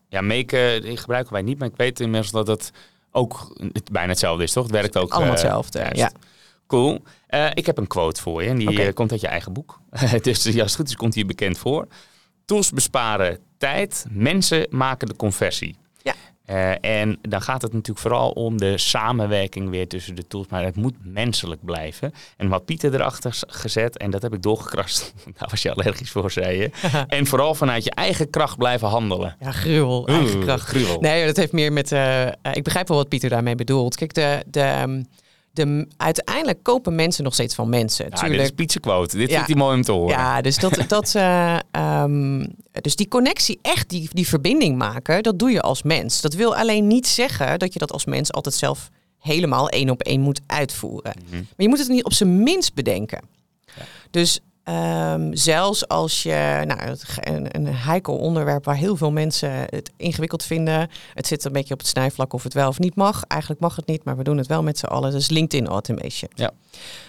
ja 0.08 0.20
Make 0.20 0.58
eh, 0.58 0.82
die 0.82 0.96
gebruiken 0.96 1.32
wij 1.32 1.42
niet, 1.42 1.58
maar 1.58 1.68
ik 1.68 1.76
weet 1.76 2.00
inmiddels 2.00 2.32
dat 2.32 2.46
het 2.46 2.70
ook 3.12 3.56
het 3.72 3.90
bijna 3.92 4.08
hetzelfde 4.08 4.42
is, 4.42 4.52
toch? 4.52 4.62
Het 4.62 4.72
werkt 4.72 4.96
ook. 4.96 5.12
Allemaal 5.12 5.32
hetzelfde, 5.32 5.90
ja. 5.92 6.10
Cool. 6.66 7.02
Eh, 7.26 7.46
ik 7.54 7.66
heb 7.66 7.78
een 7.78 7.86
quote 7.86 8.20
voor 8.22 8.42
je 8.42 8.48
en 8.48 8.58
die 8.58 8.82
eh, 8.82 8.92
komt 8.92 9.12
uit 9.12 9.20
je 9.20 9.26
eigen 9.26 9.52
boek. 9.52 9.80
dus 10.22 10.42
ja, 10.42 10.62
als 10.62 10.70
het 10.70 10.74
goed 10.80 10.88
is, 10.88 10.96
komt 10.96 11.14
hier 11.14 11.26
bekend 11.26 11.58
voor. 11.58 11.86
Tools 12.44 12.70
besparen 12.70 13.38
tijd, 13.58 14.06
mensen 14.10 14.66
maken 14.70 15.08
de 15.08 15.16
conversie. 15.16 15.76
Ja. 16.02 16.14
Eh, 16.44 17.00
en 17.00 17.18
dan 17.20 17.42
gaat 17.42 17.62
het 17.62 17.72
natuurlijk 17.72 17.98
vooral 17.98 18.30
om 18.30 18.58
de 18.58 18.78
samenwerking 18.78 19.70
weer 19.70 19.88
tussen 19.88 20.14
de 20.14 20.26
tools. 20.26 20.46
Maar 20.48 20.64
het 20.64 20.76
moet 20.76 20.94
menselijk 21.02 21.64
blijven. 21.64 22.12
En 22.36 22.48
wat 22.48 22.64
Pieter 22.64 22.94
erachter 22.94 23.42
gezet, 23.46 23.96
en 23.96 24.10
dat 24.10 24.22
heb 24.22 24.34
ik 24.34 24.42
doorgekrast. 24.42 25.14
Daar 25.38 25.48
was 25.50 25.62
je 25.62 25.72
allergisch 25.72 26.10
voor, 26.10 26.30
zei 26.30 26.58
je. 26.58 26.70
en 27.06 27.26
vooral 27.26 27.54
vanuit 27.54 27.84
je 27.84 27.90
eigen 27.90 28.30
kracht 28.30 28.56
blijven 28.56 28.88
handelen. 28.88 29.36
Ja, 29.40 29.50
gruwel, 29.50 30.06
eigen 30.06 30.40
kracht. 30.40 30.68
gruwel. 30.68 31.00
Nee, 31.00 31.26
dat 31.26 31.36
heeft 31.36 31.52
meer 31.52 31.72
met. 31.72 31.90
ik 32.52 32.62
begrijp 32.62 32.88
wel 32.88 32.96
wat 32.96 33.08
Pieter 33.08 33.30
daarmee 33.30 33.54
bedoelt. 33.54 33.96
Kijk, 33.96 34.14
de, 34.14 34.44
de, 34.46 34.60
ehm, 34.60 35.02
de, 35.54 35.86
uiteindelijk 35.96 36.62
kopen 36.62 36.94
mensen 36.94 37.24
nog 37.24 37.32
steeds 37.32 37.54
van 37.54 37.68
mensen. 37.68 38.04
Ja, 38.04 38.10
dit 38.10 38.20
is 38.22 38.28
Tuurlijk. 38.28 38.54
Pietse 38.54 38.80
quote. 38.80 39.16
Dit 39.16 39.28
Ja. 39.28 39.34
vindt 39.34 39.48
hij 39.50 39.58
mooi 39.58 39.76
om 39.76 39.82
te 39.82 39.92
horen. 39.92 40.16
Ja, 40.16 40.40
dus 40.40 40.56
dat, 40.58 40.84
dat 40.88 41.14
eh, 41.14 41.58
ehm, 41.70 42.46
dus 42.80 42.96
die 42.96 43.08
connectie, 43.08 43.58
echt 43.62 43.88
die, 43.88 44.08
die 44.12 44.28
verbinding 44.28 44.76
maken, 44.78 45.22
dat 45.22 45.38
doe 45.38 45.50
je 45.50 45.60
als 45.60 45.82
mens. 45.82 46.20
Dat 46.20 46.34
wil 46.34 46.56
alleen 46.56 46.86
niet 46.86 47.06
zeggen 47.06 47.58
dat 47.58 47.72
je 47.72 47.78
dat 47.78 47.92
als 47.92 48.04
mens 48.04 48.32
altijd 48.32 48.54
zelf 48.54 48.90
helemaal 49.18 49.68
één 49.68 49.90
op 49.90 50.02
één 50.02 50.20
moet 50.20 50.40
uitvoeren. 50.46 51.14
Mhm. 51.26 51.34
Maar 51.36 51.46
je 51.56 51.68
moet 51.68 51.78
het 51.78 51.88
niet 51.88 52.04
op 52.04 52.12
zijn 52.12 52.42
minst 52.42 52.74
bedenken. 52.74 53.20
Dus 54.10 54.40
ehm, 54.64 55.34
zelfs 55.34 55.88
als 55.88 56.22
je, 56.22 56.62
nou, 56.66 56.96
een, 57.20 57.46
een 57.56 57.66
heikel 57.66 58.16
onderwerp 58.16 58.64
waar 58.64 58.76
heel 58.76 58.96
veel 58.96 59.12
mensen 59.12 59.50
het 59.50 59.90
ingewikkeld 59.96 60.42
vinden. 60.42 60.90
Het 61.14 61.26
zit 61.26 61.44
een 61.44 61.52
beetje 61.52 61.74
op 61.74 61.80
het 61.80 61.88
snijvlak 61.88 62.32
of 62.32 62.42
het 62.42 62.54
wel 62.54 62.68
of 62.68 62.78
niet 62.78 62.94
mag. 62.94 63.24
Eigenlijk 63.24 63.60
mag 63.60 63.76
het 63.76 63.86
niet, 63.86 64.04
maar 64.04 64.16
we 64.16 64.24
doen 64.24 64.38
het 64.38 64.46
wel 64.46 64.62
met 64.62 64.78
z'n 64.78 64.86
allen. 64.86 65.14
Is 65.14 65.30
LinkedIn 65.30 65.66
automation. 65.66 66.30
Ja. 66.34 66.50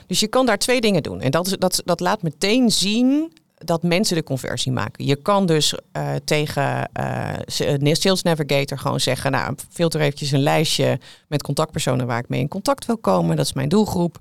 Dus 0.07 0.19
je 0.19 0.27
kan 0.27 0.45
daar 0.45 0.57
twee 0.57 0.81
dingen 0.81 1.03
doen. 1.03 1.21
En 1.21 1.31
dat, 1.31 1.47
is, 1.47 1.55
dat, 1.57 1.81
dat 1.85 1.99
laat 1.99 2.21
meteen 2.21 2.71
zien 2.71 3.31
dat 3.57 3.83
mensen 3.83 4.15
de 4.15 4.23
conversie 4.23 4.71
maken. 4.71 5.05
Je 5.05 5.15
kan 5.15 5.45
dus 5.45 5.73
eh, 5.91 6.15
tegen 6.25 6.89
eh 6.91 7.33
Sales 7.45 8.21
Navigator 8.21 8.77
gewoon 8.77 8.99
zeggen... 8.99 9.31
nou, 9.31 9.55
filter 9.69 10.01
eventjes 10.01 10.31
een 10.31 10.43
lijstje 10.43 10.99
met 11.27 11.43
contactpersonen 11.43 12.07
waar 12.07 12.19
ik 12.19 12.29
mee 12.29 12.39
in 12.39 12.47
contact 12.47 12.85
wil 12.85 12.97
komen. 12.97 13.35
Dat 13.35 13.45
is 13.45 13.53
mijn 13.53 13.69
doelgroep. 13.69 14.19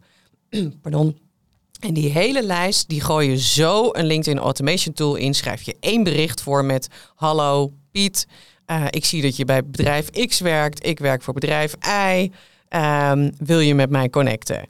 Pardon. 0.83 1.24
En 1.85 1.95
die 1.95 2.11
hele 2.11 2.43
lijst, 2.43 2.89
die 2.89 3.01
gooi 3.01 3.31
je 3.31 3.39
zo 3.39 3.89
een 3.93 4.07
LinkedIn 4.07 4.43
Automation 4.43 4.95
Tool 4.95 5.15
in. 5.15 5.35
Schrijf 5.35 5.63
je 5.63 5.77
één 5.81 6.03
bericht 6.03 6.43
voor 6.43 6.65
met... 6.65 6.89
Hallo 7.15 7.73
Piet, 7.93 8.27
eh, 8.67 8.85
ik 8.91 9.05
zie 9.05 9.23
dat 9.23 9.37
je 9.37 9.45
bij 9.45 9.65
bedrijf 9.65 10.11
X 10.11 10.41
werkt. 10.41 10.87
Ik 10.87 10.99
werk 10.99 11.23
voor 11.23 11.35
bedrijf 11.35 11.75
Y. 11.87 12.31
Ehm, 12.69 13.31
wil 13.39 13.61
je 13.61 13.75
met 13.75 13.91
mij 13.91 14.11
connecten? 14.11 14.69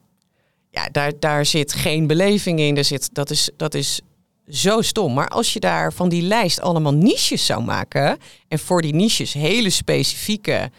Ja, 0.71 0.89
daar, 0.93 1.13
daar 1.19 1.47
zit 1.47 1.73
geen 1.73 2.07
beleving 2.07 2.61
in. 2.61 2.77
Er 2.77 2.85
zit, 2.85 3.09
dat, 3.13 3.31
is, 3.31 3.51
dat 3.57 3.75
is 3.75 4.01
zo 4.49 4.83
stom. 4.83 5.15
Maar 5.15 5.29
als 5.29 5.53
je 5.53 5.61
daar 5.61 5.93
van 5.93 6.09
die 6.09 6.23
lijst 6.23 6.61
allemaal 6.61 6.95
niches 6.95 7.47
zou 7.47 7.63
maken... 7.63 8.19
en 8.49 8.59
voor 8.59 8.83
die 8.83 8.95
niches 8.95 9.33
hele 9.33 9.71
specifieke 9.71 10.71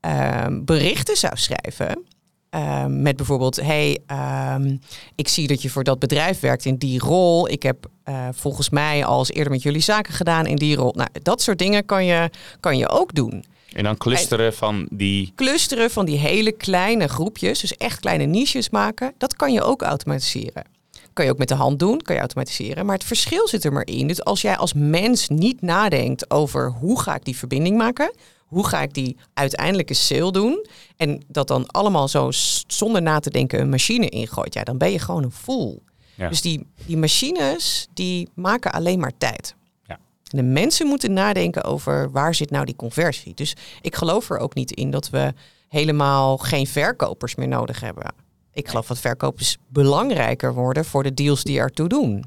ehm, 0.00 0.64
berichten 0.64 1.16
zou 1.16 1.36
schrijven... 1.36 2.13
Ehm, 2.54 3.02
met 3.02 3.16
bijvoorbeeld, 3.16 3.56
hey, 3.56 3.98
ehm, 4.06 4.76
ik 5.14 5.28
zie 5.28 5.46
dat 5.46 5.62
je 5.62 5.70
voor 5.70 5.84
dat 5.84 5.98
bedrijf 5.98 6.40
werkt 6.40 6.64
in 6.64 6.76
die 6.76 6.98
rol. 7.00 7.48
Ik 7.48 7.62
heb 7.62 7.86
eh, 8.04 8.28
volgens 8.32 8.70
mij 8.70 9.04
al 9.04 9.18
eens 9.18 9.32
eerder 9.32 9.52
met 9.52 9.62
jullie 9.62 9.80
zaken 9.80 10.12
gedaan 10.12 10.46
in 10.46 10.56
die 10.56 10.76
rol. 10.76 10.92
Nou, 10.96 11.08
dat 11.22 11.42
soort 11.42 11.58
dingen 11.58 11.84
kan 11.84 12.04
je, 12.04 12.30
kan 12.60 12.76
je 12.76 12.88
ook 12.88 13.14
doen. 13.14 13.44
En 13.72 13.84
dan 13.84 13.96
clusteren 13.96 14.54
van 14.54 14.86
die... 14.90 15.32
Clusteren 15.36 15.90
van 15.90 16.04
die 16.04 16.18
hele 16.18 16.52
kleine 16.52 17.08
groepjes, 17.08 17.60
dus 17.60 17.76
echt 17.76 18.00
kleine 18.00 18.24
niches 18.24 18.70
maken, 18.70 19.12
dat 19.18 19.36
kan 19.36 19.52
je 19.52 19.62
ook 19.62 19.82
automatiseren. 19.82 20.64
Kan 21.12 21.24
je 21.24 21.30
ook 21.30 21.38
met 21.38 21.48
de 21.48 21.54
hand 21.54 21.78
doen, 21.78 22.00
kan 22.02 22.14
je 22.14 22.20
automatiseren. 22.20 22.86
Maar 22.86 22.94
het 22.94 23.04
verschil 23.04 23.48
zit 23.48 23.64
er 23.64 23.72
maar 23.72 23.86
in. 23.86 24.06
Dus 24.06 24.24
als 24.24 24.40
jij 24.40 24.56
als 24.56 24.72
mens 24.72 25.28
niet 25.28 25.62
nadenkt 25.62 26.30
over 26.30 26.70
hoe 26.70 27.00
ga 27.00 27.14
ik 27.14 27.24
die 27.24 27.36
verbinding 27.36 27.76
maken, 27.76 28.14
hoe 28.54 28.66
ga 28.66 28.82
ik 28.82 28.94
die 28.94 29.16
uiteindelijke 29.34 29.94
sale 29.94 30.32
doen, 30.32 30.66
en 30.96 31.22
dat 31.28 31.48
dan 31.48 31.66
allemaal 31.66 32.08
zo 32.08 32.28
zonder 32.66 33.02
na 33.02 33.20
te 33.20 33.30
denken 33.30 33.60
een 33.60 33.68
machine 33.68 34.08
ingooit, 34.08 34.54
ja, 34.54 34.62
dan 34.62 34.78
ben 34.78 34.92
je 34.92 34.98
gewoon 34.98 35.22
een 35.22 35.32
fool. 35.32 35.82
Ja. 36.14 36.28
Dus 36.28 36.40
die, 36.40 36.66
die 36.86 36.96
machines, 36.96 37.88
die 37.94 38.28
maken 38.34 38.72
alleen 38.72 38.98
maar 38.98 39.12
tijd. 39.18 39.54
Ja. 39.82 39.98
En 40.30 40.36
de 40.36 40.42
mensen 40.42 40.86
moeten 40.86 41.12
nadenken 41.12 41.64
over 41.64 42.10
waar 42.10 42.34
zit 42.34 42.50
nou 42.50 42.64
die 42.64 42.76
conversie. 42.76 43.34
Dus 43.34 43.56
ik 43.80 43.94
geloof 43.94 44.30
er 44.30 44.38
ook 44.38 44.54
niet 44.54 44.70
in 44.70 44.90
dat 44.90 45.10
we 45.10 45.32
helemaal 45.68 46.36
geen 46.36 46.66
verkopers 46.66 47.34
meer 47.34 47.48
nodig 47.48 47.80
hebben. 47.80 48.14
Ik 48.52 48.68
geloof 48.68 48.86
dat 48.86 48.98
verkopers 48.98 49.56
belangrijker 49.68 50.54
worden 50.54 50.84
voor 50.84 51.02
de 51.02 51.14
deals 51.14 51.44
die 51.44 51.58
ertoe 51.58 51.88
doen. 51.88 52.24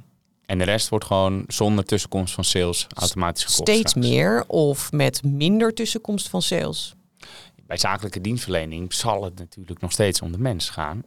En 0.47 0.57
de 0.57 0.63
rest 0.63 0.89
wordt 0.89 1.05
gewoon 1.05 1.43
zonder 1.47 1.85
tussenkomst 1.85 2.33
van 2.33 2.43
sales 2.43 2.87
automatisch 2.93 3.43
gekocht. 3.43 3.69
Steeds 3.69 3.89
straks. 3.89 4.07
meer 4.07 4.43
of 4.47 4.91
met 4.91 5.23
minder 5.23 5.73
tussenkomst 5.73 6.29
van 6.29 6.41
sales. 6.41 6.95
Bij 7.65 7.77
zakelijke 7.77 8.21
dienstverlening 8.21 8.93
zal 8.93 9.23
het 9.23 9.39
natuurlijk 9.39 9.81
nog 9.81 9.91
steeds 9.91 10.21
om 10.21 10.31
de 10.31 10.37
mens 10.37 10.69
gaan. 10.69 11.03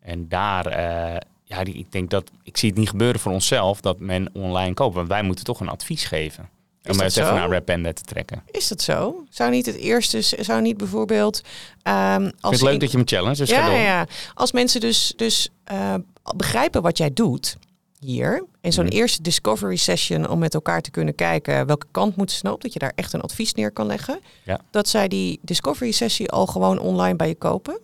En 0.00 0.28
daar, 0.28 0.66
eh, 0.66 1.20
ja, 1.44 1.60
ik 1.64 1.92
denk 1.92 2.10
dat, 2.10 2.30
ik 2.42 2.56
zie 2.56 2.68
het 2.68 2.78
niet 2.78 2.88
gebeuren 2.88 3.20
voor 3.20 3.32
onszelf 3.32 3.80
dat 3.80 3.98
men 3.98 4.30
online 4.32 4.74
koopt. 4.74 4.94
Want 4.94 5.08
wij 5.08 5.22
moeten 5.22 5.44
toch 5.44 5.60
een 5.60 5.68
advies 5.68 6.04
geven. 6.04 6.48
Is 6.82 6.96
om 6.96 7.02
het 7.02 7.16
even 7.16 7.34
naar 7.34 7.50
Rapenda 7.50 7.92
te 7.92 8.02
trekken. 8.02 8.42
Ik 8.46 8.56
Is 8.56 8.68
dat 8.68 8.82
zo? 8.82 9.24
Zou 9.30 9.50
niet 9.50 9.66
het 9.66 9.76
eerste, 9.76 10.22
zou 10.22 10.62
niet 10.62 10.76
bijvoorbeeld... 10.76 11.42
vind 11.82 12.32
als 12.40 12.54
het 12.54 12.62
leuk 12.62 12.80
dat 12.80 12.90
je 12.90 12.98
me 12.98 13.04
challenge, 13.06 13.36
dus 13.36 13.48
ja, 13.48 13.70
ja, 13.70 13.80
ja. 13.80 14.06
Als 14.34 14.52
mensen 14.52 14.80
dus, 14.80 15.12
dus 15.16 15.48
eh, 15.64 15.94
begrijpen 16.36 16.82
wat 16.82 16.98
jij 16.98 17.12
doet 17.12 17.56
hier. 18.04 18.46
En 18.60 18.72
zo'n 18.72 18.84
Mhm. 18.84 18.94
eerste 18.94 19.22
discovery 19.22 19.76
session 19.76 20.28
om 20.28 20.38
met 20.38 20.54
elkaar 20.54 20.80
te 20.82 20.90
kunnen 20.90 21.14
kijken 21.14 21.66
welke 21.66 21.86
kant 21.90 22.16
moeten 22.16 22.36
ze 22.36 22.42
nou 22.42 22.54
op. 22.54 22.62
Dat 22.62 22.72
je 22.72 22.78
daar 22.78 22.92
echt 22.94 23.12
een 23.12 23.20
advies 23.20 23.54
neer 23.54 23.70
kan 23.72 23.86
leggen. 23.86 24.20
Ja. 24.44 24.60
Dat 24.70 24.88
zij 24.88 25.08
die 25.08 25.38
discovery 25.42 25.90
sessie 25.90 26.30
al 26.30 26.46
gewoon 26.46 26.78
online 26.78 27.16
bij 27.16 27.28
je 27.28 27.34
kopen. 27.34 27.78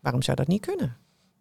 Waarom 0.00 0.22
zou 0.22 0.36
dat 0.36 0.46
niet 0.46 0.60
kunnen? 0.66 0.96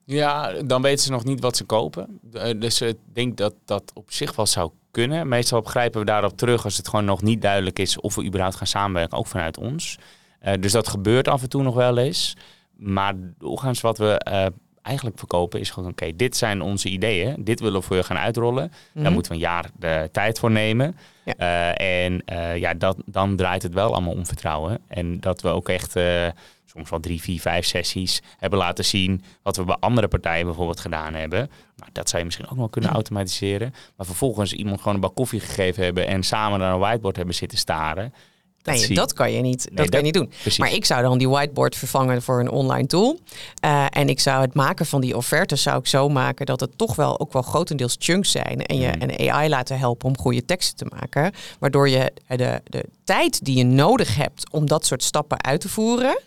Ja, 0.05 0.61
dan 0.61 0.81
weten 0.81 1.03
ze 1.03 1.11
nog 1.11 1.23
niet 1.23 1.39
wat 1.41 1.57
ze 1.57 1.63
kopen. 1.63 2.19
Eh, 2.33 2.59
Dus 2.59 2.81
ik 2.81 2.97
denk 3.13 3.37
dat 3.37 3.53
dat 3.65 3.91
op 3.93 4.11
zich 4.11 4.35
wel 4.35 4.45
zou 4.45 4.71
kunnen. 4.91 5.27
Meestal 5.27 5.61
grijpen 5.61 5.99
we 5.99 6.05
daarop 6.05 6.37
terug 6.37 6.63
als 6.63 6.77
het 6.77 6.87
gewoon 6.87 7.05
nog 7.05 7.21
niet 7.21 7.41
duidelijk 7.41 7.79
is 7.79 7.99
of 7.99 8.15
we 8.15 8.25
überhaupt 8.25 8.55
gaan 8.55 8.67
samenwerken, 8.67 9.17
ook 9.17 9.27
vanuit 9.27 9.57
ons. 9.57 9.97
Eh, 10.39 10.53
dus 10.61 10.71
dat 10.71 10.87
gebeurt 10.87 11.27
af 11.27 11.41
en 11.41 11.49
toe 11.49 11.63
nog 11.63 11.75
wel 11.75 11.97
eens. 11.97 12.35
Maar 12.75 13.13
doorgaans 13.37 13.81
wat 13.81 13.97
we 13.97 14.17
eh, 14.17 14.45
eigenlijk 14.81 15.17
verkopen 15.17 15.59
is 15.59 15.69
gewoon, 15.69 15.89
oké, 15.89 16.15
dit 16.15 16.37
zijn 16.37 16.61
onze 16.61 16.89
ideeën. 16.89 17.35
Dit 17.43 17.59
willen 17.59 17.79
we 17.79 17.85
voor 17.85 17.95
je 17.95 18.03
gaan 18.03 18.17
uitrollen. 18.17 18.71
Daar 18.93 19.03
Mhm. 19.03 19.13
moeten 19.13 19.31
we 19.31 19.37
een 19.37 19.43
jaar 19.43 19.65
de 19.79 20.09
tijd 20.11 20.39
voor 20.39 20.51
nemen. 20.51 20.97
Ja. 21.25 21.33
Eh, 21.77 22.03
en 22.05 22.21
eh, 22.25 22.57
ja, 22.57 22.73
dat, 22.73 22.97
dan 23.05 23.35
draait 23.35 23.63
het 23.63 23.73
wel 23.73 23.91
allemaal 23.93 24.13
om 24.13 24.25
vertrouwen. 24.25 24.79
En 24.87 25.19
dat 25.19 25.41
we 25.41 25.49
ook 25.49 25.69
echt 25.69 25.95
eh, 25.95 26.27
soms 26.65 26.89
wel 26.89 26.99
drie, 26.99 27.21
vier, 27.21 27.41
vijf 27.41 27.65
sessies 27.65 28.21
hebben 28.37 28.59
laten 28.59 28.85
zien. 28.85 29.23
Wat 29.41 29.55
we 29.57 29.63
bij 29.63 29.77
andere 29.79 30.07
partijen 30.07 30.45
bijvoorbeeld 30.45 30.79
gedaan 30.79 31.13
hebben. 31.13 31.39
Nou, 31.75 31.89
dat 31.91 32.07
zou 32.07 32.19
je 32.19 32.25
misschien 32.25 32.49
ook 32.49 32.57
wel 32.57 32.69
kunnen 32.69 32.89
automatiseren. 32.89 33.73
Maar 33.97 34.05
vervolgens 34.05 34.53
iemand 34.53 34.77
gewoon 34.79 34.95
een 34.95 35.01
bak 35.01 35.15
koffie 35.15 35.39
gegeven 35.39 35.83
hebben 35.83 36.07
en 36.07 36.23
samen 36.23 36.59
naar 36.59 36.73
een 36.73 36.79
whiteboard 36.79 37.15
hebben 37.15 37.35
zitten 37.35 37.57
staren. 37.57 38.13
Dat, 38.61 38.75
nee, 38.75 38.83
zie- 38.83 38.95
dat 38.95 39.13
kan 39.13 39.31
je 39.31 39.41
niet, 39.41 39.67
dat 39.73 39.89
kan 39.89 39.99
je 39.99 40.05
niet 40.05 40.13
doen. 40.13 40.27
precies. 40.41 40.57
Maar 40.57 40.73
ik 40.73 40.85
zou 40.85 41.01
dan 41.01 41.17
die 41.17 41.29
whiteboard 41.29 41.75
vervangen 41.75 42.21
voor 42.21 42.39
een 42.39 42.49
online 42.49 42.87
tool. 42.87 43.19
Eh, 43.59 43.85
en 43.89 44.09
ik 44.09 44.19
zou 44.19 44.41
het 44.41 44.53
maken 44.53 44.85
van 44.85 45.01
die 45.01 45.17
offertes 45.17 45.61
zou 45.61 45.79
ik 45.79 45.87
zo 45.87 46.09
maken 46.09 46.45
dat 46.45 46.59
het 46.59 46.77
toch 46.77 46.95
wel 46.95 47.19
ook 47.19 47.33
wel 47.33 47.41
grotendeels 47.41 47.95
chunks 47.99 48.31
zijn. 48.31 48.65
En 48.65 48.77
je 48.77 48.87
Mhm. 48.87 49.01
een 49.09 49.29
AI 49.31 49.49
laten 49.49 49.77
helpen 49.79 50.07
om 50.09 50.17
goede 50.17 50.45
teksten 50.45 50.75
te 50.89 50.95
maken. 50.99 51.31
Waardoor 51.59 51.89
je 51.89 52.11
de, 52.27 52.61
de 52.63 52.85
tijd 53.03 53.45
die 53.45 53.57
je 53.57 53.63
nodig 53.65 54.15
hebt 54.15 54.51
om 54.51 54.65
dat 54.67 54.85
soort 54.85 55.03
stappen 55.03 55.43
uit 55.43 55.61
te 55.61 55.69
voeren, 55.69 56.19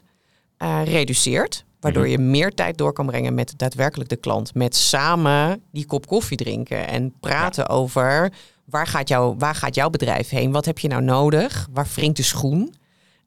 eh, 0.57 0.81
reduceert. 0.85 1.65
Waardoor 1.81 2.03
Mhm. 2.03 2.11
je 2.13 2.19
meer 2.19 2.55
tijd 2.55 2.79
door 2.79 2.93
kan 2.93 3.07
brengen 3.07 3.35
met 3.35 3.53
daadwerkelijk 3.57 4.11
de 4.11 4.17
klant. 4.17 4.55
Met 4.55 4.77
samen 4.77 5.63
die 5.73 5.87
kop 5.87 6.07
koffie 6.07 6.37
drinken 6.37 6.89
en 6.89 7.13
praten 7.21 7.69
over 7.69 8.33
waar 8.65 8.87
gaat, 8.87 9.09
jouw, 9.09 9.35
waar 9.39 9.55
gaat 9.55 9.75
jouw 9.75 9.91
bedrijf 9.91 10.29
heen? 10.29 10.53
Wat 10.53 10.65
heb 10.65 10.79
je 10.79 10.89
nou 10.89 11.03
nodig? 11.03 11.69
Waar 11.73 11.87
wringt 11.95 12.17
de 12.17 12.23
schoen? 12.23 12.75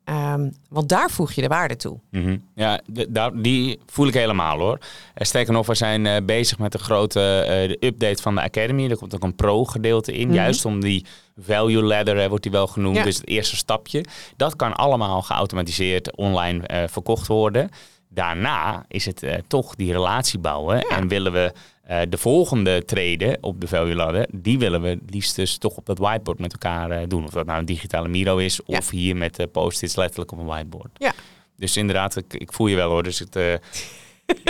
Ehm, 0.03 0.49
want 0.69 0.89
daar 0.89 1.09
voeg 1.09 1.31
je 1.31 1.41
de 1.41 1.47
waarde 1.47 1.75
toe. 1.75 1.99
Mhm. 2.11 2.37
Ja, 2.55 2.79
daar- 3.09 3.41
die 3.41 3.79
voel 3.85 4.07
ik 4.07 4.13
helemaal 4.13 4.57
hoor. 4.59 4.77
Eh, 5.13 5.25
sterker 5.25 5.53
nog, 5.53 5.65
we 5.67 5.75
zijn 5.75 6.05
eh, 6.05 6.25
bezig 6.25 6.57
met 6.59 6.71
de 6.71 6.77
grote 6.77 7.19
eh, 7.39 7.67
de 7.67 7.77
update 7.85 8.21
van 8.21 8.35
de 8.35 8.41
Academy. 8.41 8.89
Er 8.89 8.97
komt 8.97 9.15
ook 9.15 9.23
een 9.23 9.35
pro-gedeelte 9.35 10.13
in, 10.13 10.27
Mhm. 10.27 10.35
juist 10.35 10.65
om 10.65 10.79
die 10.81 11.05
value 11.37 11.81
ladder, 11.83 12.19
eh, 12.19 12.27
wordt 12.27 12.43
die 12.43 12.51
wel 12.51 12.67
genoemd. 12.67 12.95
Ja. 12.95 13.03
Dus 13.03 13.17
het 13.17 13.27
eerste 13.27 13.55
stapje. 13.55 14.05
Dat 14.35 14.55
kan 14.55 14.73
allemaal 14.73 15.21
geautomatiseerd 15.21 16.15
online 16.15 16.87
verkocht 16.89 17.27
worden. 17.27 17.69
Daarna 18.09 18.85
is 18.87 19.05
het 19.05 19.25
toch 19.47 19.75
die 19.75 19.91
relatie 19.91 20.39
bouwen. 20.39 20.77
Ja. 20.77 20.97
En 20.97 21.07
willen 21.07 21.31
we 21.31 21.53
eh, 21.87 21.99
de 22.09 22.17
volgende 22.17 22.85
treden 22.85 23.37
op 23.41 23.61
de 23.61 23.67
value 23.67 23.95
ladder, 23.95 24.27
die 24.31 24.59
willen 24.59 24.81
we 24.81 24.99
liefst 25.09 25.35
dus 25.35 25.57
toch 25.57 25.75
op 25.77 25.85
dat 25.85 25.97
whiteboard 25.97 26.39
met 26.39 26.51
elkaar 26.51 26.91
eh, 26.91 27.03
doen. 27.07 27.23
Of 27.23 27.29
dat 27.31 27.45
nou 27.45 27.59
een 27.59 27.65
digitale 27.65 28.07
Miro 28.07 28.37
is, 28.37 28.59
Ja. 28.65 28.77
of 28.77 28.89
hier 28.89 29.15
met 29.15 29.35
de 29.35 29.47
post-its 29.47 29.95
letterlijk 29.95 30.31
op 30.31 30.39
een 30.39 30.45
whiteboard. 30.45 30.89
Ja. 30.97 31.13
Dus 31.55 31.77
inderdaad, 31.77 32.15
ik, 32.15 32.33
ik 32.33 32.53
voel 32.53 32.67
je 32.67 32.75
wel 32.75 32.89
hoor. 32.89 33.03
Dus 33.03 33.19
het, 33.19 33.33
We 33.33 33.59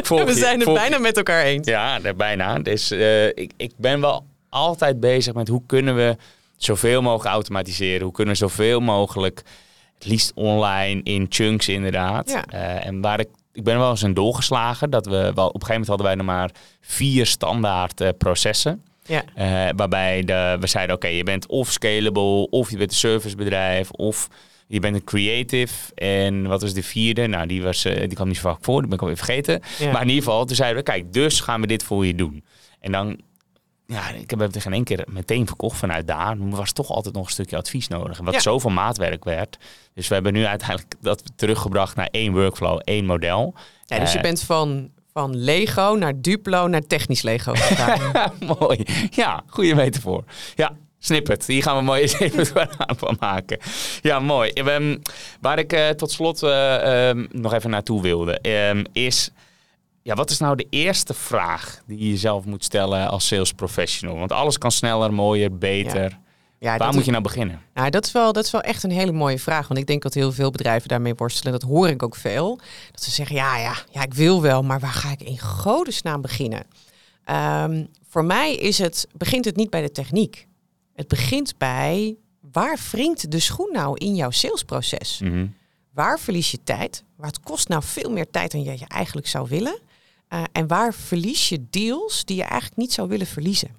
je- 0.07 0.33
zijn 0.33 0.59
het 0.59 0.73
bijna 0.73 0.97
met 0.97 1.17
elkaar 1.17 1.43
eens. 1.43 1.67
Ja, 1.67 1.99
daar 1.99 2.15
bijna. 2.15 2.59
Dus 2.59 2.91
ik, 3.33 3.51
ik 3.57 3.71
ben 3.77 4.01
wel 4.01 4.25
altijd 4.49 4.99
bezig 4.99 5.33
met 5.33 5.47
hoe 5.47 5.61
kunnen 5.65 5.95
we 5.95 6.15
zoveel 6.57 7.01
mogelijk 7.01 7.29
automatiseren. 7.33 8.01
Hoe 8.03 8.11
kunnen 8.11 8.33
we 8.33 8.39
zoveel 8.39 8.79
mogelijk, 8.79 9.41
het 9.93 10.05
liefst 10.05 10.31
online, 10.35 11.01
in 11.03 11.25
chunks 11.29 11.67
inderdaad. 11.67 12.29
Ja. 12.29 12.45
En 12.79 13.01
waar 13.01 13.19
ik, 13.19 13.27
ik 13.57 13.63
ben 13.63 13.77
wel 13.77 13.89
eens 13.89 14.03
in 14.03 14.13
doorgeslagen. 14.13 14.89
Dat 14.89 15.05
we 15.05 15.11
wel, 15.11 15.47
op 15.47 15.53
een 15.53 15.67
gegeven 15.67 15.67
moment 15.67 15.87
hadden 15.87 16.05
wij 16.05 16.15
nog 16.15 16.25
maar 16.25 16.51
vier 16.81 17.25
standaard 17.25 18.01
eh, 18.01 18.09
processen. 18.17 18.83
Ja. 19.05 19.23
Eh, 19.35 19.73
waarbij 19.75 20.23
de, 20.23 20.57
we 20.59 20.67
zeiden, 20.67 20.95
oké, 20.95 21.07
je 21.07 21.23
bent 21.23 21.47
of 21.47 21.71
scalable, 21.71 22.49
of 22.49 22.69
je 22.71 22.77
bent 22.77 22.91
een 22.91 22.97
servicebedrijf, 22.97 23.91
of 23.91 24.27
je 24.67 24.79
bent 24.79 24.95
een 24.95 25.03
creative. 25.03 25.93
En 25.95 26.47
wat 26.47 26.61
was 26.61 26.73
de 26.73 26.83
vierde? 26.83 27.27
Nou, 27.27 27.47
die, 27.47 27.63
was, 27.63 27.85
eh, 27.85 27.99
die 27.99 28.13
kwam 28.13 28.27
niet 28.27 28.37
zo 28.37 28.49
vaak 28.49 28.57
voor, 28.61 28.79
die 28.79 28.87
ben 28.87 28.97
ik 28.97 29.01
alweer 29.01 29.17
vergeten. 29.17 29.61
Ja. 29.79 29.91
Maar 29.91 30.01
in 30.01 30.07
ieder 30.07 30.23
geval, 30.23 30.45
toen 30.45 30.55
zeiden 30.55 30.77
we, 30.77 30.91
kijk, 30.91 31.13
dus 31.13 31.39
gaan 31.39 31.61
we 31.61 31.67
dit 31.67 31.83
voor 31.83 32.05
je 32.05 32.15
doen. 32.15 32.43
En 32.79 32.91
dan, 32.91 33.19
ja, 33.87 34.09
ik 34.09 34.29
heb 34.29 34.39
het 34.39 34.61
geen 34.61 34.73
één 34.73 34.83
keer 34.83 35.05
meteen 35.09 35.47
verkocht 35.47 35.77
vanuit 35.77 36.07
daar. 36.07 36.31
Er 36.31 36.49
was 36.49 36.71
toch 36.71 36.89
altijd 36.89 37.15
nog 37.15 37.25
een 37.25 37.31
stukje 37.31 37.57
advies 37.57 37.87
nodig. 37.87 38.17
Wat 38.19 38.33
Ja. 38.33 38.39
zoveel 38.39 38.69
maatwerk 38.69 39.23
werd. 39.23 39.57
Dus 39.93 40.07
we 40.07 40.13
hebben 40.13 40.33
nu 40.33 40.45
uiteindelijk 40.45 40.93
dat 41.01 41.23
teruggebracht 41.35 41.95
naar 41.95 42.07
één 42.11 42.31
workflow, 42.33 42.79
één 42.83 43.05
model. 43.05 43.53
Ja, 43.85 43.99
dus 43.99 44.11
je 44.11 44.17
Eh, 44.17 44.23
bent 44.23 44.41
van, 44.41 44.89
van 45.13 45.35
Lego 45.37 45.95
naar 45.99 46.21
Duplo 46.21 46.67
naar 46.67 46.81
technisch 46.87 47.21
Lego 47.21 47.53
gegaan. 47.55 48.31
mooi. 48.59 48.83
Ja, 49.09 49.43
goede 49.47 49.75
metafoor. 49.75 50.23
Ja, 50.55 50.71
snippet. 50.99 51.45
Hier 51.45 51.63
gaan 51.63 51.77
we 51.77 51.83
mooi 51.83 52.01
eens 52.01 52.19
even 52.19 52.45
van 52.97 53.17
maken. 53.19 53.59
Ja, 54.01 54.19
mooi. 54.19 54.51
Ehm, 54.51 54.97
waar 55.41 55.59
ik 55.59 55.73
eh, 55.73 55.89
tot 55.89 56.11
slot 56.11 56.43
eh, 56.43 57.09
ehm, 57.09 57.25
nog 57.31 57.53
even 57.53 57.69
naartoe 57.69 58.01
wilde, 58.01 58.39
ehm, 58.39 58.83
is... 58.91 59.29
Ja, 60.07 60.15
wat 60.15 60.29
is 60.29 60.37
nou 60.37 60.55
de 60.55 60.67
eerste 60.69 61.13
vraag 61.13 61.81
die 61.85 61.97
je 61.99 62.09
jezelf 62.09 62.45
moet 62.45 62.63
stellen 62.63 63.09
als 63.09 63.27
sales 63.27 63.53
professional? 63.53 64.17
Want 64.17 64.31
alles 64.31 64.57
kan 64.57 64.71
sneller, 64.71 65.13
mooier, 65.13 65.57
beter. 65.57 66.19
Ja, 66.59 66.77
Waar 66.77 66.89
moet 66.89 66.99
is- 66.99 67.05
je 67.05 67.11
nou 67.11 67.23
beginnen? 67.23 67.61
Nou, 67.73 67.89
dat 67.89 68.05
is, 68.05 68.11
wel, 68.11 68.33
dat 68.33 68.43
is 68.45 68.51
wel 68.51 68.61
echt 68.61 68.83
een 68.83 68.91
hele 68.91 69.11
mooie 69.11 69.39
vraag. 69.39 69.67
Want 69.67 69.79
ik 69.79 69.85
denk 69.87 70.01
dat 70.01 70.13
heel 70.13 70.31
veel 70.31 70.51
bedrijven 70.51 70.87
daarmee 70.87 71.15
worstelen. 71.15 71.51
Dat 71.51 71.61
hoor 71.61 71.87
ik 71.89 72.03
ook 72.03 72.15
veel. 72.15 72.59
Dat 72.91 73.03
ze 73.03 73.11
zeggen, 73.11 73.35
ja, 73.35 73.57
ja, 73.57 73.75
ja 73.91 74.01
ik 74.03 74.13
wil 74.13 74.41
wel, 74.41 74.63
maar 74.63 74.79
waar 74.79 74.93
ga 74.93 75.11
ik 75.11 75.21
in 75.21 75.39
godesnaam 75.39 76.21
beginnen? 76.21 76.65
Ehm, 77.23 77.85
voor 78.09 78.25
mij 78.25 78.55
is 78.55 78.77
het, 78.77 79.07
begint 79.13 79.45
het 79.45 79.55
niet 79.55 79.69
bij 79.69 79.81
de 79.81 79.91
techniek. 79.91 80.47
Het 80.95 81.07
begint 81.07 81.57
bij, 81.57 82.15
waar 82.51 82.79
wringt 82.91 83.31
de 83.31 83.39
schoen 83.39 83.69
nou 83.71 83.97
in 83.97 84.15
jouw 84.15 84.31
salesproces? 84.31 85.19
Mhm. 85.23 85.45
Waar 85.93 86.19
verlies 86.19 86.51
je 86.51 86.59
tijd? 86.63 87.03
Waar 87.15 87.27
het 87.27 87.39
kost 87.39 87.67
nou 87.67 87.83
veel 87.83 88.11
meer 88.11 88.29
tijd 88.29 88.51
dan 88.51 88.63
je 88.63 88.71
je 88.79 88.87
eigenlijk 88.87 89.27
zou 89.27 89.47
willen? 89.49 89.79
Eh, 90.27 90.43
en 90.51 90.67
waar 90.67 90.93
verlies 90.93 91.49
je 91.49 91.65
deals 91.69 92.25
die 92.25 92.35
je 92.35 92.43
eigenlijk 92.43 92.75
niet 92.75 92.93
zou 92.93 93.07
willen 93.07 93.27
verliezen? 93.27 93.77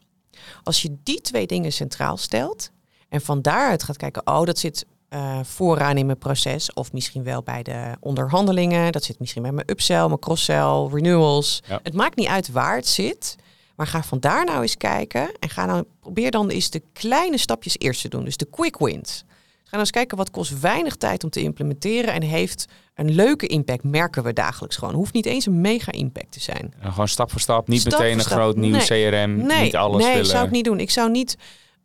Als 0.62 0.82
je 0.82 0.96
die 1.02 1.20
twee 1.20 1.46
dingen 1.46 1.72
centraal 1.72 2.16
stelt 2.16 2.70
en 3.08 3.20
van 3.20 3.42
daaruit 3.42 3.82
gaat 3.82 3.96
kijken, 3.96 4.26
oh, 4.26 4.44
dat 4.44 4.58
zit 4.58 4.86
eh, 5.08 5.40
vooraan 5.42 5.96
in 5.96 6.06
mijn 6.06 6.18
proces, 6.18 6.72
of 6.72 6.92
misschien 6.92 7.22
wel 7.22 7.42
bij 7.42 7.62
de 7.62 7.96
onderhandelingen, 8.00 8.92
dat 8.92 9.04
zit 9.04 9.18
misschien 9.18 9.42
bij 9.42 9.52
mijn 9.52 9.70
upsell, 9.70 10.06
mijn 10.06 10.18
cross-sell, 10.18 10.88
renewals. 10.92 11.62
Ja. 11.66 11.80
Het 11.82 11.94
maakt 11.94 12.16
niet 12.16 12.26
uit 12.26 12.50
waar 12.50 12.76
het 12.76 12.86
zit, 12.86 13.36
maar 13.76 13.86
ga 13.86 14.02
van 14.02 14.20
daar 14.20 14.44
nou 14.44 14.62
eens 14.62 14.76
kijken 14.76 15.32
en 15.38 15.48
ga 15.48 15.66
nou, 15.66 15.84
probeer 16.00 16.30
dan 16.30 16.48
eens 16.48 16.70
de 16.70 16.82
kleine 16.92 17.38
stapjes 17.38 17.78
eerst 17.78 18.00
te 18.00 18.08
doen, 18.08 18.24
dus 18.24 18.36
de 18.36 18.48
quick 18.50 18.78
wins. 18.78 19.24
Ga 19.68 19.74
nou 19.76 19.86
eens 19.88 19.90
kijken 19.98 20.16
wat 20.16 20.30
kost 20.30 20.60
weinig 20.60 20.96
tijd 20.96 21.24
om 21.24 21.30
te 21.30 21.40
implementeren 21.42 22.14
en 22.14 22.22
heeft 22.22 22.64
een 22.94 23.10
leuke 23.10 23.46
impact, 23.46 23.84
merken 23.84 24.22
we 24.22 24.32
dagelijks 24.32 24.76
gewoon. 24.76 24.94
Hoeft 24.94 25.12
niet 25.12 25.26
eens 25.26 25.46
een 25.46 25.60
mega 25.60 25.92
impact 25.92 26.32
te 26.32 26.40
zijn. 26.40 26.74
En 26.80 26.90
gewoon 26.92 27.08
stap 27.08 27.30
voor 27.30 27.40
stap. 27.40 27.68
Niet 27.68 27.80
Stap 27.80 27.98
meteen 27.98 28.14
een 28.14 28.20
stap. 28.20 28.38
groot 28.38 28.56
nieuw 28.56 28.70
Nee. 28.70 29.10
CRM. 29.10 29.36
Nee, 29.46 29.62
niet 29.62 29.76
alles 29.76 30.02
nee, 30.02 30.12
willen. 30.12 30.26
zou 30.26 30.44
ik 30.44 30.50
niet 30.50 30.64
doen. 30.64 30.80
Ik 30.80 30.90
zou 30.90 31.10
niet. 31.10 31.36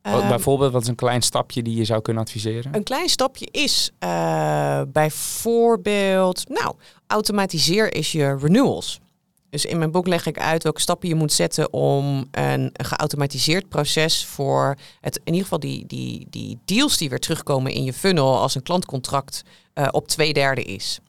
Wat, 0.02 0.20
ehm, 0.20 0.28
bijvoorbeeld, 0.28 0.72
wat 0.72 0.82
is 0.82 0.88
een 0.88 0.96
klein 0.96 1.22
stapje 1.22 1.62
die 1.62 1.76
je 1.76 1.86
zou 1.86 2.02
kunnen 2.02 2.24
adviseren? 2.24 2.76
een 2.76 2.84
klein 2.84 3.10
stapje 3.10 3.48
is 3.52 3.92
eh, 4.00 4.82
bijvoorbeeld, 4.88 6.50
nou, 6.50 6.76
automatiseer 7.08 7.94
is 7.96 8.12
je 8.12 8.38
renewals. 8.42 9.00
Dus 9.54 9.66
in 9.66 9.78
mijn 9.78 9.92
boek 9.92 10.08
leg 10.08 10.26
ik 10.26 10.40
uit 10.40 10.64
welke 10.64 10.82
stappen 10.82 11.08
je 11.10 11.16
moet 11.16 11.32
zetten 11.32 11.74
om 11.74 12.28
een, 12.32 12.70
een 12.74 12.86
geautomatiseerd 12.86 13.70
proces 13.70 14.26
voor 14.26 14.76
het, 15.02 15.16
in 15.16 15.22
ieder 15.26 15.42
geval 15.42 15.60
die, 15.60 15.86
die, 15.86 16.28
die 16.30 16.60
deals 16.66 16.98
die 16.98 17.10
weer 17.10 17.20
terugkomen 17.20 17.72
in 17.72 17.84
je 17.84 17.94
funnel 17.94 18.40
als 18.40 18.56
een 18.56 18.64
klantcontract 18.64 19.44
eh, 19.74 19.88
op 19.92 20.08
twee 20.08 20.34
derde 20.34 20.64
is. 20.64 21.00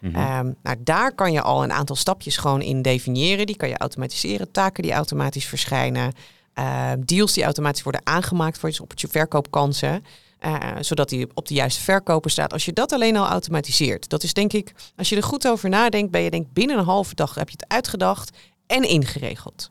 Mhm. 0.00 0.14
Ehm, 0.14 0.52
nou, 0.62 0.76
daar 0.78 1.14
kan 1.14 1.32
je 1.32 1.42
al 1.42 1.62
een 1.62 1.72
aantal 1.72 1.96
stapjes 1.96 2.36
gewoon 2.36 2.62
in 2.62 2.82
definiëren. 2.82 3.46
Die 3.46 3.56
kan 3.56 3.68
je 3.68 3.78
automatiseren, 3.78 4.50
taken 4.50 4.82
die 4.82 4.92
automatisch 4.92 5.46
verschijnen, 5.46 6.12
ehm, 6.54 7.00
deals 7.04 7.32
die 7.32 7.44
automatisch 7.44 7.82
worden 7.82 8.06
aangemaakt 8.06 8.58
voor 8.58 8.70
je 8.70 8.82
op 8.82 8.92
je 8.96 9.08
verkoopkansen. 9.08 10.04
Eh, 10.40 10.70
zodat 10.80 11.08
die 11.08 11.26
op 11.34 11.48
de 11.48 11.54
juiste 11.54 11.80
verkoper 11.82 12.30
staat. 12.30 12.52
Als 12.52 12.64
je 12.64 12.72
dat 12.72 12.92
alleen 12.92 13.16
al 13.16 13.26
automatiseert, 13.26 14.08
dat 14.08 14.22
is 14.22 14.32
denk 14.32 14.52
ik, 14.52 14.72
als 14.96 15.08
je 15.08 15.16
er 15.16 15.22
goed 15.22 15.48
over 15.48 15.68
nadenkt, 15.68 16.10
ben 16.10 16.20
je 16.20 16.30
denk 16.30 16.52
binnen 16.52 16.78
een 16.78 16.84
halve 16.84 17.14
dag 17.14 17.34
heb 17.34 17.48
je 17.48 17.56
het 17.58 17.72
uitgedacht 17.72 18.36
en 18.66 18.82
ingeregeld. 18.82 19.70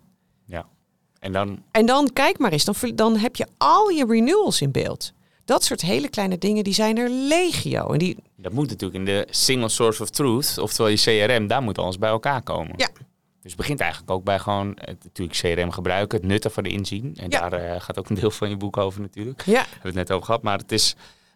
En 1.19 1.32
dan 1.32 1.63
En 1.71 1.86
dan 1.86 2.10
kijk 2.13 2.38
maar 2.38 2.51
eens, 2.51 2.65
dan, 2.65 2.75
dan 2.95 3.17
heb 3.17 3.36
je 3.36 3.47
al 3.58 3.89
je 3.89 4.05
renewals 4.05 4.62
in 4.62 4.71
beeld. 4.71 5.13
Dat 5.45 5.63
soort 5.63 5.82
hele 5.82 6.10
kleine 6.10 6.38
dingen, 6.38 6.63
die 6.63 6.73
zijn 6.73 6.97
er 6.97 7.10
legio. 7.10 7.91
En 7.91 7.99
die, 7.99 8.17
Dat 8.36 8.51
moet 8.51 8.69
natuurlijk 8.69 8.99
in 8.99 9.05
de 9.05 9.27
single 9.29 9.69
source 9.69 10.01
of 10.01 10.10
truth, 10.10 10.58
oftewel 10.58 10.91
je 10.91 10.97
CRM, 11.27 11.47
daar 11.47 11.62
moet 11.62 11.77
alles 11.77 11.97
bij 11.97 12.10
elkaar 12.10 12.41
komen. 12.41 12.73
Ja. 12.77 12.89
Dus 13.49 13.57
het 13.57 13.67
begint 13.67 13.79
eigenlijk 13.79 14.12
ook 14.12 14.23
bij 14.23 14.39
gewoon 14.39 14.77
het, 14.79 15.03
natuurlijk 15.03 15.39
CRM 15.39 15.71
gebruiken, 15.71 16.17
het 16.17 16.27
nut 16.27 16.43
ervan 16.45 16.63
inzien. 16.65 17.15
En 17.15 17.29
Ja. 17.29 17.49
daar 17.49 17.53
eh, 17.73 17.81
gaat 17.81 17.99
ook 17.99 18.09
een 18.09 18.15
deel 18.15 18.31
van 18.31 18.49
je 18.49 18.57
boek 18.57 18.77
over 18.77 19.01
natuurlijk. 19.01 19.45
ja, 19.45 19.53
hebben 19.59 19.79
we 19.81 19.88
het 19.88 19.95
net 19.95 20.12
over 20.12 20.25
gehad. 20.25 20.41
Maar 20.41 20.57
het 20.57 20.71
is 20.71 20.95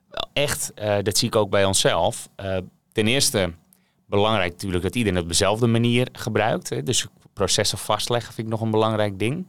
wel 0.10 0.28
echt, 0.34 0.71
eh, 0.73 0.95
dat 1.02 1.17
zie 1.17 1.28
ik 1.28 1.36
ook 1.36 1.49
bij 1.49 1.65
onszelf. 1.65 2.30
Eh, 2.36 2.58
ten 2.91 3.08
eerste 3.08 3.54
belangrijk 4.06 4.52
natuurlijk 4.52 4.84
dat 4.84 4.95
iedereen 4.95 5.15
het 5.15 5.23
op 5.23 5.30
dezelfde 5.32 5.67
manier 5.67 6.08
gebruikt. 6.12 6.69
Hè. 6.69 6.84
Dus 6.84 7.06
processen 7.34 7.78
vastleggen 7.78 8.34
vind 8.34 8.47
ik 8.47 8.54
nog 8.54 8.62
een 8.62 8.71
belangrijk 8.71 9.19
ding. 9.19 9.47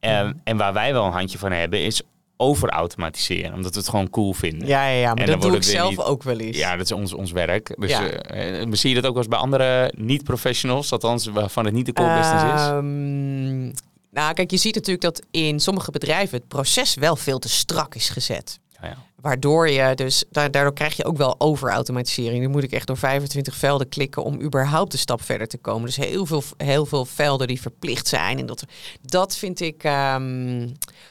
Mhm. 0.00 0.32
En 0.44 0.56
waar 0.56 0.72
wij 0.72 0.92
wel 0.92 1.04
een 1.06 1.12
handje 1.12 1.38
van 1.38 1.52
hebben 1.52 1.80
is 1.84 2.02
overautomatiseren. 2.40 3.54
Omdat 3.54 3.72
we 3.72 3.78
het 3.80 3.88
gewoon 3.88 4.10
cool 4.10 4.32
vinden. 4.32 4.68
ja, 4.68 4.86
ja, 4.86 4.98
ja 5.00 5.14
maar 5.14 5.26
dat 5.26 5.42
doe 5.42 5.56
ik 5.56 5.62
zelf 5.62 5.90
niet- 5.90 5.98
ook 5.98 6.22
wel 6.22 6.38
eens. 6.38 6.56
Ja, 6.56 6.76
dat 6.76 6.84
is 6.84 6.92
ons, 6.92 7.12
ons 7.14 7.32
werk. 7.32 7.74
Dus 7.78 7.90
Ja. 7.90 8.06
eh, 8.10 8.60
eh, 8.62 8.68
zie 8.72 8.88
je 8.88 8.94
dat 8.94 9.04
ook 9.04 9.12
wel 9.14 9.22
eens 9.22 9.30
bij 9.32 9.38
andere 9.38 9.92
niet-professionals, 9.96 10.92
althans 10.92 11.26
waarvan 11.26 11.64
het 11.64 11.74
niet 11.74 11.86
de 11.86 11.92
core 11.92 12.16
business 12.16 12.44
is? 12.44 12.50
Ehm, 12.50 13.60
nou, 14.10 14.34
kijk, 14.34 14.50
je 14.50 14.56
ziet 14.56 14.74
natuurlijk 14.74 15.02
dat 15.02 15.22
in 15.30 15.60
sommige 15.60 15.90
bedrijven 15.90 16.38
het 16.38 16.48
proces 16.48 16.94
wel 16.94 17.16
veel 17.16 17.38
te 17.38 17.48
strak 17.48 17.94
is 17.94 18.08
gezet. 18.08 18.58
Ja, 18.82 18.88
ja. 18.88 18.96
Waardoor 19.20 19.68
je 19.70 19.94
dus, 19.94 20.24
da- 20.30 20.48
daardoor 20.48 20.72
krijg 20.72 20.96
je 20.96 21.04
ook 21.04 21.16
wel 21.16 21.34
overautomatisering. 21.40 22.40
Nu 22.40 22.48
moet 22.48 22.62
ik 22.62 22.72
echt 22.72 22.86
door 22.86 22.96
25 22.96 23.56
velden 23.56 23.88
klikken 23.88 24.24
om 24.24 24.40
überhaupt 24.40 24.92
de 24.92 24.98
stap 24.98 25.22
verder 25.22 25.46
te 25.48 25.58
komen. 25.58 25.86
Dus 25.86 25.96
heel 25.96 26.26
veel, 26.26 26.42
heel 26.56 26.86
veel 26.86 27.04
velden 27.04 27.46
die 27.46 27.60
verplicht 27.60 28.08
zijn. 28.08 28.38
En 28.38 28.46
dat, 28.46 28.64
dat 29.02 29.36
vind 29.36 29.60
ik, 29.60 29.84
ehm, 29.84 30.68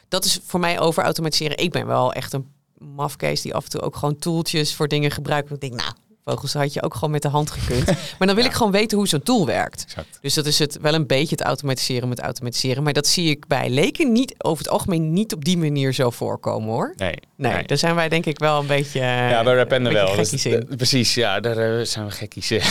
dat 0.07 0.25
is 0.25 0.39
voor 0.45 0.59
mij 0.59 0.79
overautomatiseren. 0.79 1.57
Ik 1.57 1.71
ben 1.71 1.87
wel 1.87 2.13
echt 2.13 2.33
een, 2.33 2.47
mafkees 2.77 3.41
die 3.41 3.53
af 3.53 3.63
en 3.63 3.69
toe 3.69 3.81
ook 3.81 3.95
gewoon 3.95 4.17
toeltjes 4.17 4.75
voor 4.75 4.87
dingen 4.87 5.12
gebruikt. 5.12 5.51
Ik 5.51 5.60
denk, 5.60 5.73
nou, 5.73 5.91
vogels 6.30 6.54
had 6.54 6.73
je 6.73 6.82
ook 6.84 6.94
gewoon 6.94 7.12
met 7.12 7.21
de 7.21 7.27
hand 7.27 7.52
gekund. 7.52 7.86
Maar 8.17 8.27
dan 8.27 8.36
wil 8.36 8.46
ik 8.46 8.52
gewoon 8.54 8.71
weten 8.71 8.98
hoe 8.98 9.08
zo'n 9.08 9.23
tool 9.23 9.46
werkt. 9.46 9.84
Exact. 9.84 10.17
Dus 10.21 10.34
dat 10.34 10.46
is 10.46 10.60
het 10.60 10.77
wel 10.82 10.94
een 10.94 11.08
beetje 11.08 11.36
het 11.36 11.42
automatiseren 11.46 12.10
met 12.10 12.19
automatiseren. 12.19 12.84
Maar 12.84 12.94
dat 12.94 13.08
zie 13.08 13.30
ik 13.30 13.48
bij 13.48 13.69
leken 13.69 14.12
niet 14.12 14.36
over 14.38 14.63
het 14.63 14.73
algemeen 14.73 15.13
niet 15.13 15.34
op 15.34 15.46
die 15.46 15.58
manier 15.58 15.94
zo 15.94 16.10
voorkomen 16.10 16.69
hoor. 16.69 16.94
Nee. 16.98 17.15
Nee, 17.36 17.63
daar 17.63 17.77
zijn 17.77 17.96
wij 17.96 18.10
denk 18.10 18.25
ik 18.25 18.40
wel 18.40 18.60
een 18.60 18.67
beetje. 18.67 19.00
Ja, 19.00 19.44
rappen 19.44 19.86
er 19.86 19.94
wel. 19.94 20.17
Is- 20.19 20.44
dat- 20.44 20.75
precies, 20.77 21.13
ja, 21.13 21.40
daar 21.40 21.58
eh, 21.80 21.86
zijn 21.86 22.06
we 22.06 22.12
gekkies. 22.12 22.52
in. 22.52 22.62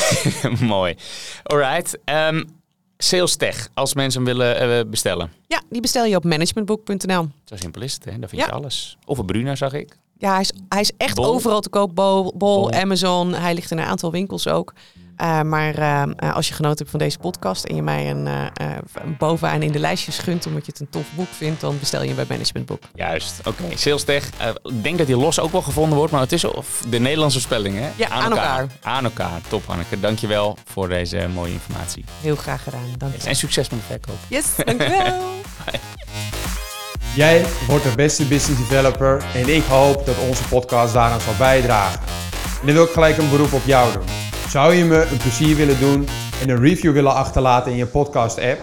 Mooi. 0.60 0.96
Alright. 1.42 1.98
ehm 2.04 2.44
sales 3.00 3.36
tech, 3.36 3.68
als 3.74 3.94
mensen 3.94 4.24
hem 4.24 4.36
willen 4.36 4.78
eh, 4.78 4.90
bestellen. 4.90 5.32
Ja, 5.46 5.62
die 5.70 5.80
bestel 5.80 6.04
je 6.04 6.16
op 6.16 6.24
managementboek.nl. 6.24 7.28
Zo 7.44 7.56
simpel 7.56 7.82
is 7.82 7.94
het, 7.94 8.04
hè? 8.04 8.18
Daar 8.18 8.28
vind 8.28 8.42
je 8.42 8.48
Ja. 8.48 8.54
alles. 8.54 8.96
Of 9.04 9.18
een 9.18 9.26
Bruna, 9.26 9.54
zag 9.56 9.72
ik. 9.72 9.96
Ja, 10.18 10.32
hij 10.32 10.40
is, 10.40 10.52
hij 10.68 10.80
is 10.80 10.90
echt 10.96 11.14
Bol. 11.14 11.24
overal 11.24 11.60
te 11.60 11.68
koop. 11.68 11.94
Bol. 12.34 12.72
Amazon. 12.72 13.34
Hij 13.34 13.54
ligt 13.54 13.70
in 13.70 13.78
een 13.78 13.84
aantal 13.84 14.10
winkels 14.10 14.48
ook. 14.48 14.72
Uh, 15.22 15.42
maar 15.42 15.78
uh, 15.78 16.02
uh, 16.22 16.34
als 16.34 16.48
je 16.48 16.54
genoten 16.54 16.78
hebt 16.78 16.90
van 16.90 16.98
deze 16.98 17.18
podcast 17.18 17.64
en 17.64 17.74
je 17.74 17.82
mij 17.82 18.10
een, 18.10 18.26
uh, 18.26 18.44
bovenaan 19.18 19.62
in 19.62 19.72
de 19.72 19.78
lijstjes 19.78 20.18
gunt 20.18 20.46
omdat 20.46 20.66
je 20.66 20.72
het 20.72 20.80
een 20.80 20.88
tof 20.90 21.06
boek 21.14 21.28
vindt, 21.30 21.60
dan 21.60 21.78
bestel 21.78 22.00
je 22.00 22.06
hem 22.06 22.16
bij 22.16 22.24
Management 22.28 22.66
Book. 22.66 22.82
Juist, 22.94 23.38
oké. 23.38 23.62
Okay. 23.62 23.76
Sales 23.76 24.04
Tech. 24.04 24.26
Ik 24.62 24.82
denk 24.82 24.98
dat 24.98 25.06
die 25.06 25.16
los 25.16 25.40
ook 25.40 25.52
wel 25.52 25.62
gevonden 25.62 25.98
wordt, 25.98 26.12
maar 26.12 26.20
het 26.20 26.32
is 26.32 26.44
of 26.44 26.84
de 26.88 26.98
Nederlandse 26.98 27.40
spelling, 27.40 27.78
hè? 27.78 27.88
Ja, 27.96 28.08
aan, 28.08 28.22
aan 28.22 28.30
elkaar. 28.30 28.60
elkaar. 28.60 28.76
Aan 28.82 29.04
elkaar. 29.04 29.40
Top, 29.48 29.66
Hanneke. 29.66 30.00
Dankjewel 30.00 30.56
voor 30.64 30.88
deze 30.88 31.28
mooie 31.34 31.52
informatie. 31.52 32.04
Heel 32.20 32.36
graag 32.36 32.62
gedaan. 32.62 32.94
Dank 32.98 33.14
je. 33.14 33.28
En 33.28 33.36
succes 33.36 33.68
met 33.68 33.80
de 33.80 33.86
verkoop. 33.86 34.18
Yes, 34.28 34.46
dankjewel. 34.64 35.16
Jij 37.18 37.44
wordt 37.68 37.84
de 37.84 37.96
beste 37.96 38.26
business 38.26 38.68
developer 38.68 39.24
en 39.34 39.48
ik 39.54 39.62
hoop 39.62 40.06
dat 40.06 40.14
onze 40.28 40.48
podcast 40.48 40.94
daaraan 40.94 41.20
zal 41.20 41.32
bijdragen. 41.38 42.00
En 42.60 42.66
dan 42.66 42.74
wil 42.74 42.84
ik 42.84 42.90
gelijk 42.90 43.16
een 43.16 43.30
beroep 43.30 43.52
op 43.52 43.64
jou 43.64 43.92
doen. 43.92 44.06
Zou 44.48 44.74
je 44.74 44.84
me 44.84 45.06
een 45.10 45.16
plezier 45.16 45.56
willen 45.56 45.80
doen 45.80 46.08
en 46.42 46.48
een 46.48 46.60
review 46.60 46.92
willen 46.92 47.14
achterlaten 47.14 47.72
in 47.72 47.78
je 47.78 47.86
podcast-app? 47.86 48.60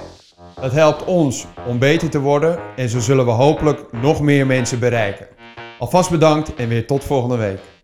Dat 0.61 0.71
helpt 0.71 1.05
ons 1.05 1.45
om 1.67 1.79
beter 1.79 2.09
te 2.09 2.19
worden 2.19 2.59
en 2.75 2.89
zo 2.89 2.99
zullen 2.99 3.25
we 3.25 3.31
hopelijk 3.31 3.91
nog 3.91 4.21
meer 4.21 4.45
mensen 4.45 4.79
bereiken. 4.79 5.27
Alvast 5.79 6.09
bedankt 6.09 6.55
en 6.55 6.67
weer 6.67 6.87
tot 6.87 7.03
volgende 7.03 7.37
week. 7.37 7.74